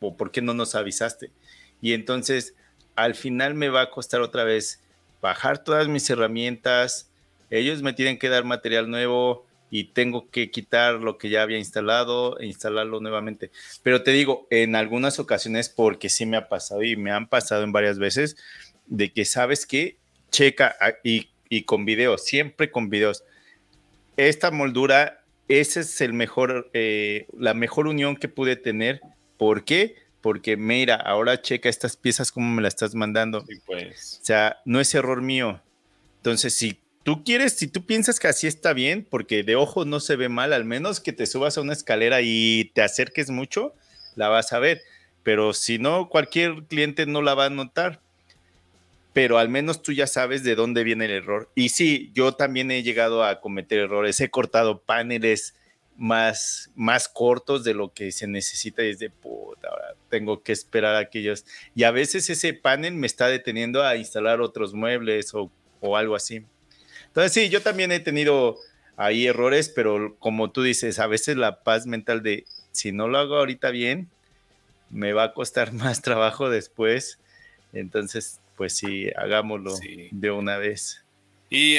o 0.00 0.16
por 0.16 0.32
qué 0.32 0.42
no 0.42 0.52
nos 0.52 0.74
avisaste. 0.74 1.30
Y 1.80 1.92
entonces 1.92 2.56
al 2.96 3.14
final 3.14 3.54
me 3.54 3.68
va 3.68 3.82
a 3.82 3.90
costar 3.90 4.20
otra 4.20 4.42
vez 4.42 4.80
bajar 5.20 5.62
todas 5.62 5.86
mis 5.86 6.10
herramientas, 6.10 7.08
ellos 7.50 7.82
me 7.82 7.92
tienen 7.92 8.18
que 8.18 8.28
dar 8.28 8.42
material 8.42 8.90
nuevo 8.90 9.46
y 9.70 9.84
tengo 9.84 10.28
que 10.28 10.50
quitar 10.50 10.94
lo 10.94 11.18
que 11.18 11.30
ya 11.30 11.42
había 11.42 11.58
instalado 11.58 12.36
e 12.40 12.46
instalarlo 12.46 12.98
nuevamente. 12.98 13.52
Pero 13.84 14.02
te 14.02 14.10
digo, 14.10 14.48
en 14.50 14.74
algunas 14.74 15.20
ocasiones, 15.20 15.68
porque 15.68 16.08
sí 16.08 16.26
me 16.26 16.36
ha 16.36 16.48
pasado 16.48 16.82
y 16.82 16.96
me 16.96 17.12
han 17.12 17.28
pasado 17.28 17.62
en 17.62 17.70
varias 17.70 18.00
veces, 18.00 18.36
de 18.86 19.12
que 19.12 19.24
sabes 19.24 19.66
que 19.66 19.98
checa 20.32 20.74
y, 21.04 21.28
con 21.66 21.84
videos, 21.84 22.24
siempre 22.24 22.70
con 22.70 22.90
videos. 22.90 23.24
Esta 24.16 24.50
moldura, 24.50 25.24
esa 25.48 25.80
es 25.80 26.00
el 26.00 26.12
mejor, 26.12 26.70
eh, 26.74 27.26
la 27.36 27.54
mejor 27.54 27.86
unión 27.86 28.16
que 28.16 28.28
pude 28.28 28.56
tener. 28.56 29.00
¿Por 29.36 29.64
qué? 29.64 29.96
porque 30.20 30.56
mira, 30.56 30.96
ahora 30.96 31.40
checa 31.40 31.68
estas 31.68 31.96
piezas 31.96 32.32
como 32.32 32.54
me 32.54 32.62
las 32.62 32.74
estás 32.74 32.94
mandando. 32.94 33.44
pues. 33.66 34.18
O 34.22 34.24
sea, 34.24 34.60
no 34.64 34.80
es 34.80 34.94
error 34.94 35.22
mío. 35.22 35.60
Entonces, 36.16 36.54
si 36.54 36.78
tú 37.02 37.24
quieres, 37.24 37.54
si 37.54 37.66
tú 37.66 37.86
piensas 37.86 38.20
que 38.20 38.28
así 38.28 38.46
está 38.46 38.72
bien, 38.72 39.06
porque 39.08 39.42
de 39.42 39.56
ojo 39.56 39.84
no 39.84 40.00
se 40.00 40.16
ve 40.16 40.28
mal, 40.28 40.52
al 40.52 40.64
menos 40.64 41.00
que 41.00 41.12
te 41.12 41.26
subas 41.26 41.56
a 41.56 41.62
una 41.62 41.72
escalera 41.72 42.20
y 42.22 42.70
te 42.74 42.82
acerques 42.82 43.30
mucho, 43.30 43.74
la 44.14 44.28
vas 44.28 44.52
a 44.52 44.58
ver. 44.58 44.82
Pero 45.22 45.52
si 45.54 45.78
no, 45.78 46.08
cualquier 46.08 46.64
cliente 46.64 47.06
no 47.06 47.22
la 47.22 47.34
va 47.34 47.46
a 47.46 47.50
notar. 47.50 48.02
Pero 49.12 49.38
al 49.38 49.48
menos 49.48 49.82
tú 49.82 49.92
ya 49.92 50.06
sabes 50.06 50.44
de 50.44 50.54
dónde 50.54 50.84
viene 50.84 51.06
el 51.06 51.10
error. 51.10 51.50
Y 51.54 51.70
sí, 51.70 52.10
yo 52.14 52.32
también 52.32 52.70
he 52.70 52.82
llegado 52.82 53.24
a 53.24 53.40
cometer 53.40 53.80
errores. 53.80 54.20
He 54.20 54.30
cortado 54.30 54.80
paneles 54.80 55.54
más, 56.00 56.70
más 56.74 57.08
cortos 57.08 57.62
de 57.62 57.74
lo 57.74 57.92
que 57.92 58.10
se 58.10 58.26
necesita 58.26 58.82
y 58.82 58.88
es 58.88 58.98
de 58.98 59.10
puta, 59.10 59.68
ahora 59.68 59.94
tengo 60.08 60.42
que 60.42 60.52
esperar 60.52 60.94
a 60.94 61.00
aquellos. 61.00 61.44
Y 61.74 61.84
a 61.84 61.90
veces 61.90 62.30
ese 62.30 62.54
panel 62.54 62.94
me 62.94 63.06
está 63.06 63.28
deteniendo 63.28 63.84
a 63.84 63.96
instalar 63.96 64.40
otros 64.40 64.72
muebles 64.72 65.34
o, 65.34 65.50
o 65.80 65.96
algo 65.98 66.14
así. 66.14 66.46
Entonces 67.08 67.32
sí, 67.32 67.48
yo 67.50 67.60
también 67.60 67.92
he 67.92 68.00
tenido 68.00 68.56
ahí 68.96 69.26
errores, 69.26 69.68
pero 69.68 70.16
como 70.18 70.50
tú 70.50 70.62
dices, 70.62 70.98
a 70.98 71.06
veces 71.06 71.36
la 71.36 71.62
paz 71.62 71.86
mental 71.86 72.22
de 72.22 72.44
si 72.72 72.92
no 72.92 73.06
lo 73.06 73.18
hago 73.18 73.36
ahorita 73.36 73.70
bien, 73.70 74.08
me 74.88 75.12
va 75.12 75.24
a 75.24 75.32
costar 75.34 75.72
más 75.74 76.00
trabajo 76.00 76.48
después. 76.48 77.18
Entonces, 77.74 78.39
pues 78.60 78.76
sí, 78.76 79.08
hagámoslo 79.16 79.74
de 80.10 80.30
una 80.30 80.58
vez. 80.58 81.02
Y 81.48 81.78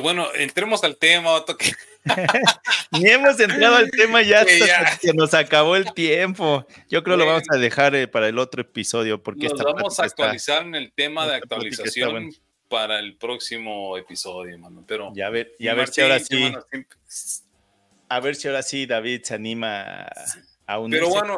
bueno, 0.00 0.26
entremos 0.34 0.82
al 0.82 0.96
tema, 0.96 1.44
que 1.58 1.72
Ni 2.92 3.10
hemos 3.10 3.38
entrado 3.38 3.76
al 3.76 3.90
tema 3.90 4.22
ya, 4.22 4.46
que 4.46 5.12
nos 5.12 5.34
acabó 5.34 5.76
el 5.76 5.92
tiempo. 5.92 6.66
Yo 6.88 7.02
creo 7.02 7.18
que 7.18 7.24
lo 7.24 7.26
vamos 7.26 7.44
a 7.50 7.58
dejar 7.58 7.94
eh, 7.94 8.08
para 8.08 8.26
el 8.28 8.38
otro 8.38 8.62
episodio 8.62 9.22
porque 9.22 9.50
nos 9.50 9.62
vamos 9.62 10.00
a 10.00 10.04
actualizar 10.04 10.62
en 10.62 10.76
el 10.76 10.92
tema 10.92 11.26
de 11.26 11.34
actualización 11.34 12.30
para 12.70 13.00
el 13.00 13.18
próximo 13.18 13.98
episodio, 13.98 14.58
mano. 14.58 14.82
Pero 14.88 15.12
ya 15.14 15.28
ver, 15.28 15.52
ya 15.58 15.74
ver 15.74 15.88
si 15.88 16.00
ahora 16.00 16.20
sí. 16.20 16.54
A 18.08 18.20
ver 18.20 18.34
si 18.34 18.48
ahora 18.48 18.62
sí 18.62 18.86
David 18.86 19.24
se 19.24 19.34
anima 19.34 20.08
a 20.66 20.80
Pero 20.88 21.08
bueno, 21.08 21.36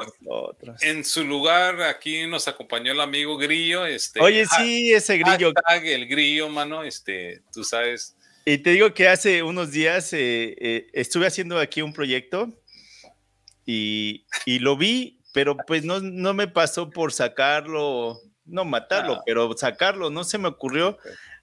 en 0.81 1.05
su 1.05 1.25
lugar 1.25 1.83
aquí 1.83 2.27
nos 2.27 2.49
acompañó 2.49 2.93
el 2.93 3.01
amigo 3.01 3.37
Grillo. 3.37 3.87
Este, 3.87 4.21
Oye, 4.21 4.47
sí, 4.57 4.93
ese 4.93 5.19
Grillo. 5.19 5.53
el 5.83 6.07
Grillo, 6.07 6.49
mano. 6.49 6.85
Este, 6.85 7.43
tú 7.53 7.65
sabes 7.65 8.17
y 8.49 8.59
te 8.59 8.71
digo 8.71 8.95
que 8.95 9.09
hace 9.09 9.43
unos 9.43 9.73
días 9.73 10.13
eh, 10.13 10.55
eh, 10.61 10.87
estuve 10.93 11.27
haciendo 11.27 11.59
aquí 11.59 11.83
un 11.83 11.93
proyecto 11.93 12.53
y, 13.67 14.25
lo 14.61 14.77
vi, 14.77 15.21
pero 15.35 15.57
pues 15.57 15.85
no, 15.85 15.99
no, 15.99 16.33
me 16.33 16.47
pasó 16.47 16.89
por 16.89 17.13
sacarlo, 17.13 18.21
no 18.45 18.65
matarlo, 18.65 19.15
ah. 19.15 19.23
pero 19.27 19.57
sacarlo, 19.57 20.11
no 20.11 20.23
se 20.23 20.39
me 20.39 20.47
ocurrió 20.47 20.97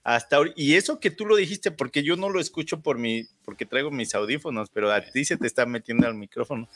hasta 0.04 0.36
ahora. 0.36 0.52
Y 0.54 0.74
eso 0.74 1.00
que 1.00 1.10
tú 1.10 1.26
lo 1.26 1.34
dijiste, 1.34 1.70
porque 1.70 2.02
yo 2.02 2.16
no 2.16 2.28
lo 2.28 2.38
escucho 2.38 2.80
por 2.80 2.98
mi, 2.98 3.26
porque 3.44 3.66
traigo 3.66 3.90
mis 3.90 4.14
audífonos, 4.14 4.68
pero 4.70 4.92
a 4.92 5.00
ti 5.00 5.24
se 5.24 5.36
te 5.36 5.46
está 5.46 5.66
metiendo 5.66 6.06
al 6.06 6.14
micrófono 6.14 6.68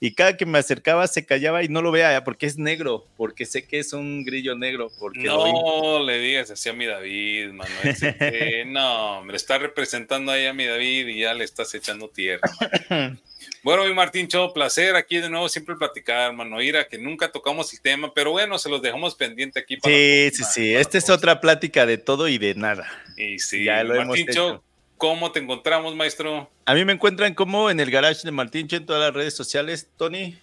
y 0.00 0.12
cada 0.12 0.36
que 0.36 0.46
me 0.46 0.58
acercaba 0.58 1.06
se 1.08 1.26
callaba 1.26 1.64
y 1.64 1.68
no 1.68 1.82
lo 1.82 1.90
vea 1.90 2.22
porque 2.22 2.46
es 2.46 2.56
negro, 2.56 3.06
porque 3.16 3.46
sé 3.46 3.66
que 3.66 3.80
es 3.80 3.92
un 3.92 4.24
grillo 4.24 4.54
negro. 4.54 4.90
Porque 4.98 5.24
no 5.24 6.04
le 6.04 6.18
digas 6.18 6.50
así 6.50 6.68
a 6.68 6.72
mi 6.72 6.86
David, 6.86 7.50
Manuel. 7.50 8.72
no, 8.72 9.24
me 9.24 9.34
está 9.34 9.58
representando 9.58 10.30
ahí 10.30 10.46
a 10.46 10.54
mi 10.54 10.66
David 10.66 11.08
y 11.08 11.20
ya 11.20 11.34
le 11.34 11.44
estás 11.44 11.74
echando 11.74 12.08
tierra. 12.08 12.48
bueno, 13.62 13.84
mi 13.84 13.94
Martín 13.94 14.28
Cho, 14.28 14.52
placer 14.52 14.96
aquí 14.96 15.18
de 15.18 15.28
nuevo 15.28 15.48
siempre 15.48 15.76
platicar, 15.76 16.32
mano. 16.32 16.58
a 16.58 16.84
que 16.88 16.98
nunca 16.98 17.30
tocamos 17.30 17.72
el 17.72 17.80
tema, 17.80 18.12
pero 18.14 18.30
bueno, 18.32 18.58
se 18.58 18.68
los 18.68 18.82
dejamos 18.82 19.14
pendiente 19.14 19.60
aquí. 19.60 19.76
Para 19.76 19.94
sí, 19.94 20.30
sí, 20.32 20.44
sí. 20.44 20.74
Esta 20.74 20.98
es 20.98 21.10
otra 21.10 21.40
plática 21.40 21.86
de 21.86 21.98
todo 21.98 22.28
y 22.28 22.38
de 22.38 22.54
nada. 22.54 22.86
Y 23.16 23.38
sí, 23.38 23.64
ya 23.64 23.82
lo 23.82 24.04
Martín 24.04 24.26
Cho, 24.28 24.62
¿Cómo 24.98 25.30
te 25.30 25.38
encontramos, 25.38 25.94
maestro? 25.94 26.50
A 26.64 26.74
mí 26.74 26.84
me 26.84 26.92
encuentran 26.92 27.32
como 27.32 27.70
en 27.70 27.78
el 27.78 27.88
garage 27.88 28.22
de 28.24 28.32
Martín 28.32 28.66
en 28.68 28.84
todas 28.84 29.00
las 29.00 29.14
redes 29.14 29.32
sociales, 29.34 29.88
Tony. 29.96 30.36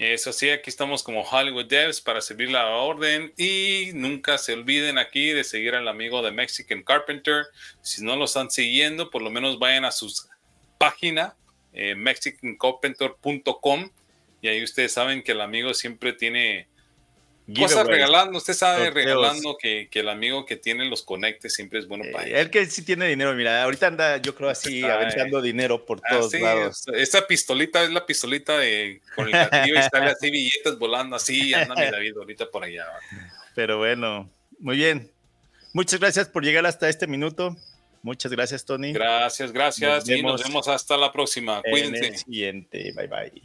Eso 0.00 0.32
sí, 0.32 0.50
aquí 0.50 0.68
estamos 0.68 1.04
como 1.04 1.22
Hollywood 1.22 1.66
Devs 1.66 2.00
para 2.00 2.20
servir 2.20 2.50
la 2.50 2.66
orden 2.70 3.32
y 3.36 3.90
nunca 3.94 4.36
se 4.38 4.54
olviden 4.54 4.98
aquí 4.98 5.28
de 5.28 5.44
seguir 5.44 5.76
al 5.76 5.86
amigo 5.86 6.22
de 6.22 6.32
Mexican 6.32 6.82
Carpenter. 6.82 7.44
Si 7.82 8.02
no 8.02 8.16
lo 8.16 8.24
están 8.24 8.50
siguiendo, 8.50 9.10
por 9.10 9.22
lo 9.22 9.30
menos 9.30 9.60
vayan 9.60 9.84
a 9.84 9.92
su 9.92 10.12
página 10.76 11.36
eh, 11.72 11.94
mexicancarpenter.com 11.94 13.90
y 14.42 14.48
ahí 14.48 14.62
ustedes 14.64 14.92
saben 14.92 15.22
que 15.22 15.32
el 15.32 15.40
amigo 15.40 15.74
siempre 15.74 16.12
tiene 16.12 16.68
Cosas 17.58 17.86
regalando, 17.86 18.38
usted 18.38 18.54
sabe 18.54 18.90
regalando 18.90 19.56
que, 19.56 19.88
el 19.92 20.08
amigo 20.08 20.46
que 20.46 20.56
tiene 20.56 20.84
los 20.84 21.02
conectes 21.02 21.54
siempre 21.54 21.78
es 21.78 21.88
bueno 21.88 22.04
para 22.12 22.24
él. 22.24 22.34
Él 22.34 22.50
que 22.50 22.64
sí 22.66 22.84
tiene 22.84 23.06
dinero, 23.06 23.34
mira, 23.34 23.62
ahorita 23.62 23.88
anda 23.88 24.16
yo 24.18 24.34
creo 24.34 24.50
así 24.50 24.84
aventando 24.84 25.42
dinero 25.42 25.84
por 25.84 26.00
ah, 26.04 26.08
todos 26.10 26.32
lados. 26.34 26.84
Esta 26.94 27.26
pistolita 27.26 27.82
es 27.82 27.90
la 27.90 28.06
pistolita 28.06 28.58
de 28.58 29.00
con 29.16 29.26
el 29.26 29.32
gatillo 29.32 29.78
y 29.78 29.82
sale 29.82 30.10
así 30.10 30.30
billetes 30.30 30.78
volando 30.78 31.16
así, 31.16 31.52
anda 31.54 31.74
mi 31.74 31.90
David 31.90 32.16
ahorita 32.18 32.50
por 32.50 32.64
allá. 32.64 32.86
Pero 33.54 33.78
bueno, 33.78 34.30
muy 34.58 34.76
bien. 34.76 35.10
Muchas 35.72 36.00
gracias 36.00 36.28
por 36.28 36.44
llegar 36.44 36.66
hasta 36.66 36.88
este 36.88 37.06
minuto. 37.06 37.56
Muchas 38.02 38.32
gracias, 38.32 38.64
Tony. 38.64 38.92
Gracias, 38.92 39.52
gracias. 39.52 40.08
y 40.08 40.22
nos 40.22 40.42
vemos 40.42 40.68
hasta 40.68 40.96
la 40.96 41.12
próxima. 41.12 41.62
Cuídense. 41.62 42.18
siguiente. 42.18 42.92
Bye 42.96 43.06
bye. 43.06 43.42